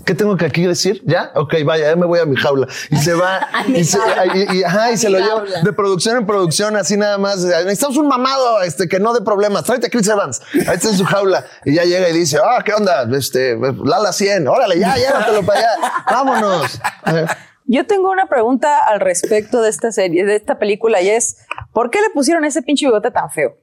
¿Qué 0.10 0.16
tengo 0.16 0.36
que 0.38 0.46
aquí 0.46 0.66
decir? 0.66 1.04
¿Ya? 1.06 1.32
Ok, 1.36 1.54
vaya, 1.64 1.92
ya 1.92 1.96
me 1.96 2.08
voy 2.08 2.18
a 2.18 2.26
mi 2.26 2.36
jaula. 2.36 2.68
Y 2.90 2.96
se 2.96 3.14
va, 3.14 3.48
y, 3.68 3.84
se, 3.84 4.00
y, 4.54 4.64
ajá, 4.64 4.92
y 4.92 4.98
se 4.98 5.08
lo 5.08 5.20
lleva 5.20 5.44
de 5.62 5.72
producción 5.72 6.18
en 6.18 6.26
producción, 6.26 6.76
así 6.76 6.98
nada 6.98 7.20
más. 7.20 7.44
Necesitamos 7.44 7.96
un 7.98 8.08
mamado 8.08 8.64
este, 8.64 8.88
que 8.88 9.00
no 9.00 9.14
dé 9.14 9.22
problemas. 9.22 9.66
Tráete 9.66 9.86
a 9.86 9.90
Chris 9.92 10.08
Evans. 10.08 10.42
Ahí 10.68 10.78
está 10.78 10.90
en 10.90 10.98
su 10.98 11.06
jaula. 11.06 11.46
Y 11.64 11.76
ya 11.76 11.84
llega 11.84 12.10
y 12.10 12.14
dice, 12.14 12.40
ah, 12.44 12.64
¿qué 12.66 12.74
onda? 12.74 13.08
Este, 13.16 13.56
Lala 13.84 14.12
100. 14.12 14.48
Órale, 14.48 14.80
ya, 14.80 14.96
llévatelo 14.96 15.44
para 15.44 15.60
allá. 15.60 15.70
Vámonos. 16.10 16.80
Yo 17.66 17.86
tengo 17.86 18.10
una 18.10 18.26
pregunta 18.26 18.80
al 18.88 19.02
respecto 19.02 19.62
de 19.62 19.70
esta 19.70 19.92
serie, 19.92 20.26
de 20.26 20.38
esta 20.38 20.58
película, 20.58 21.04
y 21.04 21.10
es, 21.10 21.38
¿por 21.72 21.92
qué 21.92 22.02
le 22.02 22.10
pusieron 22.10 22.46
ese 22.46 22.64
pinche 22.64 22.88
bigote 22.88 23.12
tan 23.12 23.30
feo? 23.30 23.58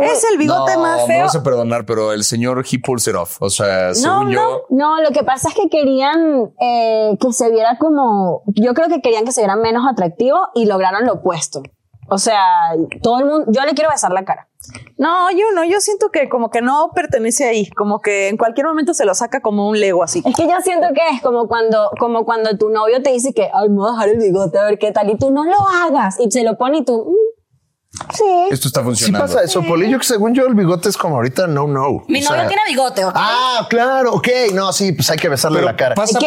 Es 0.00 0.24
el 0.30 0.38
bigote 0.38 0.76
más 0.76 1.06
feo. 1.06 1.18
No 1.18 1.24
vas 1.24 1.36
a 1.36 1.42
perdonar, 1.42 1.84
pero 1.84 2.12
el 2.12 2.24
señor 2.24 2.64
he 2.70 2.78
pulls 2.78 3.06
it 3.08 3.14
off. 3.14 3.40
O 3.40 3.50
sea, 3.50 3.94
según 3.94 4.30
yo. 4.30 4.64
No, 4.70 5.00
lo 5.00 5.10
que 5.10 5.22
pasa 5.22 5.48
es 5.48 5.54
que 5.54 5.68
querían 5.68 6.52
eh, 6.60 7.16
que 7.20 7.32
se 7.32 7.50
viera 7.50 7.76
como. 7.78 8.42
Yo 8.46 8.74
creo 8.74 8.88
que 8.88 9.00
querían 9.00 9.24
que 9.24 9.32
se 9.32 9.42
viera 9.42 9.56
menos 9.56 9.84
atractivo 9.88 10.38
y 10.54 10.66
lograron 10.66 11.04
lo 11.04 11.14
opuesto. 11.14 11.62
O 12.08 12.18
sea, 12.18 12.42
todo 13.02 13.18
el 13.18 13.26
mundo. 13.26 13.46
Yo 13.52 13.62
le 13.62 13.74
quiero 13.74 13.90
besar 13.90 14.12
la 14.12 14.24
cara. 14.24 14.48
No, 14.98 15.30
yo 15.30 15.44
no, 15.54 15.64
yo 15.64 15.80
siento 15.80 16.10
que 16.10 16.28
como 16.28 16.50
que 16.50 16.62
no 16.62 16.90
pertenece 16.94 17.44
ahí, 17.44 17.68
como 17.70 18.00
que 18.00 18.28
en 18.28 18.36
cualquier 18.36 18.66
momento 18.66 18.94
se 18.94 19.04
lo 19.04 19.14
saca 19.14 19.40
como 19.40 19.68
un 19.68 19.78
lego 19.78 20.02
así. 20.02 20.22
Es 20.24 20.34
que 20.34 20.48
yo 20.48 20.60
siento 20.62 20.88
que 20.94 21.02
es 21.14 21.22
como 21.22 21.48
cuando, 21.48 21.90
como 22.00 22.24
cuando 22.24 22.56
tu 22.56 22.70
novio 22.70 23.02
te 23.02 23.12
dice 23.12 23.32
que, 23.32 23.50
ay, 23.52 23.68
me 23.68 23.76
voy 23.76 23.90
a 23.90 23.92
dejar 23.92 24.08
el 24.08 24.18
bigote 24.18 24.58
a 24.58 24.64
ver 24.64 24.78
qué 24.78 24.92
tal, 24.92 25.10
y 25.10 25.16
tú 25.16 25.30
no 25.30 25.44
lo 25.44 25.56
hagas, 25.84 26.18
y 26.18 26.30
se 26.30 26.42
lo 26.42 26.56
pone 26.56 26.78
y 26.78 26.84
tú, 26.84 27.04
mm, 27.04 27.25
Sí. 28.14 28.24
Esto 28.50 28.68
está 28.68 28.82
funcionando. 28.82 29.26
Sí 29.26 29.34
pasa 29.34 29.44
eso, 29.44 29.62
Polillo, 29.62 29.98
que 29.98 30.04
según 30.04 30.34
yo 30.34 30.46
el 30.46 30.54
bigote 30.54 30.88
es 30.88 30.96
como 30.96 31.16
ahorita 31.16 31.46
no, 31.46 31.66
no. 31.66 32.04
Mi 32.08 32.20
novio 32.20 32.46
tiene 32.46 32.62
bigote, 32.68 33.02
Ah, 33.14 33.66
claro, 33.68 34.12
ok. 34.14 34.28
No, 34.54 34.72
sí, 34.72 34.92
pues 34.92 35.10
hay 35.10 35.18
que 35.18 35.28
besarle 35.28 35.62
la 35.62 35.76
cara. 35.76 35.94
Pasa, 35.94 36.18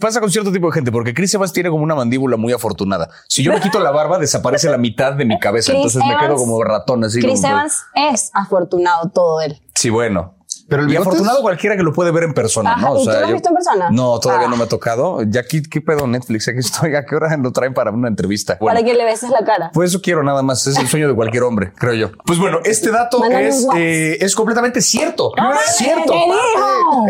pasa, 0.00 0.20
con, 0.20 0.30
cierto 0.30 0.52
tipo 0.52 0.66
de 0.68 0.72
gente, 0.72 0.92
porque 0.92 1.14
Chris 1.14 1.32
Evans 1.34 1.52
tiene 1.52 1.70
como 1.70 1.82
una 1.82 1.94
mandíbula 1.94 2.36
muy 2.36 2.52
afortunada. 2.52 3.10
Si 3.28 3.42
yo 3.42 3.52
me 3.52 3.60
quito 3.60 3.80
la 3.80 3.90
barba, 3.90 4.18
desaparece 4.18 4.70
la 4.70 4.78
mitad 4.78 5.12
de 5.12 5.24
mi 5.24 5.38
cabeza, 5.38 5.72
entonces 5.72 6.02
me 6.06 6.16
quedo 6.18 6.36
como 6.36 6.62
ratón 6.62 7.04
así. 7.04 7.20
Chris 7.20 7.42
Evans 7.44 7.82
es 7.94 8.30
afortunado 8.34 9.10
todo 9.10 9.40
él. 9.40 9.60
Sí, 9.74 9.90
bueno. 9.90 10.34
Pero 10.68 10.82
el 10.82 10.92
y 10.92 10.96
afortunado 10.96 11.42
cualquiera 11.42 11.76
que 11.76 11.82
lo 11.82 11.92
puede 11.92 12.10
ver 12.10 12.24
en 12.24 12.34
persona, 12.34 12.76
¿no? 12.76 12.92
O 12.92 13.02
¿Y 13.02 13.04
tú 13.04 13.10
lo 13.10 13.26
has 13.26 13.32
visto 13.32 13.48
en 13.50 13.54
persona? 13.54 13.90
No, 13.90 14.18
todavía 14.18 14.48
no 14.48 14.56
me 14.56 14.64
ha 14.64 14.68
tocado. 14.68 15.22
Ya 15.22 15.40
aquí, 15.40 15.62
¿qué 15.62 15.80
pedo 15.80 16.06
Netflix? 16.06 16.48
Aquí 16.48 16.58
estoy. 16.58 16.94
¿A 16.96 17.04
qué 17.04 17.14
hora 17.14 17.36
lo 17.36 17.52
traen 17.52 17.72
para 17.72 17.92
una 17.92 18.08
entrevista? 18.08 18.58
para 18.58 18.82
que 18.82 18.94
le 18.94 19.04
beses 19.04 19.30
la 19.30 19.44
cara. 19.44 19.70
Pues 19.72 19.90
eso 19.90 20.00
quiero 20.02 20.22
nada 20.24 20.42
más. 20.42 20.66
Es 20.66 20.76
el 20.76 20.88
sueño 20.88 21.08
de 21.08 21.14
cualquier 21.14 21.44
hombre, 21.44 21.72
creo 21.76 21.94
yo. 21.94 22.10
Pues 22.24 22.38
bueno, 22.38 22.60
este 22.64 22.90
dato 22.90 23.22
es, 23.24 23.66
eh, 23.76 24.18
es 24.20 24.34
completamente 24.34 24.80
cierto. 24.80 25.32
cierto. 25.76 26.12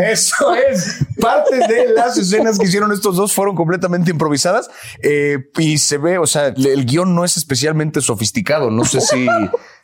eso 0.03 0.53
es. 0.55 1.05
Parte 1.19 1.57
de 1.67 1.93
las 1.93 2.17
escenas 2.17 2.59
que 2.59 2.65
hicieron 2.65 2.91
estos 2.91 3.15
dos 3.15 3.33
fueron 3.33 3.55
completamente 3.55 4.11
improvisadas 4.11 4.69
eh, 5.01 5.49
y 5.57 5.79
se 5.79 5.97
ve, 5.97 6.19
o 6.19 6.27
sea, 6.27 6.47
el 6.47 6.85
guion 6.85 7.15
no 7.15 7.25
es 7.25 7.37
especialmente 7.37 8.01
sofisticado. 8.01 8.69
No 8.69 8.85
sé 8.85 9.01
si, 9.01 9.27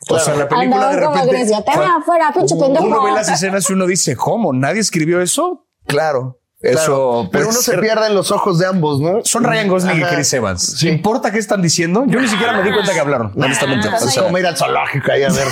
o 0.08 0.18
sea, 0.18 0.34
la 0.36 0.48
película 0.48 0.90
de 0.90 0.96
repente. 0.96 1.54
afuera, 1.54 2.32
pinche 2.34 2.54
pendejo. 2.56 2.84
Uno 2.84 3.02
ve 3.02 3.12
las 3.12 3.28
escenas 3.28 3.63
si 3.64 3.72
uno 3.72 3.86
dice, 3.86 4.16
¿cómo? 4.16 4.52
¿Nadie 4.52 4.80
escribió 4.80 5.20
eso? 5.20 5.66
Claro. 5.86 6.40
Eso, 6.60 7.28
pero 7.30 7.50
uno 7.50 7.58
se 7.60 7.76
pierde 7.76 8.06
en 8.06 8.14
los 8.14 8.30
ojos 8.30 8.58
de 8.58 8.66
ambos, 8.66 8.98
¿no? 8.98 9.22
Son 9.22 9.44
Ryan 9.44 9.68
Gosling 9.68 10.00
y 10.00 10.02
Chris 10.02 10.32
Evans. 10.32 10.78
¿Qué 10.80 10.88
importa 10.88 11.30
qué 11.30 11.38
están 11.38 11.60
diciendo? 11.60 12.04
Yo 12.06 12.18
ni 12.20 12.26
siquiera 12.26 12.56
me 12.56 12.62
di 12.62 12.72
cuenta 12.72 12.94
que 12.94 13.00
hablaron, 13.00 13.32
honestamente. 13.36 13.88
O 13.88 13.98
sea, 13.98 14.22
como 14.22 14.38
ir 14.38 14.46
al 14.46 14.56
zoológico 14.56 15.12
ahí 15.12 15.24
a 15.24 15.28
ver. 15.30 15.46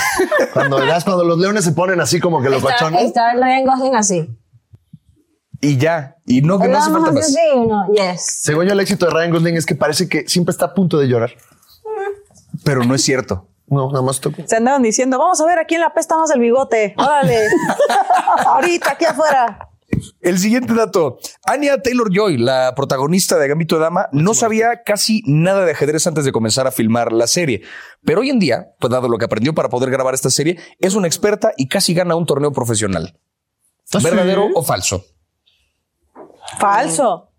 cuando 0.55 0.79
verás, 0.79 1.05
cuando 1.05 1.25
los 1.25 1.39
leones 1.39 1.65
se 1.65 1.73
ponen 1.73 2.01
así 2.01 2.19
como 2.19 2.41
que 2.41 2.49
los 2.49 2.63
bachones. 2.63 3.03
Está 3.05 3.35
Ryan 3.35 3.67
Gosling 3.67 3.95
así. 3.95 4.31
Y 5.61 5.77
ya. 5.77 6.17
Y 6.25 6.41
no, 6.41 6.59
que 6.59 6.69
no 6.69 6.79
hace 6.79 6.91
falta 6.91 7.13
más. 7.13 7.29
Yes. 7.95 8.25
Según 8.41 8.67
yo, 8.67 8.73
el 8.73 8.81
éxito 8.81 9.05
de 9.05 9.13
Ryan 9.13 9.33
Gosling 9.33 9.57
es 9.57 9.67
que 9.67 9.75
parece 9.75 10.09
que 10.09 10.27
siempre 10.27 10.53
está 10.53 10.67
a 10.67 10.75
punto 10.75 10.99
de 10.99 11.09
llorar. 11.09 11.33
Pero 12.65 12.85
no 12.85 12.95
es 12.95 13.03
cierto. 13.03 13.49
No, 13.67 13.89
nada 13.91 14.03
más 14.03 14.21
toco. 14.21 14.43
Se 14.45 14.57
andaban 14.57 14.83
diciendo, 14.83 15.19
vamos 15.19 15.41
a 15.41 15.47
ver 15.47 15.59
a 15.59 15.65
quién 15.65 15.81
le 15.81 15.87
apesta 15.87 16.17
más 16.17 16.31
el 16.31 16.41
bigote. 16.41 16.95
Órale. 16.99 17.49
Ahorita, 18.47 18.93
aquí 18.93 19.05
afuera. 19.05 19.69
El 20.21 20.39
siguiente 20.39 20.75
dato. 20.75 21.19
Anya 21.47 21.81
Taylor 21.81 22.09
Joy, 22.13 22.39
la 22.39 22.75
protagonista 22.75 23.39
de 23.39 23.49
Gambito 23.49 23.77
de 23.77 23.83
Dama, 23.83 24.09
no 24.13 24.35
sabía 24.35 24.83
casi 24.85 25.23
nada 25.27 25.65
de 25.65 25.73
ajedrez 25.73 26.07
antes 26.07 26.25
de 26.25 26.33
comenzar 26.33 26.67
a 26.67 26.73
filmar 26.73 27.13
la 27.13 27.27
serie. 27.27 27.63
Pero 28.05 28.21
hoy 28.21 28.31
en 28.31 28.39
día, 28.39 28.75
pues 28.79 28.91
dado 28.91 29.09
lo 29.09 29.19
que 29.19 29.27
aprendió 29.27 29.55
para 29.55 29.69
poder 29.69 29.91
grabar 29.91 30.15
esta 30.15 30.31
serie, 30.31 30.59
es 30.79 30.95
una 30.95 31.07
experta 31.07 31.53
y 31.57 31.69
casi 31.69 31.95
gana 31.95 32.17
un 32.17 32.27
torneo 32.27 32.53
profesional. 32.53 33.19
¿Ah, 33.95 33.99
¿Verdadero 34.03 34.49
o 34.55 34.63
falso? 34.63 35.05
Falso. 36.59 37.32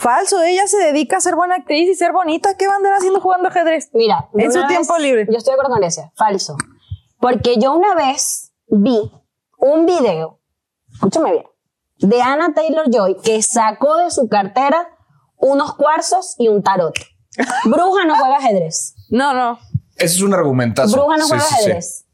Falso, 0.00 0.42
ella 0.42 0.66
se 0.66 0.78
dedica 0.78 1.18
a 1.18 1.20
ser 1.20 1.34
buena 1.34 1.56
actriz 1.56 1.86
y 1.90 1.94
ser 1.94 2.12
bonita. 2.12 2.56
¿Qué 2.56 2.66
va 2.66 2.72
a 2.72 2.76
andar 2.76 2.94
haciendo 2.94 3.20
jugando 3.20 3.48
ajedrez? 3.48 3.90
Mira, 3.92 4.30
en 4.32 4.50
su 4.50 4.66
tiempo 4.66 4.96
libre. 4.96 5.26
Yo 5.30 5.36
estoy 5.36 5.52
de 5.54 5.60
acuerdo 5.60 5.78
con. 5.78 6.10
Falso. 6.16 6.56
Porque 7.18 7.56
yo 7.58 7.74
una 7.74 7.94
vez 7.94 8.54
vi 8.68 8.98
un 9.58 9.84
video, 9.84 10.40
escúchame 10.90 11.32
bien, 11.32 11.44
de 11.98 12.22
Anna 12.22 12.54
Taylor 12.54 12.86
Joy 12.90 13.18
que 13.22 13.42
sacó 13.42 13.98
de 13.98 14.10
su 14.10 14.26
cartera 14.30 14.88
unos 15.36 15.74
cuarzos 15.74 16.34
y 16.38 16.48
un 16.48 16.62
tarot. 16.62 16.94
Bruja 17.66 18.06
no 18.06 18.16
juega 18.16 18.38
ajedrez. 18.38 18.94
No, 19.10 19.34
no. 19.34 19.58
Ese 19.96 20.16
es 20.16 20.22
un 20.22 20.32
argumentazo. 20.32 20.96
Bruja 20.96 21.18
no 21.18 21.24
Sí, 21.24 21.28
juega 21.28 21.44
sí, 21.44 21.54
sí. 21.56 21.60
ajedrez. 21.64 22.06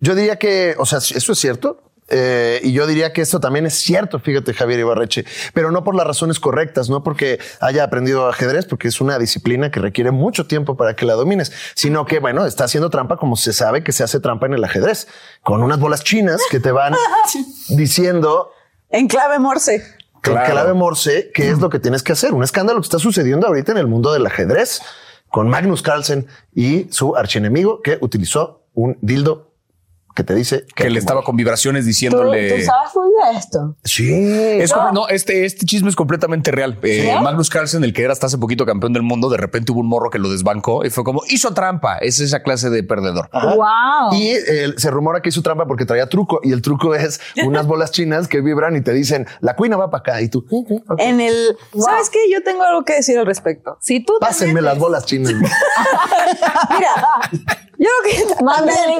Yo 0.00 0.16
diría 0.16 0.36
que, 0.36 0.74
o 0.80 0.84
sea, 0.84 0.98
eso 0.98 1.32
es 1.32 1.38
cierto. 1.38 1.89
Eh, 2.10 2.60
y 2.64 2.72
yo 2.72 2.86
diría 2.86 3.12
que 3.12 3.22
esto 3.22 3.38
también 3.38 3.66
es 3.66 3.74
cierto, 3.74 4.18
fíjate, 4.18 4.52
Javier 4.52 4.80
Ibarreche, 4.80 5.24
pero 5.54 5.70
no 5.70 5.84
por 5.84 5.94
las 5.94 6.06
razones 6.06 6.40
correctas, 6.40 6.90
no 6.90 7.04
porque 7.04 7.38
haya 7.60 7.84
aprendido 7.84 8.28
ajedrez, 8.28 8.66
porque 8.66 8.88
es 8.88 9.00
una 9.00 9.18
disciplina 9.18 9.70
que 9.70 9.78
requiere 9.80 10.10
mucho 10.10 10.46
tiempo 10.46 10.76
para 10.76 10.96
que 10.96 11.06
la 11.06 11.14
domines, 11.14 11.52
sino 11.74 12.04
que, 12.06 12.18
bueno, 12.18 12.46
está 12.46 12.64
haciendo 12.64 12.90
trampa 12.90 13.16
como 13.16 13.36
se 13.36 13.52
sabe 13.52 13.84
que 13.84 13.92
se 13.92 14.02
hace 14.02 14.18
trampa 14.18 14.46
en 14.46 14.54
el 14.54 14.64
ajedrez, 14.64 15.06
con 15.42 15.62
unas 15.62 15.78
bolas 15.78 16.02
chinas 16.02 16.40
que 16.50 16.58
te 16.58 16.72
van 16.72 16.94
diciendo 17.68 18.50
En 18.90 19.06
clave 19.06 19.38
morse. 19.38 19.76
en 19.76 19.82
Claro. 20.20 20.52
clave 20.52 20.74
morse 20.74 21.30
qué 21.32 21.48
es 21.48 21.60
lo 21.60 21.70
que 21.70 21.78
tienes 21.78 22.02
que 22.02 22.12
hacer. 22.12 22.34
Un 22.34 22.42
escándalo 22.42 22.80
que 22.80 22.86
está 22.86 22.98
sucediendo 22.98 23.46
ahorita 23.46 23.72
en 23.72 23.78
el 23.78 23.86
mundo 23.86 24.12
del 24.12 24.26
ajedrez 24.26 24.82
con 25.30 25.48
Magnus 25.48 25.80
Carlsen 25.80 26.26
y 26.54 26.88
su 26.90 27.16
archienemigo 27.16 27.80
que 27.80 27.98
utilizó 28.00 28.64
un 28.74 28.98
dildo 29.00 29.49
que 30.14 30.24
te 30.24 30.34
dice 30.34 30.66
Que 30.74 30.90
le 30.90 30.98
estaba 30.98 31.22
con 31.22 31.36
vibraciones 31.36 31.84
¿Tú, 31.84 31.88
diciéndole. 31.88 32.50
tú 32.58 32.64
sabes 32.64 32.92
full 32.92 33.06
de 33.32 33.38
esto? 33.38 33.76
Sí. 33.84 34.12
Es 34.12 34.72
como- 34.72 34.92
no, 34.92 35.08
este, 35.08 35.44
este 35.44 35.66
chisme 35.66 35.88
es 35.88 35.96
completamente 35.96 36.50
real. 36.50 36.78
Eh, 36.82 37.14
Magnus 37.22 37.48
Carlsen, 37.50 37.84
el 37.84 37.92
que 37.92 38.02
era 38.02 38.12
hasta 38.12 38.26
hace 38.26 38.38
poquito 38.38 38.66
campeón 38.66 38.92
del 38.92 39.02
mundo, 39.02 39.28
de 39.28 39.36
repente 39.36 39.72
hubo 39.72 39.80
un 39.80 39.88
morro 39.88 40.10
que 40.10 40.18
lo 40.18 40.30
desbancó 40.30 40.84
y 40.84 40.90
fue 40.90 41.04
como 41.04 41.22
hizo 41.28 41.54
trampa. 41.54 41.98
Es 41.98 42.20
esa 42.20 42.42
clase 42.42 42.70
de 42.70 42.82
perdedor. 42.82 43.30
Wow. 43.32 44.12
Y 44.14 44.28
eh, 44.30 44.72
se 44.76 44.90
rumora 44.90 45.22
que 45.22 45.28
hizo 45.28 45.42
trampa 45.42 45.66
porque 45.66 45.86
traía 45.86 46.08
truco 46.08 46.40
y 46.42 46.52
el 46.52 46.62
truco 46.62 46.94
es 46.94 47.20
unas 47.44 47.66
bolas 47.66 47.90
chinas 47.90 48.26
que 48.28 48.40
vibran 48.40 48.76
y 48.76 48.80
te 48.82 48.92
dicen 48.92 49.26
la 49.40 49.56
cuina 49.56 49.76
va 49.76 49.90
para 49.90 50.00
acá 50.00 50.20
y 50.22 50.28
tú. 50.28 50.44
En 50.98 51.20
el. 51.20 51.56
¿Sabes 51.78 52.10
qué? 52.10 52.18
Yo 52.32 52.42
tengo 52.42 52.62
algo 52.64 52.84
que 52.84 52.94
decir 52.94 53.18
al 53.18 53.26
respecto. 53.26 53.76
Si 53.80 54.00
tú. 54.04 54.14
te 54.20 54.26
pásenme 54.26 54.60
las 54.60 54.78
bolas 54.78 55.06
chinas. 55.06 55.32
Mira, 55.32 55.48
yo 57.78 57.88
creo 58.02 58.26
que. 58.36 58.44
Mándale 58.44 58.96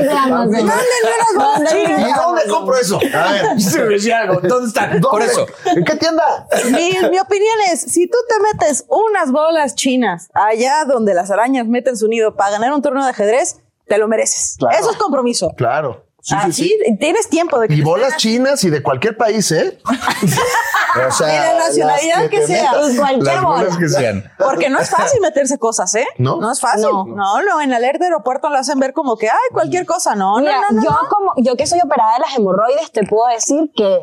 el 1.03 1.09
link 1.09 1.35
de 1.35 1.35
Amazon. 1.37 1.37
Mándenme 1.37 1.37
unas 1.37 1.37
bolas 1.37 1.61
Mándale 1.61 1.83
el 1.83 1.89
link 1.89 2.01
¿Y 2.01 2.05
de 2.05 2.21
dónde 2.21 2.43
compro 2.49 2.77
eso? 2.77 2.97
A 3.15 3.33
ver, 3.33 3.61
Sí, 3.61 3.79
me 3.79 3.85
decía 3.85 4.19
algo. 4.21 4.41
¿Dónde 4.41 4.69
están? 4.69 5.01
Por 5.01 5.23
eso. 5.23 5.47
¿En 5.75 5.85
qué 5.85 5.97
tienda? 5.97 6.47
Mi, 6.67 6.91
mi 7.11 7.19
opinión 7.19 7.57
es, 7.73 7.81
si 7.81 8.07
tú 8.09 8.19
te 8.29 8.35
metes 8.41 8.85
unas 8.89 9.33
bolas 9.33 9.75
chinas 9.75 10.29
allá 10.35 10.85
donde 10.85 11.15
las 11.15 11.31
arañas 11.31 11.67
meten 11.67 11.97
su 11.97 12.09
nido 12.09 12.37
para 12.37 12.53
ganar 12.53 12.73
un 12.73 12.83
torneo 12.83 13.05
de 13.05 13.11
ajedrez, 13.11 13.59
te 13.87 13.99
lo 13.99 14.07
mereces. 14.09 14.57
Claro. 14.59 14.79
Eso 14.79 14.91
es 14.93 14.97
compromiso. 14.97 15.53
Claro. 15.57 16.07
Sí, 16.23 16.35
sí, 16.35 16.35
Así 16.37 16.69
sí. 16.87 16.97
tienes 16.99 17.29
tiempo 17.29 17.59
de 17.59 17.69
que 17.69 17.75
Y 17.75 17.81
bolas 17.83 18.17
chinas 18.17 18.63
y 18.65 18.71
de 18.71 18.83
cualquier 18.83 19.17
país, 19.17 19.51
¿eh? 19.53 19.79
o 21.09 21.11
sea, 21.13 21.29
Y 21.29 21.53
de 21.53 21.59
nacionalidad 21.59 22.29
que 22.31 22.47
sea. 22.47 22.73
metas. 22.73 22.93
Y 22.93 22.97
cualquier 22.97 23.25
Las 23.35 23.43
bolas 23.45 23.65
bola. 23.67 23.79
que 23.79 23.89
sean. 23.89 24.33
Porque 24.39 24.69
no 24.69 24.79
es 24.81 24.91
fácil 24.91 25.21
meterse 25.21 25.59
cosas, 25.59 25.95
¿eh? 25.95 26.07
¿No? 26.19 26.37
No 26.41 26.53
es 26.53 26.61
fácil. 26.61 26.83
No. 26.83 27.05
No, 27.07 27.43
no, 27.43 27.61
en 27.61 27.73
alerta 27.73 28.05
aeropuerto 28.05 28.51
lo 28.51 28.59
hacen 28.59 28.79
ver 28.79 28.93
como 28.93 29.17
que, 29.17 29.29
ay, 29.31 29.37
cualquier 29.53 29.87
cosa. 29.87 30.15
No, 30.15 30.35
no, 30.37 30.41
Mira, 30.41 30.61
no, 30.71 30.77
no. 30.77 30.83
yo 30.85 30.91
no. 30.91 31.09
como 31.09 31.33
yo 31.39 31.57
que 31.57 31.67
soy 31.67 31.81
operada 31.85 32.15
de 32.15 32.21
las 32.21 32.37
hemorroides 32.37 32.91
te 32.93 33.07
puedo 33.07 33.27
decir 33.29 33.71
que 33.75 34.01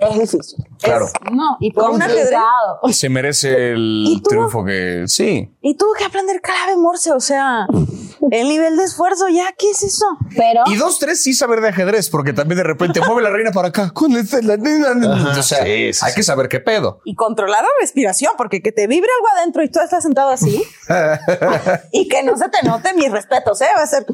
es 0.00 0.18
difícil. 0.18 0.64
Claro. 0.80 1.08
No, 1.32 1.56
y 1.60 1.72
por 1.72 1.90
un 1.90 2.02
ajedrez. 2.02 2.30
Complicado. 2.30 2.92
Se 2.92 3.08
merece 3.08 3.72
el 3.72 4.20
triunfo 4.28 4.64
que 4.64 5.04
sí. 5.06 5.50
Y 5.60 5.76
tuvo 5.76 5.92
que 5.94 6.04
aprender 6.04 6.40
clave 6.40 6.76
morse, 6.76 7.12
o 7.12 7.20
sea, 7.20 7.66
el 8.30 8.48
nivel 8.48 8.76
de 8.76 8.84
esfuerzo, 8.84 9.28
ya, 9.28 9.52
¿qué 9.56 9.70
es 9.70 9.82
eso? 9.82 10.06
Pero 10.36 10.62
Y 10.66 10.76
dos, 10.76 10.98
tres 10.98 11.22
sí 11.22 11.34
saber 11.34 11.60
de 11.60 11.68
ajedrez, 11.68 12.10
porque 12.10 12.32
también 12.32 12.58
de 12.58 12.64
repente 12.64 13.00
mueve 13.00 13.22
la 13.22 13.30
reina 13.30 13.52
para 13.52 13.68
acá. 13.68 13.90
¿Cuál 13.94 14.16
es 14.16 14.32
la 14.44 14.54
O 14.54 15.42
sea, 15.42 15.64
sí, 15.64 15.92
sí, 15.92 16.04
hay 16.04 16.12
sí. 16.12 16.16
que 16.16 16.22
saber 16.22 16.48
qué 16.48 16.60
pedo. 16.60 17.00
Y 17.04 17.14
controlar 17.14 17.62
la 17.62 17.70
respiración, 17.80 18.32
porque 18.36 18.62
que 18.62 18.72
te 18.72 18.86
vibre 18.86 19.08
algo 19.18 19.28
adentro 19.38 19.62
y 19.62 19.70
tú 19.70 19.80
estás 19.80 20.02
sentado 20.02 20.30
así. 20.30 20.62
y 21.92 22.08
que 22.08 22.22
no 22.22 22.36
se 22.36 22.48
te 22.48 22.62
note 22.66 22.92
mis 22.94 23.10
respetos, 23.10 23.60
¿eh? 23.60 23.68
Va 23.76 23.82
a 23.82 23.86
ser. 23.86 24.06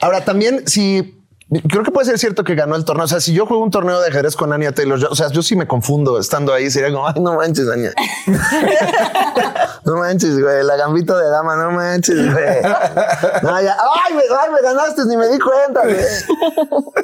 Ahora 0.00 0.24
también, 0.24 0.66
si 0.66 1.19
creo 1.68 1.82
que 1.82 1.90
puede 1.90 2.06
ser 2.06 2.18
cierto 2.18 2.44
que 2.44 2.54
ganó 2.54 2.76
el 2.76 2.84
torneo. 2.84 3.04
O 3.04 3.08
sea, 3.08 3.20
si 3.20 3.32
yo 3.32 3.46
juego 3.46 3.62
un 3.62 3.70
torneo 3.70 4.00
de 4.00 4.08
ajedrez 4.08 4.36
con 4.36 4.52
Anya 4.52 4.72
Taylor, 4.72 5.04
o 5.10 5.14
sea, 5.14 5.30
yo 5.30 5.42
sí 5.42 5.56
me 5.56 5.66
confundo 5.66 6.18
estando 6.18 6.52
ahí. 6.52 6.70
Sería 6.70 6.92
como, 6.92 7.06
ay, 7.06 7.14
no 7.20 7.34
manches, 7.34 7.68
Anya. 7.68 7.90
no 9.94 10.00
manches, 10.00 10.40
güey. 10.40 10.62
La 10.64 10.76
gambito 10.76 11.16
de 11.18 11.28
dama, 11.28 11.56
no 11.56 11.70
manches, 11.72 12.16
güey. 12.32 12.60
No, 13.42 13.60
ya, 13.62 13.76
ay, 14.06 14.14
me, 14.14 14.20
ay, 14.20 14.50
me 14.52 14.62
ganaste, 14.62 15.02
ni 15.06 15.16
me 15.16 15.28
di 15.28 15.38
cuenta, 15.38 15.82
güey. 15.82 15.96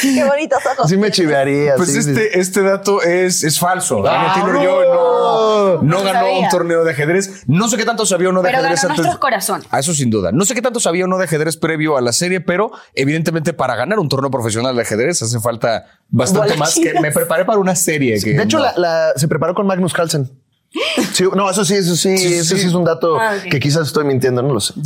Qué 0.00 0.24
bonitos 0.24 0.58
ojos. 0.72 0.88
Sí 0.90 0.96
me 0.96 1.10
chivearía. 1.10 1.74
Pues 1.76 1.90
sí, 1.92 2.02
sí. 2.02 2.10
este, 2.10 2.38
este 2.38 2.62
dato 2.62 3.02
es, 3.02 3.42
es 3.44 3.58
falso. 3.58 4.02
Ah, 4.06 4.32
Taylor 4.34 4.54
no. 4.54 4.62
Joy 4.62 4.86
no, 4.88 5.82
no 5.82 6.02
ganó 6.04 6.20
sabía. 6.20 6.38
un 6.40 6.48
torneo 6.50 6.84
de 6.84 6.90
ajedrez. 6.92 7.44
No 7.46 7.68
sé 7.68 7.76
qué 7.76 7.84
tanto 7.84 8.04
sabía 8.04 8.28
o 8.28 8.32
no 8.32 8.42
de 8.42 8.48
Pero 8.48 8.58
ajedrez 8.58 8.82
ganó 8.82 8.92
antes. 8.92 9.04
nuestros 9.06 9.20
corazones. 9.20 9.66
A 9.70 9.78
eso 9.78 9.94
sin 9.94 10.10
duda. 10.10 10.32
No 10.32 10.44
sé 10.44 10.54
qué 10.54 10.60
tanto 10.62 10.80
sabía 10.80 11.04
o 11.04 11.08
no 11.08 11.16
de 11.18 11.24
ajedrez 11.24 11.56
previo 11.56 11.96
a 11.96 12.00
la 12.02 12.12
serie, 12.12 12.40
pero 12.40 12.72
evidentemente 12.94 13.52
para 13.54 13.74
ganar 13.74 13.98
un 13.98 14.08
torneo 14.08 14.30
profesional 14.30 14.76
de 14.76 14.82
ajedrez 14.82 15.22
hace 15.22 15.40
falta 15.40 15.86
bastante 16.10 16.56
más 16.56 16.74
que 16.74 17.00
me 17.00 17.10
preparé 17.10 17.44
para 17.46 17.58
una 17.58 17.74
serie. 17.74 18.20
Que 18.22 18.34
De 18.34 18.42
hecho, 18.42 18.58
no. 18.58 18.64
la, 18.64 18.74
la- 18.76 19.12
se 19.16 19.28
preparó 19.28 19.54
con 19.54 19.66
Magnus 19.66 19.94
Carlsen. 19.94 20.30
Sí, 21.12 21.24
no, 21.34 21.50
eso 21.50 21.64
sí, 21.64 21.74
eso 21.74 21.96
sí, 21.96 22.18
Sí, 22.18 22.34
eso 22.34 22.54
sí. 22.54 22.62
sí 22.62 22.66
es 22.68 22.74
un 22.74 22.84
dato 22.84 23.18
Ah, 23.18 23.36
que 23.50 23.58
quizás 23.60 23.86
estoy 23.86 24.04
mintiendo, 24.04 24.42
no 24.42 24.54
lo 24.54 24.60
sé. 24.60 24.74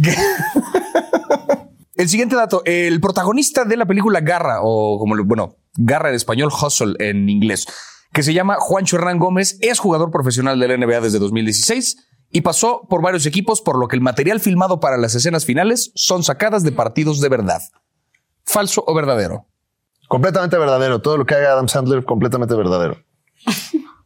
El 1.95 2.09
siguiente 2.09 2.35
dato, 2.35 2.63
el 2.65 2.99
protagonista 2.99 3.67
de 3.67 3.77
la 3.77 3.85
película 3.85 4.21
Garra, 4.21 4.61
o 4.63 4.99
como, 4.99 5.23
bueno, 5.25 5.57
Garra 5.75 6.09
en 6.09 6.15
español, 6.15 6.51
Hustle 6.51 6.95
en 6.99 7.29
inglés, 7.29 7.67
que 8.13 8.23
se 8.23 8.33
llama 8.33 8.57
Juancho 8.59 8.97
Hernán 8.97 9.19
Gómez, 9.19 9.59
es 9.61 9.79
jugador 9.79 10.11
profesional 10.11 10.59
de 10.59 10.69
la 10.69 10.79
NBA 10.79 11.03
desde 11.03 11.19
2016 11.19 11.97
y 12.31 12.41
pasó 12.41 12.87
por 12.89 13.03
varios 13.03 13.27
equipos, 13.27 13.61
por 13.61 13.79
lo 13.79 13.87
que 13.87 13.97
el 13.97 14.03
material 14.03 14.41
filmado 14.41 14.81
para 14.81 14.97
las 14.97 15.15
escenas 15.15 15.45
finales 15.45 15.93
son 15.95 16.23
sacadas 16.23 16.63
de 16.63 16.73
partidos 16.73 17.21
de 17.21 17.29
verdad. 17.29 17.61
¿Falso 18.47 18.83
o 18.87 18.95
verdadero? 18.95 19.47
Completamente 20.09 20.57
verdadero. 20.57 21.03
Todo 21.03 21.19
lo 21.19 21.27
que 21.27 21.35
haga 21.35 21.53
Adam 21.53 21.69
Sandler, 21.69 22.05
completamente 22.07 22.55
verdadero. 22.55 22.97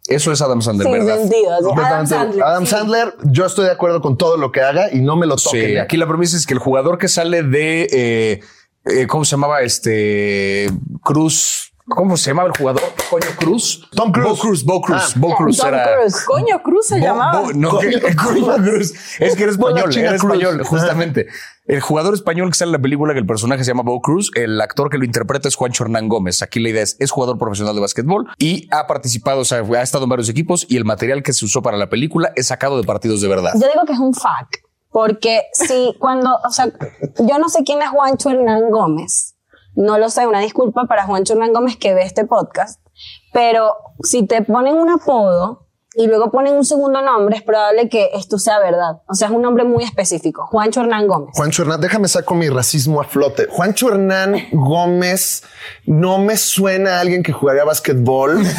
Eso 0.07 0.33
es 0.33 0.43
Adam 0.43 0.61
Sandler, 0.61 0.87
sin 0.87 0.93
¿verdad? 1.07 1.19
sentido. 1.21 1.55
así, 1.55 1.81
Adam 1.83 2.07
Sandler. 2.07 2.43
Adam 2.45 2.65
sí. 2.67 2.71
Sandler, 2.71 3.15
yo 3.25 3.47
estoy 3.47 3.65
de 3.65 3.71
acuerdo 3.73 4.01
con 4.03 4.19
todo 4.19 4.37
lo 4.37 4.53
que 4.53 4.61
haga 4.61 4.93
y 4.93 5.01
no 5.01 5.17
me 5.17 5.27
lo 5.27 5.37
toquen. 5.37 5.67
Sí, 5.71 5.77
aquí 5.79 5.97
la 5.97 6.07
premisa 6.07 6.37
es 6.37 6.47
que 6.47 6.53
el 6.55 6.61
jugador 6.61 6.99
que 6.99 7.09
sale 7.09 7.43
de, 7.43 7.89
eh, 7.91 8.41
eh, 8.85 9.07
¿cómo 9.07 9.25
se 9.25 9.31
llamaba? 9.33 9.63
Este 9.63 10.71
Cruz. 11.03 11.71
¿Cómo 11.87 12.17
se 12.17 12.31
llamaba 12.31 12.49
el 12.49 12.57
jugador? 12.57 12.83
Coño 13.11 13.27
Cruz. 13.39 13.89
Tom 13.95 14.11
Cruise. 14.11 14.31
Bo 14.31 14.39
Cruz, 14.41 14.65
Bo 14.65 14.81
Cruz, 14.81 15.03
Ah. 15.05 15.13
Bo 15.17 15.35
Cruz 15.37 15.57
Tom 15.59 15.69
era. 15.69 15.95
Cruise. 15.97 16.25
Coño, 16.25 16.63
Cruz 16.63 16.87
se 16.87 16.99
Bo- 16.99 17.05
llamaba. 17.05 17.41
Bo- 17.41 17.53
no, 17.53 17.79
que- 17.79 18.01
Coño 18.15 18.57
Cruz. 18.65 18.93
Es 19.21 19.37
que 19.37 19.43
era 19.45 19.53
Bola 19.53 19.77
español, 19.81 19.91
China 19.93 20.09
era 20.11 20.19
Cruz. 20.19 20.33
español, 20.33 20.65
justamente. 20.65 21.27
El 21.67 21.81
jugador 21.81 22.13
español 22.13 22.51
que 22.51 22.57
sale 22.57 22.69
en 22.69 22.73
la 22.73 22.79
película, 22.79 23.15
que 23.15 23.21
el 23.21 23.27
personaje 23.27 23.65
se 23.65 23.71
llama 23.71 23.85
Bo 23.85 24.03
Cruz, 24.03 24.31
el 24.35 24.61
actor 24.61 24.91
que 24.91 24.99
lo 24.99 25.05
interpreta 25.07 25.49
es 25.49 25.55
Juancho 25.55 25.85
Hernán 25.85 26.09
Gómez. 26.09 26.43
Aquí 26.43 26.61
la 26.61 26.69
idea 26.69 26.83
es, 26.83 26.97
es 27.01 27.11
jugador 27.11 27.39
profesional 27.39 27.75
de 27.75 27.81
básquetbol 27.81 28.27
y 28.39 28.69
ha 28.71 28.87
participado, 28.87 29.41
o 29.41 29.45
sea, 29.47 29.61
ha 29.61 29.83
estado 29.83 30.05
en 30.05 30.11
varios 30.11 30.29
equipos 30.29 30.67
y 30.69 30.77
el 30.77 30.85
material 30.85 31.23
que 31.23 31.33
se 31.33 31.43
usó 31.47 31.63
para 31.63 31.79
la 31.79 31.89
película 31.89 32.33
es 32.37 32.49
sacado 32.49 32.77
de 32.77 32.85
partidos 32.85 33.23
de 33.23 33.29
verdad. 33.29 33.53
Yo 33.55 33.67
digo 33.67 33.87
que 33.87 33.95
es 33.95 33.99
un 33.99 34.13
fact. 34.13 34.57
Porque 34.91 35.45
si 35.55 35.97
cuando, 35.99 36.37
o 36.47 36.51
sea, 36.51 36.67
yo 37.19 37.39
no 37.39 37.49
sé 37.49 37.65
quién 37.65 37.81
es 37.81 37.89
Juancho 37.89 38.29
Hernán 38.29 38.71
Gómez. 38.71 39.35
No 39.75 39.97
lo 39.97 40.11
sé, 40.11 40.27
una 40.27 40.41
disculpa 40.41 40.85
para 40.87 41.07
Juancho 41.07 41.33
Hernán 41.33 41.55
Gómez 41.55 41.79
que 41.79 41.95
ve 41.95 42.03
este 42.03 42.27
podcast. 42.27 42.81
Pero 43.33 43.73
si 44.03 44.27
te 44.27 44.43
ponen 44.43 44.77
un 44.77 44.91
apodo 44.91 45.64
y 45.97 46.07
luego 46.07 46.31
ponen 46.31 46.55
un 46.55 46.65
segundo 46.65 47.01
nombre, 47.03 47.37
es 47.37 47.43
probable 47.43 47.89
que 47.89 48.11
esto 48.15 48.39
sea 48.39 48.59
verdad. 48.59 49.03
O 49.09 49.15
sea, 49.15 49.29
es 49.29 49.35
un 49.35 49.43
nombre 49.43 49.65
muy 49.65 49.85
específico. 49.85 50.47
Juancho 50.47 50.81
Hernán 50.81 51.07
Gómez. 51.07 51.31
Juancho 51.35 51.63
Hernán, 51.63 51.81
déjame 51.81 52.09
saco 52.09 52.35
mi 52.35 52.49
racismo 52.49 53.01
a 53.01 53.05
flote. 53.05 53.47
Juancho 53.51 53.89
Hernán 53.89 54.49
Gómez 54.53 55.43
no 55.87 56.19
me 56.19 56.37
suena 56.37 56.97
a 56.97 57.01
alguien 57.01 57.23
que 57.23 57.33
jugaría 57.33 57.65
básquetbol. 57.65 58.43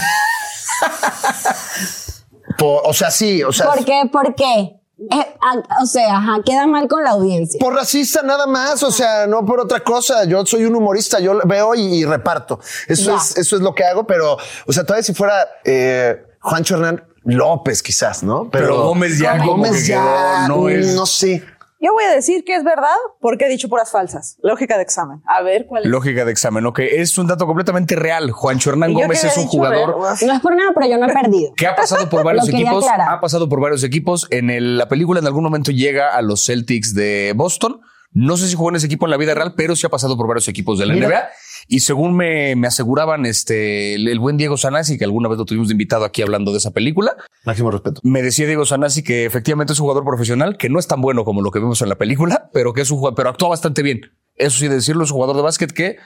O 2.61 2.93
sea, 2.93 3.11
sí, 3.11 3.43
o 3.43 3.51
sea, 3.51 3.67
¿Por 3.67 3.83
qué? 3.83 4.03
¿Por 4.11 4.33
qué? 4.35 4.79
Eh, 4.97 5.35
o 5.81 5.85
sea, 5.85 6.17
ajá, 6.17 6.37
queda 6.45 6.65
mal 6.67 6.87
con 6.87 7.03
la 7.03 7.11
audiencia. 7.11 7.59
por 7.59 7.73
racista 7.73 8.21
nada 8.23 8.47
más, 8.47 8.81
o 8.81 8.91
sea, 8.91 9.27
no 9.27 9.45
por 9.45 9.59
otra 9.59 9.81
cosa. 9.81 10.23
Yo 10.25 10.45
soy 10.45 10.63
un 10.65 10.75
humorista, 10.75 11.19
yo 11.19 11.39
veo 11.45 11.75
y, 11.75 11.81
y 11.81 12.05
reparto. 12.05 12.59
Eso 12.87 13.11
Ya. 13.11 13.17
es, 13.17 13.37
eso 13.37 13.55
es 13.57 13.61
lo 13.61 13.75
que 13.75 13.83
hago, 13.83 14.07
pero, 14.07 14.37
o 14.65 14.71
sea, 14.71 14.83
todavía 14.83 15.03
si 15.03 15.13
fuera 15.13 15.47
eh, 15.65 16.23
Juancho 16.39 16.75
Hernán 16.75 17.03
López, 17.25 17.81
quizás, 17.83 18.23
¿no? 18.23 18.49
Pero 18.51 18.83
Gómez 18.83 19.17
ya 19.19 19.37
Gómez 19.43 19.71
que 19.83 19.89
ya, 19.89 20.45
quedó, 20.47 20.47
no 20.61 20.69
es- 20.69 20.95
no 20.95 21.05
sé. 21.05 21.43
Yo 21.81 21.91
voy 21.93 22.05
a 22.05 22.11
decir 22.15 22.43
que 22.45 22.55
es 22.55 22.63
verdad 22.63 22.95
porque 23.19 23.45
he 23.45 23.49
dicho 23.49 23.67
puras 23.69 23.91
falsas. 23.91 24.37
Lógica 24.41 24.77
de 24.77 24.81
examen. 24.83 25.21
A 25.27 25.43
ver 25.43 25.65
cuál 25.67 25.83
es. 25.83 25.89
Lógica 25.89 26.25
de 26.25 26.31
examen, 26.31 26.65
ok. 26.65 26.79
Es 26.79 27.17
un 27.17 27.27
dato 27.27 27.45
completamente 27.45 27.95
real. 27.95 28.31
Juancho 28.31 28.71
Hernán 28.71 28.93
Gómez 28.93 29.23
es 29.23 29.37
un 29.37 29.45
jugador 29.47 29.87
ver, 30.01 30.27
No 30.27 30.33
es 30.33 30.39
por 30.41 30.55
nada, 30.55 30.71
pero 30.73 30.87
yo 30.87 30.97
no 30.97 31.07
he 31.07 31.13
perdido. 31.13 31.53
que 31.55 31.67
ha 31.67 31.75
pasado 31.75 32.09
por 32.09 32.23
varios 32.23 32.47
equipos. 32.49 32.83
aclarar. 32.85 33.13
Ha 33.13 33.19
pasado 33.19 33.49
por 33.49 33.59
varios 33.59 33.83
equipos. 33.83 34.25
En 34.31 34.49
el- 34.49 34.77
la 34.77 34.87
película 34.87 35.19
en 35.19 35.27
algún 35.27 35.43
momento 35.43 35.71
llega 35.71 36.15
a 36.15 36.21
los 36.23 36.45
Celtics 36.45 36.95
de 36.95 37.33
Boston. 37.35 37.81
No 38.15 38.35
sé 38.37 38.47
si 38.47 38.55
jugó 38.55 38.69
en 38.69 38.77
ese 38.77 38.87
equipo 38.87 39.05
en 39.05 39.11
la 39.11 39.17
vida 39.17 39.35
real, 39.35 39.53
pero 39.55 39.75
sí 39.75 39.85
ha 39.85 39.89
pasado 39.89 40.17
por 40.17 40.27
varios 40.27 40.47
equipos 40.47 40.79
de 40.79 40.87
la 40.87 40.93
Mira. 40.95 41.07
NBA. 41.07 41.27
Y 41.67 41.81
según 41.81 42.15
me, 42.15 42.55
me 42.55 42.67
aseguraban 42.67 43.25
este, 43.25 43.95
el, 43.95 44.07
el 44.07 44.19
buen 44.19 44.37
Diego 44.37 44.55
Sanasi, 44.57 44.97
que 44.97 45.03
alguna 45.03 45.29
vez 45.29 45.37
lo 45.37 45.45
tuvimos 45.45 45.67
de 45.67 45.73
invitado 45.73 46.05
aquí 46.05 46.21
hablando 46.21 46.51
de 46.51 46.57
esa 46.59 46.71
película, 46.71 47.15
Máximo 47.43 47.71
respeto. 47.71 48.01
me 48.03 48.21
decía 48.21 48.45
Diego 48.47 48.65
Sanasi 48.65 49.03
que 49.03 49.25
efectivamente 49.25 49.73
es 49.73 49.79
un 49.79 49.83
jugador 49.83 50.03
profesional, 50.05 50.57
que 50.57 50.69
no 50.69 50.79
es 50.79 50.87
tan 50.87 51.01
bueno 51.01 51.25
como 51.25 51.41
lo 51.41 51.51
que 51.51 51.59
vemos 51.59 51.81
en 51.81 51.89
la 51.89 51.95
película, 51.95 52.49
pero 52.53 52.73
que 52.73 52.81
es 52.81 52.89
un 52.91 52.97
jugador, 52.99 53.15
pero 53.15 53.29
actúa 53.29 53.49
bastante 53.49 53.81
bien. 53.83 54.01
Eso 54.35 54.59
sí, 54.59 54.67
de 54.67 54.75
decirlo, 54.75 55.03
es 55.03 55.11
un 55.11 55.15
jugador 55.15 55.35
de 55.35 55.41
básquet 55.41 55.71
que, 55.71 55.97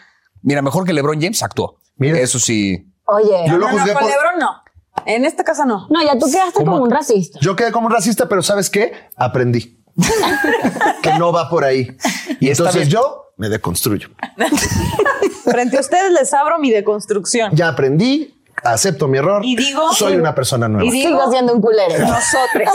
mira, 0.42 0.62
mejor 0.62 0.86
que 0.86 0.94
LeBron 0.94 1.20
James 1.22 1.44
actuó. 1.44 1.80
Mira. 1.98 2.18
Eso 2.20 2.40
sí. 2.40 2.86
Oye. 3.06 3.44
Yo 3.48 3.58
lo 3.58 3.68
No, 3.68 3.72
no, 3.74 3.78
juzgué 3.80 3.94
con 3.94 4.02
por- 4.04 4.10
Lebron 4.12 4.40
no. 4.40 4.50
En 5.06 5.24
esta 5.26 5.44
casa 5.44 5.66
no. 5.66 5.88
No, 5.90 6.04
ya 6.04 6.18
tú 6.20 6.26
quedaste 6.32 6.64
como 6.66 6.78
un 6.84 6.92
racista. 6.92 7.40
Yo 7.42 7.56
quedé 7.56 7.72
como 7.72 7.88
un 7.88 7.94
racista, 7.94 8.28
pero 8.30 8.42
¿sabes 8.44 8.70
qué? 8.70 8.92
Aprendí. 9.16 9.79
que 11.04 11.14
no 11.16 11.32
va 11.32 11.50
por 11.50 11.64
ahí. 11.64 11.96
Y 12.40 12.50
entonces 12.50 12.88
yo 12.88 13.32
me 13.38 13.50
deconstruyo. 13.50 14.10
Frente 15.44 15.78
a 15.78 15.80
ustedes 15.80 16.12
les 16.12 16.34
abro 16.34 16.60
mi 16.60 16.72
deconstrucción. 16.72 17.52
Ya 17.56 17.70
aprendí, 17.70 18.36
acepto 18.64 19.08
mi 19.08 19.18
error. 19.18 19.42
Y 19.44 19.56
digo- 19.56 19.94
soy 19.94 20.16
una 20.16 20.36
persona 20.36 20.68
nueva. 20.68 20.86
Y 20.88 20.92
digo, 20.92 21.18
Sigo 21.20 21.32
siendo 21.32 21.54
un 21.54 21.62
culero. 21.62 21.98
nosotros. 22.00 22.70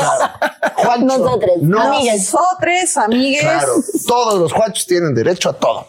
Juancho, 0.77 1.05
Nosotros. 1.19 1.53
no- 1.61 1.81
Amigues. 1.81 2.33
Nosotros, 2.33 2.97
amigues. 2.97 3.43
Claro, 3.43 3.73
todos 4.07 4.41
los 4.41 4.53
juanchos 4.53 4.87
tienen 4.87 5.15
derecho 5.15 5.51
a 5.51 5.53
todo. 5.53 5.87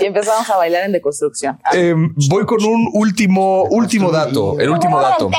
Y 0.00 0.04
empezamos 0.06 0.48
a 0.50 0.56
bailar 0.56 0.84
en 0.84 0.92
deconstrucción. 0.92 1.58
Eh, 1.72 1.94
voy 2.28 2.44
con 2.46 2.64
un 2.64 2.88
último, 2.94 3.64
último 3.64 4.10
dato. 4.10 4.58
El 4.58 4.70
último 4.70 5.00
dato. 5.00 5.30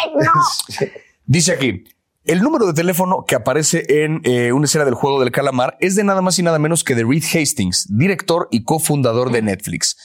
Dice 1.26 1.54
aquí. 1.54 1.84
El 2.24 2.42
número 2.44 2.68
de 2.68 2.74
teléfono 2.74 3.26
que 3.28 3.34
aparece 3.34 4.04
en 4.04 4.22
eh, 4.26 4.52
una 4.52 4.66
escena 4.66 4.86
del 4.86 4.94
juego 4.94 5.20
del 5.20 5.32
calamar 5.32 5.76
es 5.80 5.96
de 5.96 6.04
nada 6.04 6.22
más 6.22 6.38
y 6.38 6.44
nada 6.44 6.60
menos 6.60 6.84
que 6.84 6.94
de 6.94 7.04
Reed 7.04 7.24
Hastings, 7.24 7.88
director 7.98 8.48
y 8.52 8.64
cofundador 8.64 9.32
de 9.32 9.42
Netflix. 9.42 9.98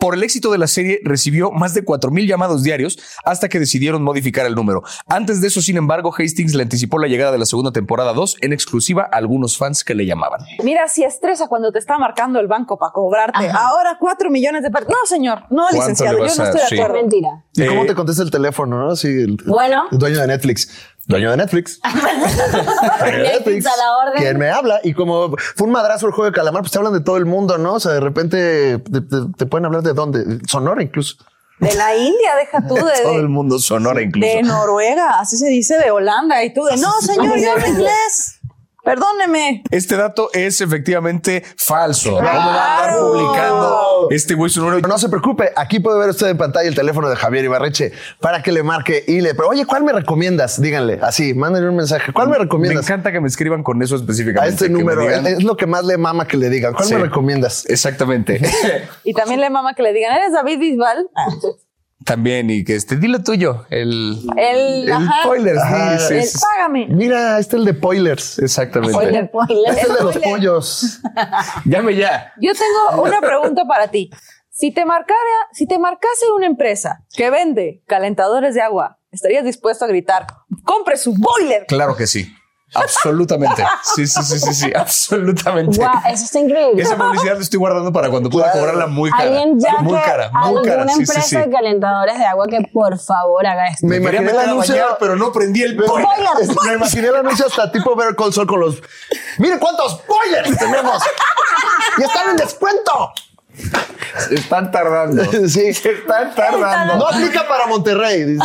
Por 0.00 0.14
el 0.14 0.22
éxito 0.22 0.50
de 0.50 0.56
la 0.56 0.66
serie 0.66 1.00
recibió 1.04 1.50
más 1.50 1.74
de 1.74 1.84
4.000 1.84 2.26
llamados 2.26 2.62
diarios 2.62 2.98
hasta 3.22 3.50
que 3.50 3.58
decidieron 3.60 4.02
modificar 4.02 4.46
el 4.46 4.54
número. 4.54 4.82
Antes 5.06 5.42
de 5.42 5.48
eso, 5.48 5.60
sin 5.60 5.76
embargo, 5.76 6.10
Hastings 6.16 6.54
le 6.54 6.62
anticipó 6.62 6.98
la 6.98 7.06
llegada 7.06 7.32
de 7.32 7.38
la 7.38 7.44
segunda 7.44 7.70
temporada 7.70 8.14
2 8.14 8.36
en 8.40 8.54
exclusiva 8.54 9.08
a 9.12 9.16
algunos 9.18 9.58
fans 9.58 9.84
que 9.84 9.94
le 9.94 10.06
llamaban. 10.06 10.40
Mira, 10.62 10.88
si 10.88 11.04
estresa 11.04 11.48
cuando 11.48 11.70
te 11.70 11.78
está 11.78 11.98
marcando 11.98 12.40
el 12.40 12.46
banco 12.46 12.78
para 12.78 12.92
cobrarte. 12.92 13.46
Ahora 13.50 13.98
cuatro 14.00 14.30
millones 14.30 14.62
de 14.62 14.70
No, 14.70 14.80
señor, 15.06 15.42
no, 15.50 15.64
¿Cuánto 15.64 15.76
licenciado, 15.76 16.16
yo 16.18 16.24
no 16.34 16.42
a- 16.42 16.46
estoy 16.46 16.60
de 16.62 16.66
sí. 16.66 16.74
acuerdo. 16.76 16.94
Mentira. 17.02 17.44
¿Y 17.54 17.66
cómo 17.66 17.82
Eh, 17.84 17.86
te 17.86 17.94
contesta 17.94 18.22
el 18.22 18.30
teléfono? 18.30 18.78
No? 18.88 18.96
Sí, 18.96 19.08
el, 19.08 19.36
Bueno. 19.46 19.84
el 19.92 19.98
dueño 19.98 20.18
de 20.20 20.26
Netflix. 20.28 20.70
Dueño 21.06 21.30
de 21.32 21.36
Netflix. 21.36 21.80
Dueño 23.00 23.18
de 23.18 23.22
Netflix 23.24 23.66
a 23.66 23.76
la 23.76 23.96
orden. 23.98 24.22
¿Quién 24.22 24.38
me 24.38 24.50
habla? 24.50 24.80
Y 24.84 24.94
como 24.94 25.34
fue 25.56 25.66
un 25.66 25.72
madrazo 25.72 26.06
el 26.06 26.12
juego 26.12 26.30
de 26.30 26.34
calamar, 26.36 26.62
pues 26.62 26.72
te 26.72 26.78
hablan 26.78 26.92
de 26.94 27.00
todo 27.00 27.16
el 27.18 27.26
mundo, 27.26 27.58
¿no? 27.58 27.74
O 27.74 27.80
sea, 27.80 27.92
de 27.92 28.00
repente 28.00 28.78
te, 28.78 29.00
te- 29.00 29.26
te 29.36 29.46
pueden 29.46 29.66
hablar 29.66 29.82
de 29.82 29.92
dónde. 29.92 30.38
Sonora 30.48 30.82
incluso. 30.82 31.16
De 31.60 31.72
la 31.74 31.94
India, 31.96 32.34
deja 32.36 32.66
tú, 32.66 32.74
de, 32.74 33.02
Todo 33.02 33.20
el 33.20 33.28
mundo 33.28 33.58
sonora 33.58 34.02
incluso. 34.02 34.26
de 34.26 34.42
Noruega, 34.42 35.20
así 35.20 35.36
se 35.36 35.46
dice, 35.48 35.76
de 35.78 35.90
Holanda, 35.90 36.42
y 36.42 36.52
tú 36.52 36.64
de, 36.64 36.76
no, 36.78 36.90
señor, 37.00 37.38
yo 37.38 37.52
hablo 37.52 37.66
inglés. 37.68 38.40
Perdóneme. 38.84 39.62
Este 39.70 39.96
dato 39.96 40.28
es 40.32 40.60
efectivamente 40.60 41.42
falso. 41.56 42.10
¿Cómo 42.10 42.22
va 42.22 42.30
a 42.32 42.34
andar 42.48 42.88
Claro. 42.90 43.12
publicando 43.12 44.08
este 44.10 44.34
güey 44.34 44.50
su 44.50 44.60
número? 44.60 44.86
No 44.86 44.98
se 44.98 45.08
preocupe, 45.08 45.52
aquí 45.56 45.80
puede 45.80 45.98
ver 45.98 46.10
usted 46.10 46.28
en 46.28 46.36
pantalla 46.36 46.68
el 46.68 46.74
teléfono 46.74 47.08
de 47.08 47.16
Javier 47.16 47.44
Ibarreche 47.46 47.92
para 48.20 48.42
que 48.42 48.52
le 48.52 48.62
marque 48.62 49.02
y 49.06 49.20
le. 49.20 49.34
Pero, 49.34 49.48
oye, 49.48 49.64
¿cuál 49.66 49.84
me 49.84 49.92
recomiendas? 49.92 50.60
Díganle 50.60 50.98
así, 51.02 51.32
mándenle 51.34 51.68
un 51.70 51.76
mensaje. 51.76 52.12
¿Cuál 52.12 52.28
me 52.28 52.34
Me 52.34 52.44
recomiendas? 52.44 52.84
encanta 52.84 53.10
que 53.12 53.20
me 53.20 53.28
escriban 53.28 53.62
con 53.62 53.82
eso 53.82 53.96
específicamente. 53.96 54.50
A 54.50 54.52
este 54.52 54.68
me 54.68 54.78
número. 54.80 55.00
digan- 55.02 55.26
Es 55.26 55.42
lo 55.42 55.56
que 55.56 55.66
más 55.66 55.84
le 55.84 55.96
mama 55.96 56.26
que 56.28 56.36
le 56.36 56.50
digan. 56.50 56.74
¿Cuál 56.74 56.86
Sí. 56.88 56.94
me 56.94 57.00
recomiendas? 57.00 57.64
Exactamente. 57.68 58.40
Y 59.04 59.12
también 59.14 59.40
le 59.40 59.50
mama 59.50 59.74
que 59.74 59.82
le 59.82 59.92
digan, 59.92 60.12
¿eres 60.16 60.32
David 60.32 60.58
Bisbal? 60.58 61.08
También, 62.04 62.50
y 62.50 62.64
que 62.64 62.76
este, 62.76 62.96
dile 62.96 63.20
tuyo, 63.20 63.64
el, 63.70 64.18
El, 64.36 64.84
el 64.84 64.92
ajá, 64.92 65.22
spoiler. 65.22 65.58
Ajá. 65.58 65.98
sí, 65.98 66.22
sí, 66.22 66.38
págame. 66.38 66.86
Mira, 66.88 67.38
este 67.38 67.56
es 67.56 67.60
el 67.60 67.64
de 67.64 67.74
Poilers. 67.74 68.38
Exactamente. 68.38 68.94
Spoiler, 68.94 69.28
spoiler. 69.28 69.70
Este 69.70 69.80
es 69.80 69.88
el 69.88 69.96
de 69.96 70.02
los 70.02 70.18
pollos. 70.18 71.00
Llame 71.64 71.96
ya. 71.96 72.32
Yo 72.40 72.52
tengo 72.52 73.02
una 73.02 73.20
pregunta 73.20 73.64
para 73.66 73.88
ti. 73.88 74.10
Si 74.50 74.70
te 74.70 74.84
marcara, 74.84 75.18
si 75.52 75.66
te 75.66 75.78
marcase 75.78 76.30
una 76.36 76.46
empresa 76.46 77.04
que 77.16 77.30
vende 77.30 77.82
calentadores 77.86 78.54
de 78.54 78.60
agua, 78.60 79.00
¿estarías 79.10 79.44
dispuesto 79.44 79.84
a 79.84 79.88
gritar, 79.88 80.26
compre 80.64 80.96
su 80.96 81.14
boiler? 81.14 81.64
Claro 81.66 81.96
que 81.96 82.06
sí. 82.06 82.32
Absolutamente. 82.74 83.64
Sí, 83.82 84.06
sí, 84.06 84.22
sí, 84.22 84.38
sí, 84.38 84.54
sí. 84.54 84.72
Absolutamente. 84.74 85.76
Guau, 85.76 85.92
eso 86.08 86.24
está 86.24 86.40
increíble. 86.40 86.82
Esa 86.82 86.96
publicidad 86.96 87.36
la 87.36 87.42
estoy 87.42 87.58
guardando 87.58 87.92
para 87.92 88.10
cuando 88.10 88.30
pueda 88.30 88.50
cobrarla 88.52 88.86
muy 88.86 89.10
cara. 89.10 89.22
Alguien 89.22 89.60
ya 89.60 89.78
muy 89.80 89.98
que 89.98 90.04
cara, 90.04 90.30
muy 90.30 90.42
alguna 90.46 90.68
cara. 90.68 90.88
Sí, 90.88 90.94
sí, 90.94 91.00
empresa 91.00 91.28
sí. 91.28 91.36
de 91.36 91.50
calentadores 91.50 92.18
de 92.18 92.24
agua 92.24 92.46
que 92.46 92.60
por 92.72 92.98
favor 92.98 93.46
haga 93.46 93.68
esto. 93.68 93.86
Me 93.86 93.96
imaginé 93.96 94.30
el 94.30 94.38
anuncio. 94.38 94.74
bañar, 94.74 94.96
pero 94.98 95.16
no 95.16 95.32
prendí 95.32 95.62
el 95.62 95.76
boiler. 95.76 96.06
Me 96.66 96.74
imaginé 96.74 97.08
el 97.08 97.16
anuncio 97.16 97.46
hasta 97.46 97.70
tipo 97.70 97.94
ver 97.96 98.14
Call 98.16 98.32
Saul 98.32 98.46
con 98.46 98.60
los. 98.60 98.82
Miren 99.38 99.58
cuántos 99.58 100.00
boilers 100.06 100.58
tenemos. 100.58 101.02
y 101.98 102.02
están 102.02 102.30
en 102.30 102.36
descuento. 102.36 103.12
Están 104.30 104.70
tardando. 104.70 105.24
Sí. 105.48 105.68
Están 105.68 106.34
tardando. 106.34 106.96
No 106.96 107.08
aplica 107.08 107.46
para 107.46 107.66
Monterrey. 107.66 108.36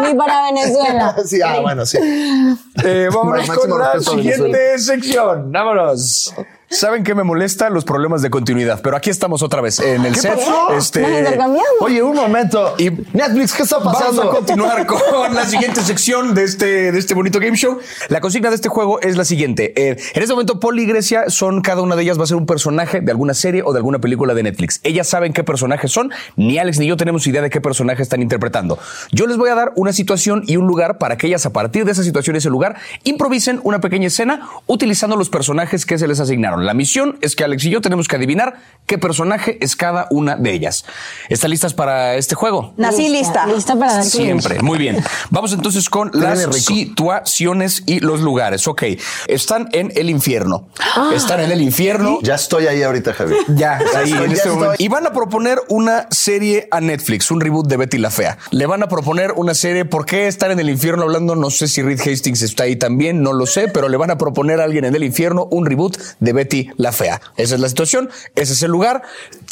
Ni 0.00 0.14
para 0.14 0.42
Venezuela. 0.44 1.16
Sí, 1.24 1.40
ah, 1.42 1.60
bueno, 1.60 1.84
sí. 1.86 1.98
Eh, 2.84 3.08
vámonos 3.12 3.50
con 3.50 3.78
la 3.78 4.00
siguiente 4.00 4.78
sección. 4.78 5.50
Vámonos. 5.52 6.34
¿Saben 6.72 7.02
qué 7.02 7.16
me 7.16 7.24
molesta? 7.24 7.68
Los 7.68 7.84
problemas 7.84 8.22
de 8.22 8.30
continuidad. 8.30 8.80
Pero 8.80 8.96
aquí 8.96 9.10
estamos 9.10 9.42
otra 9.42 9.60
vez 9.60 9.80
en 9.80 10.04
el 10.06 10.14
set. 10.14 10.36
pasó? 10.36 10.72
Este, 10.72 11.00
Nos 11.02 11.10
intercambiamos. 11.18 11.64
Oye, 11.80 12.00
un 12.00 12.14
momento. 12.14 12.76
Y- 12.78 12.90
Netflix, 13.12 13.54
¿qué 13.54 13.64
está 13.64 13.78
Vamos 13.78 13.94
pasando? 13.94 14.22
a 14.22 14.30
continuar 14.36 14.86
con 15.10 15.34
la 15.34 15.44
siguiente 15.46 15.80
sección 15.82 16.32
de 16.32 16.44
este, 16.44 16.92
de 16.92 16.96
este 16.98 17.14
bonito 17.14 17.40
game 17.40 17.56
show. 17.56 17.78
La 18.08 18.20
consigna 18.20 18.50
de 18.50 18.54
este 18.54 18.68
juego 18.68 19.00
es 19.00 19.16
la 19.16 19.24
siguiente. 19.24 19.72
Eh, 19.76 19.96
en 20.14 20.22
este 20.22 20.32
momento, 20.32 20.60
Paul 20.60 20.78
y 20.78 20.86
Grecia 20.86 21.24
son, 21.28 21.60
cada 21.60 21.82
una 21.82 21.96
de 21.96 22.04
ellas 22.04 22.20
va 22.20 22.22
a 22.22 22.26
ser 22.28 22.36
un 22.36 22.46
personaje 22.46 23.00
de 23.00 23.10
alguna 23.10 23.34
serie 23.34 23.62
o 23.64 23.72
de 23.72 23.78
alguna 23.78 23.98
película 23.98 24.32
de 24.34 24.44
Netflix. 24.44 24.78
Ellas 24.84 25.08
saben 25.08 25.32
qué 25.32 25.42
personajes 25.42 25.90
son. 25.90 26.12
Ni 26.36 26.58
Alex 26.58 26.78
ni 26.78 26.86
yo 26.86 26.96
tenemos 26.96 27.26
idea 27.26 27.42
de 27.42 27.50
qué 27.50 27.60
personaje 27.60 28.00
están 28.00 28.22
interpretando. 28.22 28.78
Yo 29.10 29.26
les 29.26 29.36
voy 29.38 29.50
a 29.50 29.56
dar 29.56 29.72
una 29.74 29.92
situación 29.92 30.44
y 30.46 30.56
un 30.56 30.68
lugar 30.68 30.98
para 30.98 31.16
que 31.18 31.26
ellas, 31.26 31.44
a 31.46 31.52
partir 31.52 31.84
de 31.84 31.90
esa 31.90 32.04
situación 32.04 32.36
y 32.36 32.38
ese 32.38 32.48
lugar, 32.48 32.76
improvisen 33.02 33.58
una 33.64 33.80
pequeña 33.80 34.06
escena 34.06 34.48
utilizando 34.68 35.16
los 35.16 35.30
personajes 35.30 35.84
que 35.84 35.98
se 35.98 36.06
les 36.06 36.20
asignaron. 36.20 36.59
La 36.64 36.74
misión 36.74 37.18
es 37.20 37.36
que 37.36 37.44
Alex 37.44 37.64
y 37.64 37.70
yo 37.70 37.80
tenemos 37.80 38.08
que 38.08 38.16
adivinar 38.16 38.58
qué 38.86 38.98
personaje 38.98 39.58
es 39.60 39.76
cada 39.76 40.06
una 40.10 40.36
de 40.36 40.52
ellas. 40.52 40.84
¿Están 41.28 41.50
listas 41.50 41.74
para 41.74 42.16
este 42.16 42.34
juego? 42.34 42.74
Nací 42.76 43.08
lista. 43.08 43.46
Lista 43.46 43.76
para 43.76 43.94
dar 43.94 44.04
Siempre. 44.04 44.60
Muy 44.62 44.78
bien. 44.78 45.02
Vamos 45.30 45.52
entonces 45.52 45.88
con 45.88 46.10
las 46.12 46.40
situaciones 46.56 47.84
y 47.86 48.00
los 48.00 48.20
lugares. 48.20 48.66
Ok. 48.68 48.82
Están 49.28 49.68
en 49.72 49.92
el 49.96 50.10
infierno. 50.10 50.68
Ah. 50.96 51.12
Están 51.14 51.40
en 51.40 51.50
el 51.52 51.60
infierno. 51.60 52.18
Ya 52.22 52.34
estoy 52.34 52.66
ahí 52.66 52.82
ahorita, 52.82 53.14
Javier. 53.14 53.38
Ya, 53.48 53.80
ahí 53.94 54.12
en 54.12 54.32
este 54.32 54.50
momento. 54.50 54.74
Y 54.78 54.88
van 54.88 55.06
a 55.06 55.12
proponer 55.12 55.60
una 55.68 56.06
serie 56.10 56.68
a 56.70 56.80
Netflix, 56.80 57.30
un 57.30 57.40
reboot 57.40 57.66
de 57.66 57.76
Betty 57.76 57.98
la 57.98 58.10
Fea. 58.10 58.38
Le 58.50 58.66
van 58.66 58.82
a 58.82 58.88
proponer 58.88 59.32
una 59.36 59.54
serie. 59.54 59.84
¿Por 59.84 60.06
qué 60.06 60.26
estar 60.26 60.50
en 60.50 60.60
el 60.60 60.68
infierno 60.68 61.04
hablando? 61.04 61.36
No 61.36 61.50
sé 61.50 61.68
si 61.68 61.82
Reed 61.82 62.00
Hastings 62.00 62.42
está 62.42 62.64
ahí 62.64 62.76
también, 62.76 63.22
no 63.22 63.32
lo 63.32 63.46
sé, 63.46 63.68
pero 63.68 63.88
le 63.88 63.96
van 63.96 64.10
a 64.10 64.18
proponer 64.18 64.60
a 64.60 64.64
alguien 64.64 64.84
en 64.84 64.94
el 64.94 65.04
infierno 65.04 65.48
un 65.50 65.66
reboot 65.66 65.96
de 66.18 66.32
Betty 66.32 66.49
la 66.76 66.92
Fea. 66.92 67.20
Esa 67.36 67.54
es 67.54 67.60
la 67.60 67.68
situación, 67.68 68.10
ese 68.34 68.52
es 68.52 68.62
el 68.62 68.70
lugar. 68.70 69.02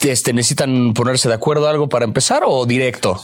Este, 0.03 0.33
¿Necesitan 0.33 0.95
ponerse 0.95 1.29
de 1.29 1.35
acuerdo 1.35 1.69
algo 1.69 1.89
para 1.89 2.05
empezar 2.05 2.43
o 2.47 2.67
directo? 2.67 3.21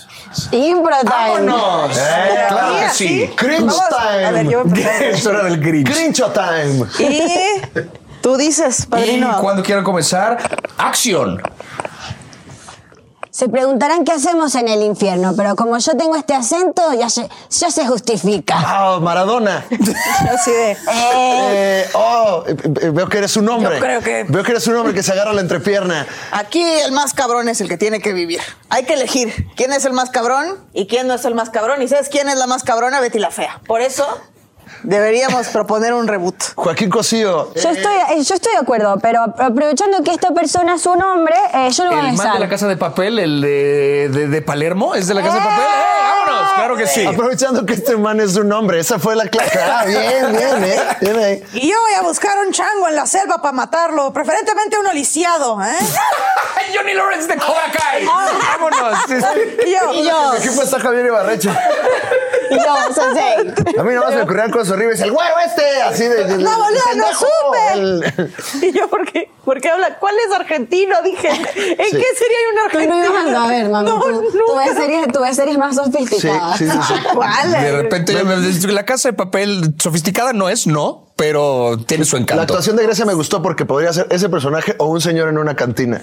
Time. 0.50 0.82
¡Vámonos! 1.04 1.96
Eh, 1.96 2.44
claro 2.48 2.74
que 2.80 2.88
sí. 2.94 3.30
Cringe 3.36 3.60
Vamos, 3.66 3.82
time. 3.88 4.24
A 4.24 4.30
ver, 4.32 4.48
yo. 4.48 4.62
Es 5.00 5.26
hora 5.26 5.44
del 5.44 5.60
grinch. 5.60 5.88
Grincho 5.88 6.30
time. 6.32 6.84
Y 6.98 7.20
tú 8.20 8.36
dices, 8.36 8.84
Y 8.84 8.86
padrino. 8.86 9.38
cuando 9.40 9.62
quieran 9.62 9.84
comenzar, 9.84 10.38
acción. 10.78 11.40
Se 13.34 13.48
preguntarán 13.48 14.04
qué 14.04 14.12
hacemos 14.12 14.54
en 14.54 14.68
el 14.68 14.80
infierno, 14.84 15.34
pero 15.36 15.56
como 15.56 15.76
yo 15.78 15.96
tengo 15.96 16.14
este 16.14 16.34
acento, 16.34 16.92
ya 16.92 17.10
se, 17.10 17.28
ya 17.50 17.68
se 17.68 17.84
justifica. 17.84 18.54
Ah, 18.56 19.00
Maradona. 19.02 19.66
Así 20.32 20.52
de, 20.52 20.76
Eh, 21.50 21.88
oh, 21.94 22.44
eh, 22.46 22.54
eh, 22.80 22.90
veo 22.90 23.08
que 23.08 23.18
eres 23.18 23.36
un 23.36 23.48
hombre. 23.48 23.74
Yo 23.74 23.80
creo 23.80 24.00
que- 24.02 24.22
Veo 24.28 24.44
que 24.44 24.52
eres 24.52 24.64
un 24.68 24.76
hombre 24.76 24.94
que 24.94 25.02
se 25.02 25.10
agarra 25.10 25.32
la 25.32 25.40
entrepierna. 25.40 26.06
Aquí 26.30 26.62
el 26.62 26.92
más 26.92 27.12
cabrón 27.12 27.48
es 27.48 27.60
el 27.60 27.68
que 27.68 27.76
tiene 27.76 27.98
que 27.98 28.12
vivir. 28.12 28.38
Hay 28.68 28.84
que 28.84 28.94
elegir 28.94 29.48
quién 29.56 29.72
es 29.72 29.84
el 29.84 29.94
más 29.94 30.10
cabrón 30.10 30.56
y 30.72 30.86
quién 30.86 31.08
no 31.08 31.14
es 31.14 31.24
el 31.24 31.34
más 31.34 31.50
cabrón. 31.50 31.82
¿Y 31.82 31.88
sabes 31.88 32.08
quién 32.08 32.28
es 32.28 32.36
la 32.36 32.46
más 32.46 32.62
cabrona? 32.62 33.00
Betty 33.00 33.18
la 33.18 33.32
Fea. 33.32 33.60
Por 33.66 33.80
eso 33.80 34.06
deberíamos 34.82 35.46
proponer 35.48 35.92
un 35.94 36.06
reboot. 36.08 36.34
Joaquín 36.54 36.90
Cosío. 36.90 37.52
Yo 37.54 37.70
estoy, 37.70 37.94
eh, 38.10 38.22
yo 38.22 38.34
estoy 38.34 38.52
de 38.52 38.58
acuerdo, 38.58 38.96
pero 39.00 39.22
aprovechando 39.22 40.02
que 40.02 40.10
esta 40.12 40.32
persona 40.32 40.74
es 40.74 40.86
un 40.86 41.02
hombre, 41.02 41.34
eh, 41.52 41.70
yo 41.70 41.84
lo 41.84 41.90
voy 41.90 42.00
a 42.00 42.08
El 42.10 42.16
man 42.16 42.32
de 42.34 42.38
la 42.40 42.48
casa 42.48 42.66
de 42.68 42.76
papel, 42.76 43.18
el 43.18 43.40
de, 43.40 44.08
de- 44.12 44.28
de 44.28 44.42
Palermo, 44.42 44.94
es 44.94 45.06
de 45.06 45.14
la 45.14 45.22
casa 45.22 45.34
de 45.36 45.40
papel. 45.40 45.64
¡Eh, 45.64 46.26
vámonos! 46.26 46.52
Claro 46.54 46.76
que 46.76 46.86
sí. 46.86 47.04
Aprovechando 47.06 47.66
que 47.66 47.74
este 47.74 47.96
man 47.96 48.20
es 48.20 48.36
un 48.36 48.52
hombre. 48.52 48.78
Esa 48.80 48.98
fue 48.98 49.16
la 49.16 49.26
clase. 49.28 49.58
Ah, 49.76 49.84
bien, 49.86 50.32
bien, 50.32 50.64
eh. 50.64 50.80
Bien 51.00 51.18
ahí. 51.18 51.42
Y 51.54 51.68
yo 51.70 51.76
voy 51.80 51.94
a 51.98 52.02
buscar 52.02 52.36
un 52.46 52.52
chango 52.52 52.88
en 52.88 52.94
la 52.96 53.06
selva 53.06 53.38
para 53.38 53.52
matarlo, 53.52 54.12
preferentemente 54.12 54.78
uno 54.78 54.92
lisiado, 54.92 55.60
¿eh? 55.62 55.76
Johnny 56.76 56.94
Lawrence 56.94 57.26
de 57.28 57.36
Cobra 57.36 57.70
Kai. 57.72 58.04
Vámonos. 58.06 58.98
Sí, 59.08 59.14
sí. 59.20 59.66
Y 59.66 60.04
yo, 60.04 60.34
equipo 60.34 60.62
está 60.62 60.78
Javier 60.80 61.06
Ibarreche. 61.06 61.50
Yo, 62.56 62.94
sensei. 62.94 63.76
A 63.78 63.82
mí 63.82 63.94
no 63.94 64.08
me 64.10 64.22
ocurrían 64.22 64.50
cosas 64.50 64.70
horribles. 64.72 65.00
El 65.00 65.12
güero 65.12 65.34
este, 65.46 65.82
así 65.82 66.04
de. 66.04 66.24
de- 66.24 66.38
No, 66.38 66.50
boludo, 66.58 66.80
no 66.96 67.06
supe. 67.14 67.72
El- 67.74 68.32
Y 68.62 68.72
yo, 68.72 68.88
¿por 68.88 69.04
qué? 69.10 69.30
¿Por 69.44 69.60
qué 69.60 69.68
habla? 69.68 69.98
¿Cuál 69.98 70.14
es 70.26 70.34
argentino? 70.34 70.96
Dije, 71.02 71.28
¿en 71.28 71.36
qué 71.76 71.88
sería 71.90 72.38
un 72.50 72.70
Tú 72.70 72.78
no 72.78 72.94
argentino? 72.94 73.04
ibas 73.04 73.44
a 73.44 73.46
ver, 73.48 73.68
mami. 73.68 73.90
No, 73.90 74.00
tú, 74.00 74.22
tú 74.32 74.56
ves 74.56 74.74
series, 74.76 75.08
tú 75.12 75.20
ves 75.20 75.36
series 75.36 75.58
más 75.58 75.76
sofisticadas. 75.76 76.58
Sí, 76.58 76.66
sí, 76.68 76.72
sí, 76.88 76.94
sí. 76.94 76.94
¿Cuál? 77.14 77.50
De 77.52 77.72
repente 77.82 78.14
la 78.72 78.84
casa 78.84 79.08
de 79.10 79.12
papel 79.12 79.74
sofisticada 79.78 80.32
no 80.32 80.48
es, 80.48 80.66
no, 80.66 81.12
pero 81.16 81.76
tiene 81.86 82.04
su 82.04 82.16
La 82.16 82.22
encanto. 82.22 82.42
actuación 82.42 82.76
de 82.76 82.84
Grecia 82.84 83.04
me 83.04 83.14
gustó 83.14 83.42
porque 83.42 83.66
podría 83.66 83.92
ser 83.92 84.06
ese 84.10 84.28
personaje 84.28 84.74
o 84.78 84.86
un 84.86 85.00
señor 85.00 85.28
en 85.28 85.38
una 85.38 85.54
cantina. 85.56 86.02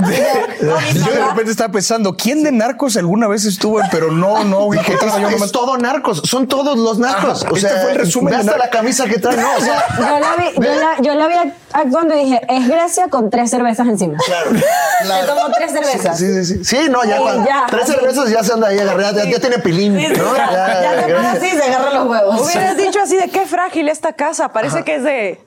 Yo 0.00 1.12
de 1.12 1.24
repente 1.28 1.50
estaba 1.50 1.72
pensando, 1.72 2.16
¿quién 2.16 2.42
de 2.42 2.52
narcos 2.52 2.96
alguna 2.96 3.28
vez 3.28 3.44
estuvo 3.44 3.80
en? 3.80 3.88
Pero 3.90 4.10
no, 4.10 4.44
no, 4.44 4.64
güey, 4.64 4.80
que 4.80 4.94
Es, 4.94 5.00
yo 5.00 5.28
es 5.28 5.52
todo 5.52 5.76
narcos, 5.76 6.22
son 6.24 6.46
todos 6.46 6.78
los 6.78 6.98
narcos. 6.98 7.42
Ajá, 7.42 7.52
o 7.52 7.56
este 7.56 7.68
sea, 7.68 7.80
fue 7.82 7.92
el 7.92 7.98
resumen 7.98 8.34
hasta 8.34 8.56
la 8.56 8.70
camisa 8.70 9.04
que 9.06 9.18
trae. 9.18 9.36
No, 9.36 9.54
o 9.56 9.60
sea, 9.60 9.84
Yo 9.98 10.18
la, 10.18 10.36
vi, 10.36 10.54
yo, 10.54 10.74
la, 10.74 11.00
yo 11.00 11.14
la 11.14 11.26
vi 11.28 11.52
actuando 11.72 12.14
y 12.16 12.24
dije, 12.24 12.40
es 12.48 12.68
Grecia 12.68 13.08
con 13.08 13.30
tres 13.30 13.50
cervezas 13.50 13.86
encima. 13.88 14.18
Se 14.20 14.32
tomó 15.26 15.50
tres 15.56 15.72
cervezas. 15.72 16.18
Sí, 16.18 16.44
sí, 16.44 16.44
sí. 16.44 16.64
Sí, 16.64 16.88
no, 16.90 17.04
ya, 17.04 17.16
Sí, 17.16 17.22
cuando 17.22 17.44
ya, 17.46 17.66
tres 17.68 17.82
así. 17.84 17.92
cervezas 17.92 18.30
ya 18.30 18.42
se 18.44 18.52
anda 18.52 18.68
ahí 18.68 18.78
agarrada, 18.78 19.24
ya, 19.24 19.30
ya 19.30 19.40
tiene 19.40 19.58
pilín, 19.58 19.94
¿no? 19.96 20.36
Ya, 20.36 20.82
ya 20.82 21.02
se 21.06 21.12
pone 21.14 21.28
así 21.28 21.46
y 21.46 21.50
se 21.50 21.62
agarra 21.64 21.92
los 21.94 22.08
huevos. 22.08 22.40
Hubieras 22.40 22.76
dicho 22.76 23.00
así 23.02 23.16
de 23.16 23.28
qué 23.28 23.46
frágil 23.46 23.88
esta 23.88 24.12
casa. 24.14 24.48
Parece 24.50 24.84
que 24.84 24.96
es 24.96 25.04
de. 25.04 25.40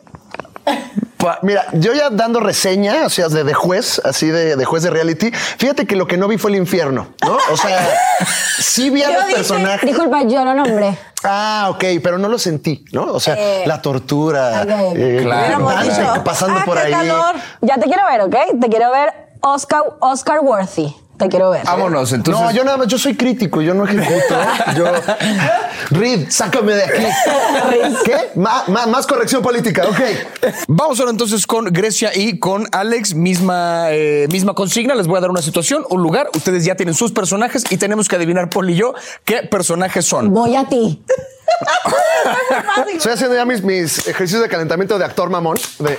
Pa- 1.25 1.39
Mira, 1.41 1.65
yo 1.73 1.93
ya 1.93 2.09
dando 2.09 2.39
reseña, 2.39 3.05
o 3.05 3.09
sea, 3.09 3.27
de, 3.29 3.43
de 3.43 3.53
juez, 3.53 4.01
así 4.05 4.27
de, 4.27 4.55
de 4.55 4.65
juez 4.65 4.83
de 4.83 4.89
reality, 4.91 5.31
fíjate 5.31 5.85
que 5.85 5.95
lo 5.95 6.07
que 6.07 6.17
no 6.17 6.27
vi 6.27 6.37
fue 6.37 6.51
el 6.51 6.57
infierno, 6.57 7.07
¿no? 7.23 7.37
O 7.51 7.57
sea, 7.57 7.79
sí 8.59 8.89
vi 8.89 9.03
a 9.03 9.07
Yo 9.07 9.13
los 9.15 9.23
dije- 9.25 9.35
personajes. 9.35 9.89
Disculpa, 9.89 10.23
yo 10.23 10.43
lo 10.45 10.53
nombré. 10.53 10.97
Ah, 11.23 11.67
ok, 11.71 11.83
pero 12.03 12.17
no 12.19 12.29
lo 12.29 12.37
sentí, 12.37 12.85
¿no? 12.91 13.05
O 13.05 13.19
sea, 13.19 13.35
Eh, 13.37 13.63
la 13.65 13.81
tortura, 13.81 14.63
eh, 14.95 15.19
Claro. 15.23 16.23
Pasando 16.23 16.59
"Ah, 16.59 16.65
por 16.65 16.77
ahí. 16.77 16.91
calor". 16.91 17.35
Ya 17.61 17.75
te 17.77 17.85
quiero 17.85 18.03
ver, 18.05 18.21
¿ok? 18.21 18.59
Te 18.61 18.69
quiero 18.69 18.91
ver 18.91 19.11
Oscar, 19.41 19.81
Oscar 20.01 20.39
Worthy. 20.41 20.95
Te 21.17 21.29
quiero 21.29 21.49
ver. 21.49 21.63
Vámonos, 21.65 22.11
entonces. 22.11 22.43
no, 22.43 22.51
yo 22.51 22.63
nada 22.65 22.75
más, 22.77 22.87
yo 22.87 22.97
soy 22.97 23.15
crítico, 23.15 23.61
yo 23.61 23.73
no 23.73 23.85
ejecuto. 23.85 24.35
yo. 24.75 24.85
Reed, 25.91 26.27
sácame 26.29 26.73
de 26.73 26.83
aquí. 26.83 27.05
¿Qué? 28.03 28.15
Ma- 28.35 28.63
ma- 28.67 28.85
más 28.87 29.07
corrección 29.07 29.41
política, 29.41 29.83
ok. 29.87 29.99
Vamos 30.67 30.99
ahora 30.99 31.11
entonces 31.11 31.47
con 31.47 31.65
Grecia 31.65 32.11
y 32.13 32.37
con 32.39 32.67
Alex, 32.71 33.13
misma, 33.13 33.87
eh, 33.91 34.27
misma 34.29 34.53
consigna. 34.53 34.93
Les 34.95 35.07
voy 35.07 35.17
a 35.17 35.21
dar 35.21 35.29
una 35.29 35.41
situación, 35.41 35.85
un 35.89 36.01
lugar. 36.03 36.29
Ustedes 36.35 36.65
ya 36.65 36.75
tienen 36.75 36.95
sus 36.95 37.11
personajes 37.13 37.63
y 37.69 37.77
tenemos 37.77 38.09
que 38.09 38.15
adivinar, 38.17 38.49
Paul 38.49 38.69
y 38.71 38.75
yo, 38.75 38.93
qué 39.23 39.43
personajes 39.43 40.05
son. 40.05 40.33
Voy 40.33 40.55
a 40.55 40.65
ti. 40.65 41.01
Estoy 42.93 43.13
haciendo 43.13 43.35
ya 43.35 43.45
mis, 43.45 43.61
mis 43.63 44.07
ejercicios 44.07 44.41
de 44.41 44.49
calentamiento 44.49 44.97
de 44.97 45.05
actor 45.05 45.29
mamón. 45.29 45.57
De. 45.79 45.97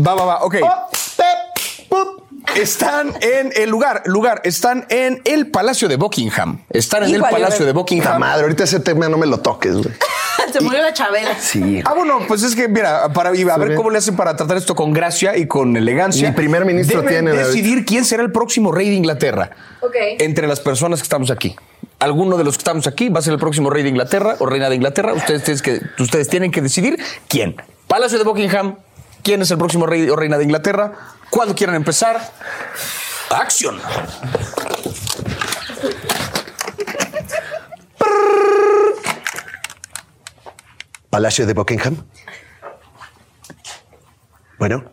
Va, 0.00 0.14
va, 0.14 0.24
va, 0.24 0.44
ok. 0.44 0.56
Oh, 0.62 0.88
pep, 1.16 1.88
pup. 1.88 2.23
Están 2.56 3.12
en 3.20 3.52
el 3.56 3.68
lugar, 3.68 4.02
lugar, 4.06 4.40
están 4.44 4.86
en 4.88 5.20
el 5.24 5.50
Palacio 5.50 5.88
de 5.88 5.96
Buckingham. 5.96 6.62
Están 6.70 7.02
en 7.02 7.10
el 7.10 7.16
Híjole, 7.16 7.32
Palacio 7.32 7.66
de 7.66 7.72
Puta 7.72 7.80
Buckingham. 7.80 8.20
madre, 8.20 8.42
ahorita 8.42 8.64
ese 8.64 8.80
tema 8.80 9.08
no 9.08 9.18
me 9.18 9.26
lo 9.26 9.40
toques, 9.40 9.74
güey. 9.74 9.94
Se 10.52 10.60
murió 10.60 10.82
la 10.82 10.92
chabela. 10.92 11.36
Sí. 11.38 11.82
Ah, 11.84 11.94
bueno, 11.94 12.20
pues 12.28 12.42
es 12.42 12.54
que, 12.54 12.68
mira, 12.68 13.12
para 13.12 13.34
y 13.34 13.42
a 13.42 13.56
ver 13.56 13.74
cómo 13.74 13.90
le 13.90 13.98
hacen 13.98 14.14
para 14.14 14.36
tratar 14.36 14.56
esto 14.56 14.74
con 14.74 14.92
gracia 14.92 15.36
y 15.36 15.46
con 15.46 15.76
elegancia. 15.76 16.28
Mi 16.28 16.36
primer 16.36 16.64
ministro 16.64 17.02
Deben 17.02 17.26
tiene, 17.26 17.32
decidir 17.32 17.84
quién 17.84 18.04
será 18.04 18.22
el 18.22 18.30
próximo 18.30 18.70
rey 18.70 18.88
de 18.88 18.94
Inglaterra. 18.94 19.50
Ok. 19.80 19.96
Entre 20.18 20.46
las 20.46 20.60
personas 20.60 21.00
que 21.00 21.04
estamos 21.04 21.30
aquí. 21.30 21.56
Alguno 21.98 22.36
de 22.36 22.44
los 22.44 22.56
que 22.56 22.60
estamos 22.60 22.86
aquí 22.86 23.08
va 23.08 23.20
a 23.20 23.22
ser 23.22 23.32
el 23.32 23.38
próximo 23.38 23.70
rey 23.70 23.82
de 23.82 23.88
Inglaterra 23.88 24.36
o 24.38 24.46
reina 24.46 24.68
de 24.68 24.76
Inglaterra. 24.76 25.12
Ustedes, 25.14 25.42
tienen 25.44 25.62
que, 25.62 26.02
ustedes 26.02 26.28
tienen 26.28 26.50
que 26.50 26.60
decidir 26.60 26.98
quién. 27.28 27.56
Palacio 27.88 28.18
de 28.18 28.24
Buckingham. 28.24 28.76
¿Quién 29.24 29.40
es 29.40 29.50
el 29.50 29.56
próximo 29.56 29.86
rey 29.86 30.08
o 30.10 30.16
reina 30.16 30.36
de 30.36 30.44
Inglaterra? 30.44 30.92
¿Cuándo 31.30 31.54
quieran 31.54 31.74
empezar? 31.76 32.20
¡Acción! 33.30 33.80
Palacio 41.08 41.46
de 41.46 41.54
Buckingham. 41.54 42.04
Bueno, 44.58 44.84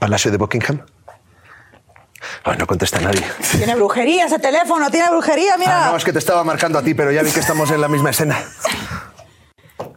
Palacio 0.00 0.32
de 0.32 0.38
Buckingham. 0.38 0.84
Ah, 2.42 2.56
no 2.58 2.66
contesta 2.66 3.00
nadie. 3.00 3.24
Tiene 3.52 3.76
brujería 3.76 4.26
ese 4.26 4.40
teléfono, 4.40 4.90
tiene 4.90 5.08
brujería, 5.10 5.56
mira. 5.56 5.86
Ah, 5.86 5.90
no, 5.92 5.96
es 5.96 6.04
que 6.04 6.12
te 6.12 6.18
estaba 6.18 6.42
marcando 6.42 6.80
a 6.80 6.82
ti, 6.82 6.94
pero 6.94 7.12
ya 7.12 7.22
vi 7.22 7.30
que 7.30 7.40
estamos 7.40 7.70
en 7.70 7.80
la 7.80 7.86
misma 7.86 8.10
escena. 8.10 8.42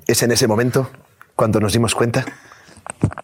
Es 0.06 0.22
en 0.22 0.32
ese 0.32 0.48
momento 0.48 0.92
cuando 1.36 1.60
nos 1.60 1.74
dimos 1.74 1.96
cuenta 1.96 2.26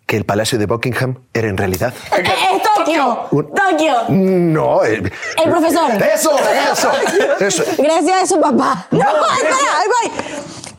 que 0.05 0.17
el 0.17 0.25
Palacio 0.25 0.57
de 0.59 0.65
Buckingham 0.65 1.19
era 1.33 1.47
en 1.49 1.57
realidad. 1.57 1.93
Eh, 2.17 2.23
Es 2.55 2.63
Tokio. 2.63 3.27
Un- 3.31 3.53
Tokio. 3.53 3.93
No, 4.09 4.83
eh, 4.83 5.01
El 5.43 5.49
profesor. 5.51 5.91
eso, 6.13 6.31
eso, 6.71 6.91
eso. 7.39 7.63
Grecia 7.77 8.21
es 8.21 8.29
su 8.29 8.39
papá. 8.39 8.87
No, 8.91 8.99
espera, 8.99 9.55
ahí 9.79 9.87
voy. 10.09 10.11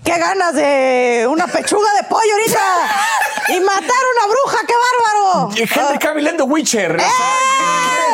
Qué 0.06 0.18
ganas 0.18 0.54
de 0.54 1.26
una 1.28 1.46
pechuga 1.46 1.88
de 2.00 2.08
pollo 2.08 2.32
ahorita. 2.32 2.60
Y 3.48 3.60
matar 3.60 3.80
a 3.80 4.26
una 4.26 4.34
bruja, 4.34 4.58
qué 4.66 4.74
bárbaro. 4.74 5.50
Henry 5.56 5.98
Cavill 6.00 6.26
en 6.26 6.36
The 6.36 6.42
Witcher. 6.42 6.96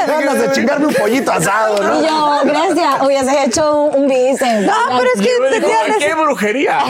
Ganas 0.07 0.39
de 0.39 0.53
chingarme 0.53 0.87
un 0.89 0.95
pollito 0.95 1.33
asado, 1.33 1.83
¿no? 1.83 2.03
Y 2.03 2.07
yo, 2.07 2.41
Grecia, 2.45 2.99
hubieses 3.03 3.47
hecho 3.47 3.83
un, 3.85 3.97
un 4.03 4.09
bíceps. 4.09 4.67
No, 4.67 4.75
pero 4.99 5.09
es 5.15 5.21
que 5.23 5.31
tenía 5.59 5.79
¡Qué 5.99 6.15
brujería! 6.15 6.81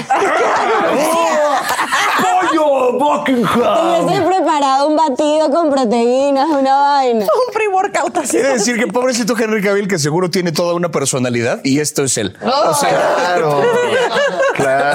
¡Pollo 2.21 2.93
Buckingham! 2.99 4.05
Hubiese 4.05 4.23
preparado 4.23 4.88
un 4.88 4.97
batido 4.97 5.51
con 5.51 5.71
proteínas, 5.71 6.49
una 6.49 6.75
vaina. 6.77 7.25
un 7.27 7.53
pre-workout 7.55 8.17
así. 8.19 8.31
Quiere 8.33 8.55
decir 8.55 8.77
que 8.77 8.88
pobrecito 8.88 9.37
Henry 9.38 9.62
Cavill, 9.62 9.87
que 9.87 9.99
seguro 10.01 10.31
tiene 10.31 10.51
toda 10.51 10.75
una 10.75 10.91
personalidad, 10.91 11.61
y 11.62 11.79
esto 11.79 12.03
es 12.03 12.19
él. 12.19 12.37
O 12.43 12.75
sea, 12.75 12.88
Claro, 12.91 13.62
claro. 14.55 14.91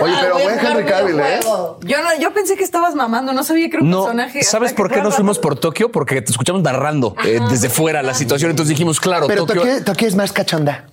Oye, 0.00 0.14
pero 0.20 0.38
buen 0.38 0.58
Henry 0.58 0.84
Cavill, 0.84 1.20
¿eh? 1.20 1.40
Yo, 1.42 2.02
no, 2.02 2.18
yo 2.20 2.32
pensé 2.32 2.56
que 2.56 2.64
estabas 2.64 2.94
mamando, 2.94 3.32
no 3.32 3.44
sabía 3.44 3.68
que 3.68 3.76
era 3.76 3.84
un 3.84 3.90
no, 3.90 4.02
personaje. 4.04 4.42
¿sabes 4.42 4.72
por 4.72 4.90
qué 4.90 5.00
nos 5.02 5.14
fuimos 5.14 5.38
por 5.38 5.58
Tokio? 5.58 5.90
Porque 5.90 6.22
te 6.22 6.30
escuchamos 6.30 6.62
narrando 6.62 7.14
eh, 7.24 7.40
desde 7.50 7.68
fuera 7.70 8.02
la 8.02 8.14
situación, 8.14 8.50
entonces 8.50 8.70
dijimos, 8.70 9.00
claro, 9.00 9.26
Pero 9.26 9.46
Tokio. 9.46 9.62
Tokio, 9.62 9.84
Tokio 9.84 10.08
es 10.08 10.14
más 10.14 10.32
cachonda. 10.32 10.86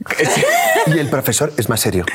Y 0.88 0.98
el 0.98 1.10
profesor 1.10 1.52
es 1.58 1.70
más 1.70 1.80
serio. 1.80 2.06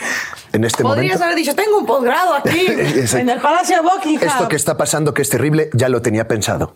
En 0.53 0.65
este 0.65 0.83
Podrías 0.83 1.15
momento. 1.15 1.25
haber 1.25 1.37
dicho, 1.37 1.55
tengo 1.55 1.79
un 1.79 1.87
posgrado 1.87 2.35
aquí, 2.35 2.67
en 3.17 3.29
el 3.29 3.41
Palacio 3.41 3.77
de 3.77 3.83
Buckingham. 3.83 4.29
Esto 4.29 4.49
que 4.49 4.57
está 4.57 4.77
pasando, 4.77 5.15
que 5.15 5.23
es 5.23 5.29
terrible, 5.29 5.71
ya 5.73 5.89
lo 5.89 6.03
tenía 6.03 6.29
pensado. 6.29 6.75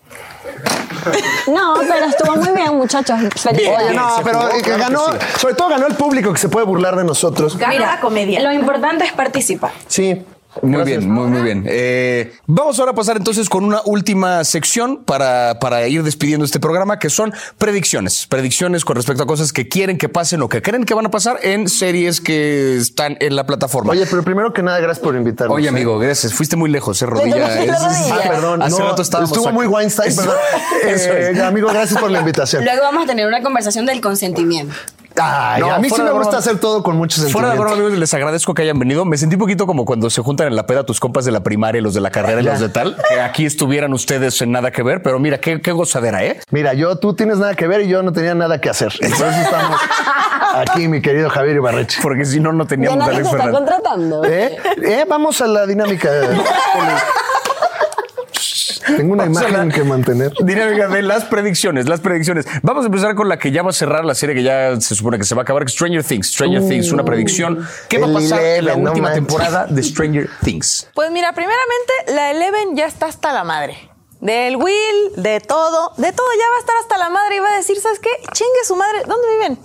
No, 1.46 1.74
pero 1.88 2.06
estuvo 2.06 2.36
muy 2.36 2.52
bien, 2.52 2.76
muchachos. 2.76 3.18
Felicidades. 3.36 3.86
Oye, 3.86 3.94
no, 3.94 4.20
pero 4.24 4.40
jugó, 4.40 4.62
que 4.62 4.76
ganó, 4.76 5.06
sí. 5.12 5.18
sobre 5.40 5.54
todo 5.54 5.68
ganó 5.68 5.86
el 5.86 5.94
público 5.94 6.32
que 6.32 6.38
se 6.38 6.48
puede 6.48 6.66
burlar 6.66 6.96
de 6.96 7.04
nosotros. 7.04 7.56
Ganó 7.56 7.78
la 7.78 8.00
comedia. 8.00 8.40
Lo 8.40 8.52
importante 8.52 9.04
es 9.04 9.12
participar. 9.12 9.72
Sí. 9.86 10.24
Muy 10.62 10.72
Gracias. 10.78 10.98
bien, 11.00 11.10
muy, 11.10 11.26
muy 11.28 11.42
bien. 11.42 11.64
Eh, 11.66 12.32
vamos 12.46 12.78
ahora 12.78 12.92
a 12.92 12.94
pasar 12.94 13.16
entonces 13.16 13.48
con 13.48 13.64
una 13.64 13.80
última 13.84 14.44
sección 14.44 15.04
para, 15.04 15.58
para 15.60 15.86
ir 15.88 16.02
despidiendo 16.02 16.44
este 16.44 16.60
programa, 16.60 16.98
que 16.98 17.10
son 17.10 17.32
predicciones. 17.58 18.26
Predicciones 18.26 18.84
con 18.84 18.96
respecto 18.96 19.22
a 19.22 19.26
cosas 19.26 19.52
que 19.52 19.68
quieren 19.68 19.98
que 19.98 20.08
pasen 20.08 20.42
o 20.42 20.48
que 20.48 20.62
creen 20.62 20.84
que 20.84 20.94
van 20.94 21.06
a 21.06 21.10
pasar 21.10 21.38
en 21.42 21.68
series 21.68 22.20
que 22.20 22.76
están 22.76 23.16
en 23.20 23.36
la 23.36 23.46
plataforma. 23.46 23.92
Oye, 23.92 24.06
pero 24.08 24.22
primero 24.22 24.52
que 24.52 24.62
nada, 24.62 24.78
gracias 24.80 25.02
por 25.04 25.14
invitarnos. 25.16 25.54
Oye, 25.56 25.66
¿eh? 25.66 25.70
amigo, 25.70 25.98
gracias. 25.98 26.32
Fuiste 26.34 26.56
muy 26.56 26.70
lejos, 26.70 27.00
eh, 27.02 27.06
rodilla. 27.06 27.62
Es-. 27.64 27.70
Ah, 28.10 28.20
perdón. 28.28 28.62
Hace 28.62 28.78
no, 28.78 28.88
rato 28.88 29.02
estábamos 29.02 29.30
estuvo 29.30 29.46
acá. 29.48 29.54
muy 29.54 29.66
Weinstein, 29.66 30.08
Eso- 30.10 30.34
Eh, 30.84 31.30
es. 31.34 31.40
amigo, 31.40 31.68
gracias 31.68 32.00
por 32.00 32.10
la 32.10 32.20
invitación. 32.20 32.64
Luego 32.64 32.82
vamos 32.82 33.04
a 33.04 33.06
tener 33.06 33.26
una 33.26 33.42
conversación 33.42 33.86
del 33.86 34.00
consentimiento. 34.00 34.74
Ay, 35.20 35.60
No, 35.60 35.72
a 35.72 35.78
mí 35.78 35.88
sí 35.88 36.02
me 36.02 36.10
gusta 36.10 36.24
broma. 36.28 36.38
hacer 36.38 36.58
todo 36.58 36.82
con 36.82 36.96
mucho 36.96 37.20
Fuera 37.28 37.50
de 37.50 37.56
broma, 37.58 37.72
amigos, 37.74 37.92
les 37.92 38.12
agradezco 38.14 38.54
que 38.54 38.62
hayan 38.62 38.78
venido. 38.78 39.04
Me 39.04 39.16
sentí 39.16 39.36
un 39.36 39.40
poquito 39.40 39.66
como 39.66 39.84
cuando 39.84 40.10
se 40.10 40.22
juntan 40.22 40.46
en 40.48 40.56
la 40.56 40.66
peda 40.66 40.84
tus 40.84 41.00
compas 41.00 41.24
de 41.24 41.32
la 41.32 41.40
primaria, 41.42 41.80
los 41.80 41.94
de 41.94 42.00
la 42.00 42.10
carrera 42.10 42.40
y 42.40 42.44
los 42.44 42.60
de 42.60 42.68
tal. 42.68 42.96
Que 43.08 43.20
aquí 43.20 43.46
estuvieran 43.46 43.92
ustedes 43.92 44.40
en 44.42 44.52
nada 44.52 44.70
que 44.70 44.82
ver, 44.82 45.02
pero 45.02 45.18
mira, 45.18 45.38
qué, 45.38 45.60
qué 45.60 45.72
gozadera, 45.72 46.24
¿eh? 46.24 46.40
Mira, 46.50 46.74
yo 46.74 46.96
tú 46.98 47.14
tienes 47.14 47.38
nada 47.38 47.54
que 47.54 47.66
ver 47.66 47.82
y 47.82 47.88
yo 47.88 48.02
no 48.02 48.12
tenía 48.12 48.34
nada 48.34 48.60
que 48.60 48.70
hacer. 48.70 48.92
Entonces 49.00 49.36
estamos 49.44 49.80
aquí, 50.54 50.88
mi 50.88 51.00
querido 51.00 51.28
Javier 51.30 51.56
Ibarreche. 51.56 52.00
Porque 52.02 52.24
si 52.24 52.40
no, 52.40 52.52
no 52.52 52.64
¿Ya 52.64 52.68
teníamos 52.68 53.06
a 53.06 53.10
Alex 53.10 53.30
Fernández. 53.30 53.54
contratando? 53.54 54.24
¿Eh? 54.24 54.56
Eh, 54.82 55.04
Vamos 55.08 55.40
a 55.40 55.46
la 55.46 55.66
dinámica. 55.66 56.10
Tengo 58.96 59.12
una 59.12 59.24
Vamos 59.26 59.42
imagen 59.42 59.68
la 59.68 59.74
que 59.74 59.84
mantener. 59.84 60.32
Dinámica 60.44 60.88
de 60.88 61.02
las 61.02 61.24
predicciones, 61.24 61.88
las 61.88 62.00
predicciones. 62.00 62.46
Vamos 62.62 62.84
a 62.84 62.86
empezar 62.86 63.14
con 63.14 63.28
la 63.28 63.38
que 63.38 63.50
ya 63.50 63.62
va 63.62 63.70
a 63.70 63.72
cerrar 63.72 64.04
la 64.04 64.14
serie 64.14 64.34
que 64.34 64.42
ya 64.42 64.80
se 64.80 64.94
supone 64.94 65.18
que 65.18 65.24
se 65.24 65.34
va 65.34 65.42
a 65.42 65.44
acabar, 65.44 65.68
Stranger 65.68 66.04
Things. 66.04 66.28
Stranger 66.28 66.66
Things, 66.68 66.92
una 66.92 67.04
predicción. 67.04 67.66
¿Qué 67.88 67.98
va 67.98 68.08
a 68.08 68.12
pasar 68.12 68.40
en 68.42 68.64
la 68.64 68.76
no 68.76 68.90
última 68.90 69.08
manches. 69.08 69.26
temporada 69.26 69.66
de 69.66 69.82
Stranger 69.82 70.28
Things? 70.42 70.88
Pues 70.94 71.10
mira, 71.10 71.32
primeramente, 71.32 71.92
la 72.14 72.30
Eleven 72.30 72.76
ya 72.76 72.86
está 72.86 73.06
hasta 73.06 73.32
la 73.32 73.44
madre. 73.44 73.76
Del 74.20 74.56
Will, 74.56 75.12
de 75.16 75.40
todo, 75.40 75.92
de 75.98 76.10
todo 76.12 76.26
ya 76.38 76.50
va 76.50 76.56
a 76.56 76.60
estar 76.60 76.76
hasta 76.80 76.96
la 76.98 77.10
madre 77.10 77.36
y 77.36 77.38
va 77.38 77.52
a 77.52 77.56
decir, 77.56 77.78
¿sabes 77.78 77.98
qué? 78.00 78.08
Chingue 78.32 78.64
su 78.64 78.74
madre. 78.74 79.02
¿Dónde 79.06 79.28
viven? 79.34 79.58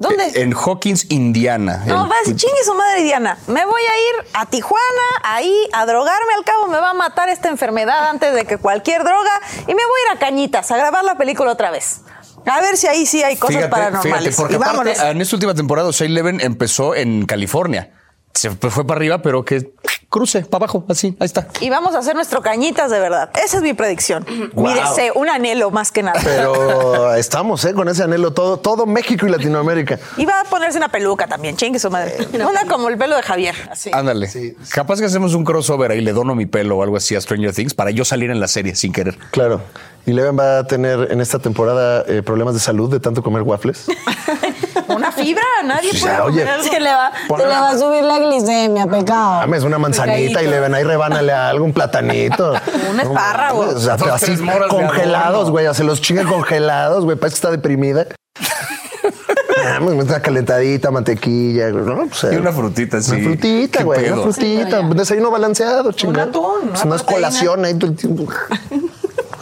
¿Dónde? 0.00 0.32
En 0.34 0.54
Hawkins, 0.54 1.06
Indiana. 1.10 1.84
No, 1.86 2.04
El- 2.04 2.10
va 2.10 2.16
a 2.16 2.18
decir, 2.20 2.34
chingue 2.34 2.64
su 2.64 2.72
madre 2.74 3.02
Diana. 3.02 3.36
Me 3.46 3.66
voy 3.66 3.82
a 3.82 3.96
ir 4.24 4.28
a 4.32 4.46
Tijuana, 4.46 4.82
ahí, 5.22 5.54
a 5.74 5.84
drogarme. 5.84 6.32
Al 6.38 6.44
cabo 6.44 6.68
me 6.68 6.78
va 6.78 6.90
a 6.90 6.94
matar 6.94 7.28
esta 7.28 7.48
enfermedad 7.50 8.08
antes 8.08 8.34
de 8.34 8.46
que 8.46 8.56
cualquier 8.56 9.04
droga. 9.04 9.30
Y 9.62 9.74
me 9.74 9.82
voy 9.84 10.00
a 10.08 10.12
ir 10.12 10.16
a 10.16 10.18
Cañitas 10.18 10.70
a 10.70 10.78
grabar 10.78 11.04
la 11.04 11.16
película 11.18 11.52
otra 11.52 11.70
vez. 11.70 12.00
A 12.46 12.62
ver 12.62 12.78
si 12.78 12.86
ahí 12.86 13.04
sí 13.04 13.22
hay 13.22 13.36
cosas 13.36 13.66
paranormales. 13.68 14.34
porque 14.36 14.54
y 14.54 14.56
aparte, 14.56 14.94
en 15.10 15.20
esta 15.20 15.36
última 15.36 15.54
temporada, 15.54 15.88
o 15.88 15.92
sea, 15.92 16.06
Eleven 16.06 16.40
empezó 16.40 16.94
en 16.94 17.26
California. 17.26 17.90
Se 18.32 18.50
fue 18.50 18.86
para 18.86 18.98
arriba, 18.98 19.18
pero 19.22 19.44
que 19.44 19.72
cruce 20.08 20.42
para 20.42 20.64
abajo, 20.64 20.84
así, 20.88 21.16
ahí 21.20 21.26
está. 21.26 21.48
Y 21.60 21.68
vamos 21.68 21.94
a 21.94 21.98
hacer 21.98 22.14
nuestro 22.14 22.40
Cañitas 22.42 22.90
de 22.90 22.98
verdad. 22.98 23.30
Esa 23.44 23.58
es 23.58 23.62
mi 23.62 23.74
predicción. 23.74 24.24
Mi 24.28 24.48
Wow. 24.54 24.74
deseo, 24.74 25.14
un 25.16 25.28
anhelo 25.28 25.70
más 25.70 25.90
que 25.92 26.02
nada. 26.02 26.20
Pero 26.22 27.14
estamos, 27.16 27.64
¿eh? 27.64 27.74
Con 27.74 27.88
ese 27.88 28.04
anhelo 28.04 28.32
todo, 28.32 28.56
todo 28.58 28.86
México 28.86 29.26
y 29.26 29.30
Latinoamérica. 29.30 29.98
Y 30.16 30.24
va 30.26 30.40
a 30.40 30.44
ponerse 30.44 30.78
una 30.78 30.88
peluca 30.88 31.26
también, 31.26 31.56
chingue 31.56 31.78
su 31.78 31.90
madre. 31.90 32.16
Una 32.34 32.64
como 32.66 32.88
el 32.88 32.96
pelo 32.96 33.16
de 33.16 33.22
Javier. 33.22 33.54
Así. 33.70 33.90
Ándale. 33.92 34.28
Capaz 34.72 35.00
que 35.00 35.06
hacemos 35.06 35.34
un 35.34 35.44
crossover 35.44 35.90
ahí, 35.90 36.00
le 36.00 36.12
dono 36.12 36.34
mi 36.34 36.46
pelo 36.46 36.78
o 36.78 36.82
algo 36.82 36.96
así 36.96 37.14
a 37.16 37.20
Stranger 37.20 37.52
Things 37.52 37.74
para 37.74 37.90
yo 37.90 38.04
salir 38.04 38.30
en 38.30 38.40
la 38.40 38.48
serie 38.48 38.74
sin 38.76 38.92
querer. 38.92 39.18
Claro. 39.32 39.60
Y 40.06 40.12
Leven 40.12 40.38
va 40.38 40.58
a 40.60 40.66
tener 40.66 41.08
en 41.12 41.20
esta 41.20 41.38
temporada 41.40 42.04
eh, 42.08 42.22
problemas 42.22 42.54
de 42.54 42.60
salud 42.60 42.90
de 42.90 43.00
tanto 43.00 43.22
comer 43.22 43.42
waffles. 43.42 43.84
Una 45.20 45.24
fibra, 45.26 45.42
nadie 45.64 45.90
Sí, 45.92 46.00
puede 46.00 46.20
oye. 46.20 46.40
comer. 46.44 46.62
Se 46.62 46.80
le 46.80 46.90
va, 46.92 47.12
Ponle 47.28 47.44
se 47.44 47.50
le 47.50 47.54
una- 47.56 47.62
va 47.62 47.70
a 47.70 47.78
subir 47.78 48.02
la 48.04 48.18
glicemia, 48.18 48.86
pecado. 48.86 49.40
Dame 49.40 49.60
una 49.60 49.78
manzanita 49.78 50.42
y 50.42 50.46
Leven 50.46 50.74
ahí 50.74 50.84
rebánale 50.84 51.32
algo, 51.32 51.64
un 51.64 51.72
platanito. 51.72 52.54
Un 52.90 53.00
espárrago. 53.00 53.60
O 53.60 53.78
sea, 53.78 53.96
Dos, 53.96 54.08
así 54.08 54.36
congelados, 54.68 55.50
güey. 55.50 55.72
Se 55.74 55.84
los 55.84 56.00
chinga 56.00 56.24
congelados, 56.24 57.04
güey. 57.04 57.16
Parece 57.16 57.34
que 57.34 57.38
está 57.38 57.50
deprimida. 57.50 58.06
Dame 59.64 59.92
una 59.92 60.20
calentadita, 60.22 60.90
mantequilla, 60.90 61.70
¿no? 61.70 62.04
O 62.10 62.14
sea, 62.14 62.32
Y 62.32 62.36
una 62.36 62.52
frutita, 62.52 63.00
sí. 63.00 63.12
Una 63.12 63.24
frutita, 63.24 63.82
güey. 63.84 64.10
Una 64.10 64.22
frutita. 64.22 64.80
Un 64.80 64.96
desayuno 64.96 65.30
balanceado, 65.30 65.92
chingado. 65.92 66.28
atún, 66.30 66.62
una 66.62 66.72
Pues 66.72 66.84
no 66.86 66.94
es 66.94 67.02
proteína. 67.02 67.28
colación 67.28 67.64
ahí 67.64 67.74
todo 67.74 67.90
el 67.90 67.96
tiempo. 67.96 68.26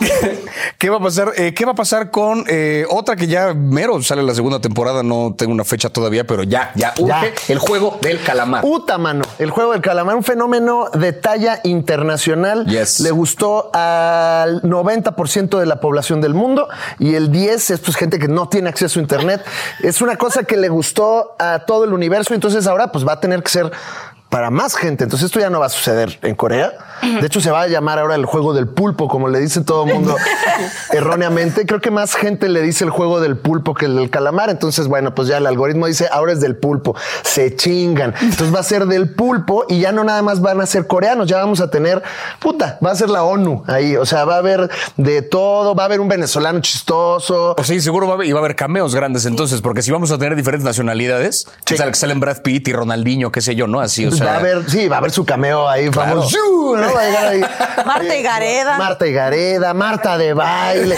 ¿Qué 0.78 0.90
va 0.90 0.96
a 0.96 1.00
pasar? 1.00 1.32
Eh, 1.36 1.54
¿Qué 1.54 1.64
va 1.64 1.72
a 1.72 1.74
pasar 1.74 2.10
con 2.10 2.44
eh, 2.48 2.84
otra 2.90 3.16
que 3.16 3.26
ya 3.26 3.54
mero 3.54 4.00
sale 4.02 4.22
la 4.22 4.34
segunda 4.34 4.60
temporada? 4.60 5.02
No 5.02 5.34
tengo 5.36 5.52
una 5.52 5.64
fecha 5.64 5.90
todavía, 5.90 6.26
pero 6.26 6.42
ya, 6.42 6.72
ya 6.74 6.94
urge 6.98 7.34
el 7.48 7.58
juego 7.58 7.98
del 8.00 8.22
calamar. 8.22 8.62
Puta 8.62 8.98
mano, 8.98 9.24
el 9.38 9.50
juego 9.50 9.72
del 9.72 9.80
calamar, 9.80 10.16
un 10.16 10.24
fenómeno 10.24 10.88
de 10.92 11.12
talla 11.12 11.60
internacional. 11.64 12.66
Yes. 12.66 13.00
Le 13.00 13.10
gustó 13.10 13.70
al 13.72 14.62
90% 14.62 15.58
de 15.58 15.66
la 15.66 15.80
población 15.80 16.20
del 16.20 16.34
mundo 16.34 16.68
y 16.98 17.14
el 17.14 17.30
10 17.30 17.70
es 17.70 17.80
pues 17.80 17.96
gente 17.96 18.18
que 18.18 18.28
no 18.28 18.48
tiene 18.48 18.68
acceso 18.68 18.98
a 18.98 19.02
internet. 19.02 19.44
Es 19.82 20.00
una 20.00 20.16
cosa 20.16 20.44
que 20.44 20.56
le 20.56 20.68
gustó 20.68 21.34
a 21.38 21.60
todo 21.66 21.84
el 21.84 21.92
universo, 21.92 22.34
entonces 22.34 22.66
ahora 22.66 22.92
pues 22.92 23.06
va 23.06 23.14
a 23.14 23.20
tener 23.20 23.42
que 23.42 23.50
ser 23.50 23.70
para 24.28 24.50
más 24.50 24.74
gente. 24.76 25.04
Entonces 25.04 25.26
esto 25.26 25.40
ya 25.40 25.50
no 25.50 25.60
va 25.60 25.66
a 25.66 25.70
suceder 25.70 26.18
en 26.22 26.34
Corea. 26.34 26.72
De 27.02 27.26
hecho 27.26 27.40
se 27.40 27.50
va 27.50 27.62
a 27.62 27.66
llamar 27.68 27.98
ahora 27.98 28.14
el 28.16 28.26
juego 28.26 28.52
del 28.54 28.66
pulpo, 28.68 29.08
como 29.08 29.28
le 29.28 29.38
dice 29.38 29.60
todo 29.62 29.84
el 29.86 29.94
mundo 29.94 30.16
erróneamente. 30.92 31.64
Creo 31.66 31.80
que 31.80 31.90
más 31.90 32.14
gente 32.14 32.48
le 32.48 32.62
dice 32.62 32.84
el 32.84 32.90
juego 32.90 33.20
del 33.20 33.36
pulpo 33.36 33.74
que 33.74 33.86
el 33.86 33.96
del 33.96 34.10
calamar. 34.10 34.50
Entonces, 34.50 34.88
bueno, 34.88 35.14
pues 35.14 35.28
ya 35.28 35.38
el 35.38 35.46
algoritmo 35.46 35.86
dice 35.86 36.08
ahora 36.10 36.32
es 36.32 36.40
del 36.40 36.56
pulpo. 36.56 36.94
Se 37.22 37.54
chingan. 37.56 38.14
Entonces 38.20 38.54
va 38.54 38.60
a 38.60 38.64
ser 38.64 38.86
del 38.86 39.10
pulpo 39.14 39.64
y 39.68 39.80
ya 39.80 39.92
no 39.92 40.04
nada 40.04 40.22
más 40.22 40.40
van 40.40 40.60
a 40.60 40.66
ser 40.66 40.86
coreanos. 40.86 41.28
Ya 41.28 41.38
vamos 41.38 41.60
a 41.60 41.70
tener, 41.70 42.02
puta, 42.40 42.78
va 42.84 42.90
a 42.90 42.94
ser 42.94 43.10
la 43.10 43.22
ONU 43.22 43.62
ahí. 43.66 43.96
O 43.96 44.06
sea, 44.06 44.24
va 44.24 44.34
a 44.36 44.38
haber 44.38 44.68
de 44.96 45.22
todo. 45.22 45.74
Va 45.74 45.84
a 45.84 45.86
haber 45.86 46.00
un 46.00 46.08
venezolano 46.08 46.60
chistoso. 46.60 47.54
O 47.58 47.64
sea, 47.64 47.76
y 47.76 47.80
seguro 47.80 48.06
va 48.06 48.12
a 48.12 48.16
haber, 48.16 48.26
y 48.28 48.32
va 48.32 48.38
a 48.40 48.42
haber 48.42 48.56
cameos 48.56 48.94
grandes 48.94 49.24
entonces, 49.26 49.60
porque 49.60 49.82
si 49.82 49.90
vamos 49.90 50.10
a 50.10 50.18
tener 50.18 50.36
diferentes 50.36 50.64
nacionalidades, 50.64 51.46
Sí. 51.64 51.74
o 51.74 51.76
sea, 51.76 51.86
que 51.86 51.94
salen 51.94 52.20
Brad 52.20 52.42
Pitt 52.42 52.68
y 52.68 52.72
Ronaldinho, 52.72 53.30
qué 53.30 53.40
sé 53.40 53.54
yo, 53.54 53.66
¿no? 53.66 53.80
Así, 53.80 54.06
o 54.06 54.10
sea. 54.18 54.26
va 54.26 54.32
a 54.34 54.38
haber, 54.38 54.70
sí, 54.70 54.88
va 54.88 54.96
a 54.96 54.98
haber 54.98 55.10
su 55.10 55.24
cameo 55.24 55.68
ahí, 55.68 55.88
Claro. 55.90 56.10
famoso. 56.22 56.36
¿no? 56.76 56.94
Va 56.94 57.00
a 57.00 57.04
llegar 57.04 57.26
ahí. 57.26 57.40
Marta 57.86 58.16
y 58.16 58.22
Gareda. 58.22 58.78
Marta 58.78 59.06
y 59.06 59.12
Gareda, 59.12 59.74
Marta 59.74 60.18
de 60.18 60.34
baile. 60.34 60.96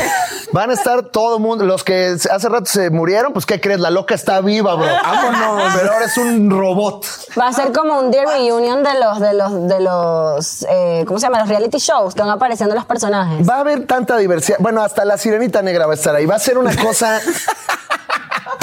Van 0.53 0.71
a 0.71 0.73
estar 0.73 1.03
todo 1.05 1.37
el 1.37 1.43
mundo. 1.43 1.65
Los 1.65 1.85
que 1.85 2.17
hace 2.31 2.49
rato 2.49 2.67
se 2.67 2.91
murieron, 2.91 3.33
pues, 3.33 3.47
¿qué 3.47 3.61
crees? 3.61 3.79
La 3.79 3.91
loca 3.91 4.15
está 4.17 4.41
viva, 4.41 4.75
bro. 4.75 4.87
Vámonos. 4.87 5.75
Pero 5.79 5.93
ahora 5.93 6.07
es 6.07 6.17
un 6.17 6.51
robot. 6.51 7.07
Va 7.39 7.47
a 7.49 7.53
ser 7.53 7.71
como 7.73 8.01
un 8.01 8.11
Dear 8.11 8.27
Reunion 8.27 8.83
de 8.83 8.95
los, 8.99 9.21
de 9.21 9.35
los, 9.35 9.69
de 9.69 9.81
los, 9.81 10.67
eh, 10.69 11.05
¿cómo 11.07 11.21
se 11.21 11.27
llama? 11.27 11.39
Los 11.41 11.49
reality 11.49 11.79
shows 11.79 12.15
que 12.15 12.23
van 12.23 12.31
apareciendo 12.31 12.75
los 12.75 12.85
personajes. 12.85 13.49
Va 13.49 13.57
a 13.57 13.61
haber 13.61 13.87
tanta 13.87 14.17
diversidad. 14.17 14.59
Bueno, 14.59 14.83
hasta 14.83 15.05
la 15.05 15.17
sirenita 15.19 15.63
negra 15.63 15.87
va 15.87 15.93
a 15.93 15.95
estar 15.95 16.15
ahí. 16.17 16.27
Va 16.27 16.35
a 16.35 16.41
ser 16.41 16.59
una 16.59 16.75
cosa. 16.77 17.21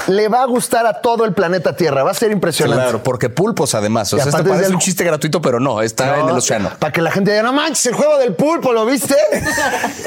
Le 0.08 0.28
va 0.30 0.42
a 0.42 0.46
gustar 0.46 0.86
a 0.86 1.02
todo 1.02 1.26
el 1.26 1.34
planeta 1.34 1.76
Tierra. 1.76 2.04
Va 2.04 2.12
a 2.12 2.14
ser 2.14 2.32
impresionante. 2.32 2.82
Claro, 2.84 3.04
porque 3.04 3.30
pulpos 3.30 3.76
además. 3.76 4.14
O 4.14 4.18
sea, 4.18 4.26
esto 4.26 4.44
parece 4.44 4.64
del- 4.64 4.74
un 4.76 4.80
chiste 4.80 5.04
gratuito, 5.04 5.42
pero 5.42 5.60
no, 5.60 5.82
está 5.82 6.20
en 6.20 6.30
el 6.30 6.36
océano. 6.38 6.72
Para 6.80 6.94
que 6.94 7.02
la 7.02 7.12
gente 7.12 7.32
diga, 7.32 7.44
no 7.44 7.54
manches, 7.54 7.86
el 7.88 7.94
juego 7.94 8.18
del 8.18 8.34
pulpo, 8.36 8.72
¿lo 8.74 8.86
viste? 8.86 9.16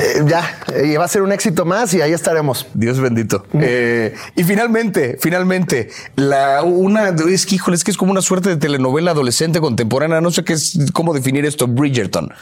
Eh, 0.01 0.25
ya, 0.27 0.59
y 0.83 0.97
va 0.97 1.05
a 1.05 1.09
ser 1.09 1.21
un 1.23 1.31
éxito 1.33 1.65
más 1.67 1.93
y 1.93 2.01
ahí 2.01 2.13
estaremos. 2.13 2.67
Dios 2.75 2.99
bendito. 3.01 3.45
Eh, 3.55 4.15
y 4.35 4.45
finalmente, 4.45 5.19
finalmente, 5.21 5.91
la 6.17 6.63
una 6.63 7.09
es 7.11 7.45
que, 7.45 7.57
híjole, 7.57 7.77
es 7.77 7.85
que 7.85 7.91
es 7.91 7.97
como 7.99 8.11
una 8.13 8.23
suerte 8.23 8.49
de 8.49 8.57
telenovela 8.57 9.11
adolescente 9.11 9.61
contemporánea. 9.61 10.21
No 10.23 10.31
sé 10.31 10.43
qué 10.45 10.55
es, 10.55 10.79
cómo 10.95 11.13
definir 11.13 11.45
esto. 11.45 11.67
Bridgerton. 11.67 12.33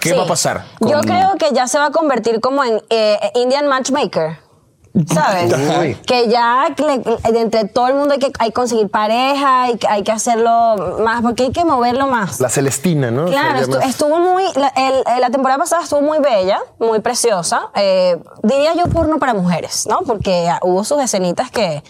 ¿Qué 0.00 0.10
Sí. 0.10 0.16
va 0.16 0.22
a 0.24 0.26
pasar? 0.26 0.64
Yo 0.80 1.00
creo 1.02 1.34
que 1.38 1.50
ya 1.54 1.66
se 1.68 1.78
va 1.78 1.86
a 1.86 1.90
convertir 1.90 2.40
como 2.40 2.64
en 2.64 2.80
eh, 2.88 3.18
Indian 3.34 3.68
Matchmaker. 3.68 4.38
¿Sabes? 5.12 5.52
Uy. 5.80 5.94
que 6.06 6.28
ya 6.28 6.66
le- 6.76 7.02
entre 7.38 7.64
todo 7.66 7.88
el 7.88 7.94
mundo 7.94 8.12
hay 8.12 8.20
que, 8.20 8.30
hay 8.38 8.48
que 8.50 8.52
conseguir 8.52 8.90
pareja, 8.90 9.62
hay, 9.62 9.78
que- 9.78 9.88
hay 9.88 10.02
que 10.02 10.12
hacerlo 10.12 10.98
más, 11.02 11.22
porque 11.22 11.44
hay 11.44 11.50
que 11.52 11.64
moverlo 11.64 12.08
más. 12.08 12.40
La 12.40 12.50
Celestina, 12.50 13.10
¿no? 13.10 13.24
Claro, 13.24 13.58
estu- 13.60 13.82
estuvo 13.82 14.18
muy. 14.18 14.44
La, 14.54 14.68
el- 14.68 15.20
la 15.20 15.30
temporada 15.30 15.58
pasada 15.58 15.82
estuvo 15.82 16.02
muy 16.02 16.18
bella, 16.18 16.60
muy 16.78 17.00
preciosa. 17.00 17.70
Eh, 17.74 18.18
diría 18.42 18.74
yo 18.74 18.84
porno 18.88 19.18
para 19.18 19.32
mujeres, 19.32 19.86
¿no? 19.88 20.00
Porque 20.06 20.50
hubo 20.62 20.84
sus 20.84 21.00
escenitas 21.00 21.50
que, 21.50 21.82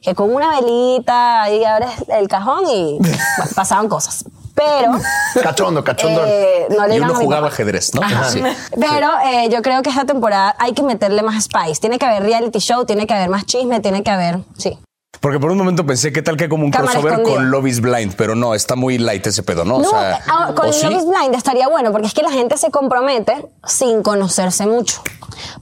que 0.00 0.14
con 0.14 0.32
una 0.32 0.60
velita 0.60 1.42
ahí 1.42 1.64
abres 1.64 1.90
el 2.08 2.28
cajón 2.28 2.68
y 2.68 2.98
bueno, 3.00 3.16
pasaban 3.56 3.88
cosas. 3.88 4.24
Pero. 4.54 4.92
Cachondo, 5.42 5.82
cachondo. 5.82 6.22
eh, 6.24 6.66
no 6.70 6.86
le 6.86 6.96
Y 6.96 7.00
uno 7.00 7.14
jugaba 7.14 7.48
ajedrez, 7.48 7.92
¿no? 7.94 8.02
Ajá. 8.02 8.30
Sí. 8.30 8.40
Pero 8.80 9.08
eh, 9.26 9.48
yo 9.50 9.62
creo 9.62 9.82
que 9.82 9.90
esta 9.90 10.04
temporada 10.04 10.54
hay 10.58 10.72
que 10.72 10.82
meterle 10.82 11.22
más 11.22 11.44
spice. 11.44 11.80
Tiene 11.80 11.98
que 11.98 12.06
haber 12.06 12.22
reality 12.22 12.58
show, 12.60 12.84
tiene 12.84 13.06
que 13.06 13.14
haber 13.14 13.28
más 13.30 13.44
chisme, 13.46 13.80
tiene 13.80 14.02
que 14.02 14.10
haber. 14.10 14.38
Sí. 14.56 14.78
Porque 15.20 15.40
por 15.40 15.50
un 15.50 15.56
momento 15.56 15.86
pensé, 15.86 16.12
¿qué 16.12 16.20
tal 16.22 16.36
que 16.36 16.48
como 16.48 16.64
un 16.64 16.70
Cámara 16.70 16.92
crossover 16.92 17.14
escondida. 17.14 17.36
con 17.36 17.50
Love 17.50 17.66
is 17.66 17.80
Blind? 17.80 18.14
Pero 18.14 18.34
no, 18.34 18.54
está 18.54 18.76
muy 18.76 18.98
light 18.98 19.26
ese 19.26 19.42
pedo, 19.42 19.64
¿no? 19.64 19.78
No, 19.78 19.88
o 19.88 19.90
sea, 19.90 20.20
ah, 20.28 20.52
con 20.54 20.68
¿o 20.68 20.72
sí? 20.72 20.84
Love 20.84 20.98
is 20.98 21.06
Blind 21.06 21.34
estaría 21.34 21.66
bueno 21.68 21.92
porque 21.92 22.08
es 22.08 22.14
que 22.14 22.22
la 22.22 22.30
gente 22.30 22.58
se 22.58 22.70
compromete 22.70 23.46
sin 23.66 24.02
conocerse 24.02 24.66
mucho. 24.66 25.02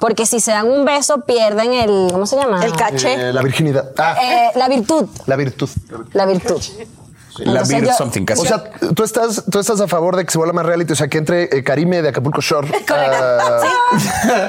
Porque 0.01 0.27
si 0.27 0.41
se 0.41 0.51
dan 0.51 0.69
un 0.69 0.85
beso, 0.85 1.21
pierden 1.25 1.73
el. 1.75 2.09
¿Cómo 2.13 2.27
se 2.27 2.37
llama? 2.37 2.65
El 2.65 2.75
caché. 2.75 3.15
Eh, 3.29 3.33
la 3.33 3.43
virginidad. 3.43 3.91
Ah, 3.97 4.17
Eh, 4.21 4.51
la 4.57 4.69
virtud. 4.69 5.07
la 5.27 5.37
virtud. 5.37 5.69
La 6.13 6.27
virtud. 6.27 6.61
La 6.61 7.02
Entonces 7.39 7.69
Beer 7.81 7.95
something 7.95 8.25
casi. 8.25 8.43
O 8.43 8.45
sea, 8.45 8.65
tú 8.95 9.03
estás, 9.05 9.45
tú 9.51 9.59
estás 9.59 9.81
a 9.81 9.89
favor 9.89 10.17
de 10.17 10.25
que 10.25 10.31
se 10.33 10.39
vuelva 10.39 10.53
más 10.53 10.67
reality, 10.67 10.93
o 10.93 10.97
sea, 10.97 11.09
que 11.09 11.19
entre 11.19 11.45
eh, 11.45 11.63
Karime 11.65 12.03
de 12.03 12.09
Acapulco 12.11 12.41
Shore. 12.41 12.69
Ah, 12.91 13.61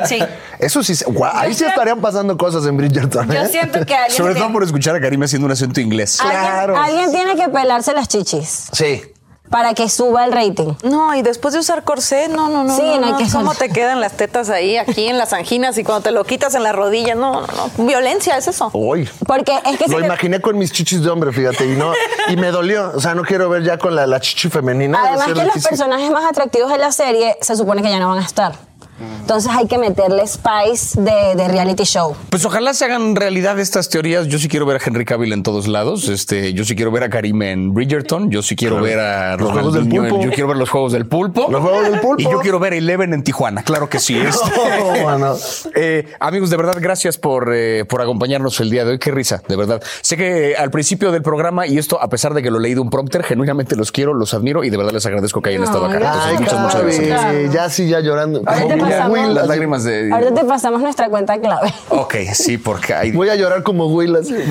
Sí. 0.05 0.19
Eso 0.59 0.81
sí, 0.83 0.95
se- 0.95 1.05
guau, 1.05 1.31
ahí 1.35 1.53
sí 1.53 1.65
estarían 1.65 1.99
pasando 1.99 2.37
cosas 2.37 2.65
en 2.65 2.77
Bridgerton. 2.77 3.27
Yo 3.27 3.33
¿eh? 3.41 3.47
siento 3.49 3.85
que 3.85 3.95
alguien 3.95 4.15
Sobre 4.17 4.33
tiene- 4.33 4.45
todo 4.47 4.53
por 4.53 4.63
escuchar 4.63 4.95
a 4.95 5.01
Karim 5.01 5.21
haciendo 5.23 5.45
un 5.45 5.51
acento 5.51 5.81
inglés. 5.81 6.19
Alguien- 6.21 6.41
Claro. 6.41 6.77
Alguien, 6.77 7.11
tiene 7.11 7.35
que 7.35 7.49
pelarse 7.49 7.93
las 7.93 8.07
chichis 8.07 8.67
Sí. 8.71 9.01
Para 9.53 9.75
que 9.75 9.87
suba 9.87 10.25
el 10.25 10.31
rating. 10.31 10.73
No, 10.83 11.13
y 11.13 11.21
después 11.21 11.53
de 11.53 11.59
usar 11.59 11.83
corsé, 11.83 12.27
no, 12.27 12.49
no, 12.49 12.63
no. 12.63 12.75
Sí, 12.75 12.81
no, 12.81 12.99
no 12.99 13.05
hay 13.05 13.11
no. 13.11 13.17
que 13.19 13.29
¿Cómo 13.31 13.53
te 13.53 13.69
quedan 13.69 14.01
las 14.01 14.13
tetas 14.13 14.49
ahí, 14.49 14.77
aquí 14.77 15.05
en 15.07 15.19
las 15.19 15.31
anginas 15.31 15.77
y 15.77 15.83
cuando 15.83 16.01
te 16.01 16.11
lo 16.11 16.23
quitas 16.23 16.55
en 16.55 16.63
la 16.63 16.71
rodilla? 16.71 17.13
No, 17.13 17.41
no, 17.41 17.47
no. 17.77 17.85
Violencia 17.85 18.35
es 18.35 18.47
eso. 18.47 18.71
Uy. 18.73 19.07
Porque 19.27 19.53
es 19.63 19.77
que 19.77 19.85
si 19.85 19.91
Lo 19.91 19.99
te- 19.99 20.05
imaginé 20.05 20.41
con 20.41 20.57
mis 20.57 20.71
chichis 20.71 21.03
de 21.03 21.09
hombre, 21.11 21.31
fíjate, 21.31 21.65
y 21.71 21.75
no, 21.75 21.93
y 22.29 22.35
me 22.35 22.47
dolió. 22.47 22.91
O 22.95 22.99
sea, 22.99 23.13
no 23.13 23.21
quiero 23.23 23.47
ver 23.47 23.63
ya 23.63 23.77
con 23.77 23.95
la, 23.95 24.07
la 24.07 24.19
chichi 24.19 24.49
femenina. 24.49 24.99
Además 24.99 25.25
que 25.27 25.35
los 25.35 25.43
difícil. 25.45 25.69
personajes 25.69 26.09
más 26.09 26.25
atractivos 26.25 26.71
de 26.71 26.79
la 26.79 26.91
serie 26.91 27.37
se 27.39 27.55
supone 27.55 27.83
que 27.83 27.91
ya 27.91 27.99
no 27.99 28.09
van 28.09 28.19
a 28.19 28.25
estar. 28.25 28.53
Entonces 29.21 29.51
hay 29.53 29.67
que 29.67 29.77
meterle 29.77 30.25
spice 30.27 31.01
de, 31.01 31.35
de 31.35 31.47
reality 31.47 31.83
show. 31.83 32.15
Pues 32.29 32.45
ojalá 32.45 32.73
se 32.73 32.85
hagan 32.85 33.15
realidad 33.15 33.59
estas 33.59 33.89
teorías. 33.89 34.27
Yo 34.27 34.37
sí 34.39 34.47
quiero 34.47 34.65
ver 34.65 34.77
a 34.77 34.79
Henry 34.85 35.05
Cavill 35.05 35.33
en 35.33 35.43
todos 35.43 35.67
lados. 35.67 36.07
Este, 36.09 36.53
yo 36.53 36.63
sí 36.65 36.75
quiero 36.75 36.91
ver 36.91 37.03
a 37.03 37.09
Karim 37.09 37.41
en 37.41 37.73
Bridgerton. 37.73 38.29
Yo 38.29 38.41
sí 38.43 38.55
quiero 38.55 38.81
ver 38.81 38.99
a 38.99 39.35
Los 39.37 39.51
Juegos 39.51 39.73
del 39.73 39.87
Pulpo. 39.89 40.21
Yo 40.21 40.29
quiero 40.31 40.47
ver 40.49 40.57
los 40.57 40.69
juegos 40.69 40.91
del 40.93 41.05
pulpo. 41.07 41.47
Los 41.49 41.61
Juegos 41.61 41.89
del 41.89 41.99
Pulpo. 41.99 42.21
Y 42.21 42.23
yo 42.25 42.39
quiero 42.39 42.59
ver 42.59 42.73
a 42.73 42.75
Eleven 42.77 43.13
en 43.13 43.23
Tijuana. 43.23 43.63
Claro 43.63 43.89
que 43.89 43.99
sí. 43.99 44.17
Este- 44.17 44.51
No. 45.19 45.35
Eh, 45.75 46.07
amigos, 46.19 46.49
de 46.49 46.57
verdad, 46.57 46.75
gracias 46.79 47.17
por, 47.17 47.51
eh, 47.53 47.85
por 47.85 48.01
acompañarnos 48.01 48.59
el 48.59 48.69
día 48.69 48.83
de 48.85 48.91
hoy. 48.91 48.99
Qué 48.99 49.11
risa, 49.11 49.41
de 49.47 49.55
verdad. 49.55 49.81
Sé 50.01 50.17
que 50.17 50.55
al 50.55 50.69
principio 50.71 51.11
del 51.11 51.21
programa, 51.21 51.65
y 51.67 51.77
esto 51.77 52.01
a 52.01 52.09
pesar 52.09 52.33
de 52.33 52.41
que 52.43 52.51
lo 52.51 52.59
leí 52.59 52.73
de 52.73 52.79
un 52.79 52.89
prompter, 52.89 53.23
genuinamente 53.23 53.75
los 53.75 53.91
quiero, 53.91 54.13
los 54.13 54.33
admiro 54.33 54.63
y 54.63 54.69
de 54.69 54.77
verdad 54.77 54.91
les 54.91 55.05
agradezco 55.05 55.41
que 55.41 55.49
hayan 55.49 55.63
estado 55.63 55.85
acá. 55.85 55.97
Entonces, 55.97 56.21
Ay, 56.25 56.37
muchas, 56.39 56.59
muchas 56.59 56.81
gracias. 56.83 57.53
ya 57.53 57.69
sí, 57.69 57.87
ya 57.87 57.99
llorando. 58.01 58.41
Pasamos- 58.89 59.17
Will, 59.19 59.33
Las 59.33 59.47
lágrimas 59.47 59.83
de. 59.83 60.11
Ahorita 60.11 60.33
te 60.33 60.45
pasamos 60.45 60.81
nuestra 60.81 61.09
cuenta 61.09 61.39
clave. 61.39 61.73
Ok, 61.89 62.15
sí, 62.33 62.57
porque 62.57 62.93
hay. 62.93 63.11
Voy 63.11 63.29
a 63.29 63.35
llorar 63.35 63.63
como 63.63 63.87
Will 63.87 64.15
así. 64.15 64.35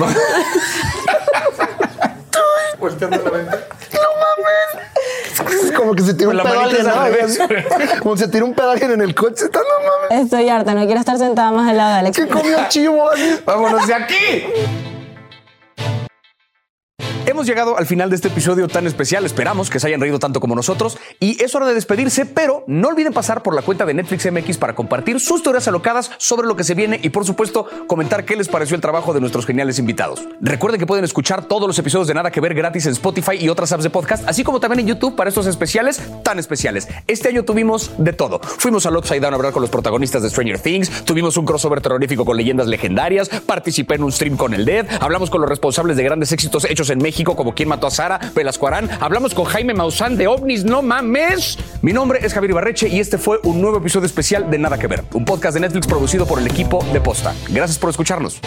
Es 5.63 5.71
como 5.71 5.93
que 5.93 6.03
se 6.03 6.13
tira 6.13 6.29
un 6.29 6.37
la 6.37 6.43
pedo 6.43 6.55
manita 6.55 6.77
alguien, 6.77 6.87
al 6.87 7.11
¿no? 7.11 7.17
revés. 7.17 7.39
Como 8.01 8.17
se 8.17 8.27
tira 8.27 8.45
un 8.45 8.55
alguien 8.59 8.91
en 8.91 9.01
el 9.01 9.15
coche. 9.15 9.45
Está, 9.45 9.59
no 9.59 10.09
mames. 10.09 10.25
Estoy 10.25 10.49
harta, 10.49 10.73
no 10.73 10.85
quiero 10.85 10.99
estar 10.99 11.17
sentada 11.17 11.51
más 11.51 11.69
al 11.69 11.77
lado 11.77 11.93
de 11.93 11.99
Alex. 11.99 12.17
¿Qué 12.17 12.27
comió 12.27 12.57
chivo? 12.69 13.09
¡Vámonos 13.45 13.87
de 13.87 13.93
aquí! 13.93 14.45
Hemos 17.33 17.47
llegado 17.47 17.79
al 17.79 17.87
final 17.87 18.11
de 18.11 18.15
este 18.15 18.27
episodio 18.27 18.67
tan 18.67 18.85
especial. 18.85 19.25
Esperamos 19.25 19.71
que 19.71 19.79
se 19.79 19.87
hayan 19.87 19.99
reído 19.99 20.19
tanto 20.19 20.39
como 20.39 20.53
nosotros. 20.53 20.99
Y 21.19 21.41
es 21.43 21.55
hora 21.55 21.65
de 21.65 21.73
despedirse, 21.73 22.27
pero 22.27 22.63
no 22.67 22.89
olviden 22.89 23.11
pasar 23.11 23.41
por 23.41 23.55
la 23.55 23.63
cuenta 23.63 23.87
de 23.87 23.95
Netflix 23.95 24.31
MX 24.31 24.59
para 24.59 24.75
compartir 24.75 25.19
sus 25.19 25.41
teorías 25.41 25.67
alocadas 25.67 26.11
sobre 26.19 26.45
lo 26.45 26.55
que 26.55 26.63
se 26.63 26.75
viene 26.75 26.99
y, 27.01 27.09
por 27.09 27.25
supuesto, 27.25 27.65
comentar 27.87 28.23
qué 28.23 28.35
les 28.35 28.47
pareció 28.49 28.75
el 28.75 28.81
trabajo 28.81 29.15
de 29.15 29.19
nuestros 29.19 29.47
geniales 29.47 29.79
invitados. 29.79 30.21
Recuerden 30.41 30.79
que 30.79 30.85
pueden 30.85 31.03
escuchar 31.03 31.45
todos 31.45 31.65
los 31.65 31.79
episodios 31.79 32.07
de 32.07 32.13
Nada 32.13 32.29
que 32.29 32.39
Ver 32.39 32.53
gratis 32.53 32.85
en 32.85 32.91
Spotify 32.91 33.35
y 33.39 33.49
otras 33.49 33.71
apps 33.71 33.83
de 33.83 33.89
podcast, 33.89 34.29
así 34.29 34.43
como 34.43 34.59
también 34.59 34.81
en 34.81 34.87
YouTube 34.89 35.15
para 35.15 35.29
estos 35.29 35.47
especiales 35.47 36.03
tan 36.21 36.37
especiales. 36.37 36.87
Este 37.07 37.29
año 37.29 37.43
tuvimos 37.43 37.93
de 37.97 38.13
todo. 38.13 38.41
Fuimos 38.43 38.85
al 38.85 38.95
Upside 38.95 39.21
Down 39.21 39.33
a 39.33 39.37
hablar 39.37 39.53
con 39.53 39.61
los 39.63 39.71
protagonistas 39.71 40.21
de 40.21 40.29
Stranger 40.29 40.59
Things, 40.59 41.03
tuvimos 41.03 41.35
un 41.37 41.47
crossover 41.47 41.81
terrorífico 41.81 42.25
con 42.25 42.37
leyendas 42.37 42.67
legendarias, 42.67 43.29
participé 43.29 43.95
en 43.95 44.03
un 44.03 44.11
stream 44.11 44.37
con 44.37 44.53
el 44.53 44.65
Dead, 44.65 44.85
hablamos 45.01 45.31
con 45.31 45.41
los 45.41 45.49
responsables 45.49 45.97
de 45.97 46.03
grandes 46.03 46.31
éxitos 46.31 46.65
hechos 46.65 46.91
en 46.91 46.99
México, 46.99 47.22
como 47.23 47.55
Quién 47.55 47.69
mató 47.69 47.87
a 47.87 47.91
Sara, 47.91 48.19
Velasco 48.35 48.67
Arán, 48.67 48.89
hablamos 48.99 49.33
con 49.33 49.45
Jaime 49.45 49.73
Maussan 49.73 50.17
de 50.17 50.27
OVNIs, 50.27 50.65
no 50.65 50.81
mames. 50.81 51.57
Mi 51.81 51.93
nombre 51.93 52.19
es 52.21 52.33
Javier 52.33 52.51
Ibarreche 52.51 52.89
y 52.89 52.99
este 52.99 53.17
fue 53.17 53.39
un 53.43 53.61
nuevo 53.61 53.77
episodio 53.77 54.05
especial 54.05 54.49
de 54.51 54.57
Nada 54.57 54.77
que 54.77 54.87
Ver, 54.87 55.03
un 55.13 55.25
podcast 55.25 55.53
de 55.53 55.61
Netflix 55.61 55.87
producido 55.87 56.25
por 56.25 56.39
el 56.39 56.47
equipo 56.47 56.83
de 56.91 56.99
Posta. 56.99 57.33
Gracias 57.49 57.79
por 57.79 57.89
escucharnos. 57.89 58.41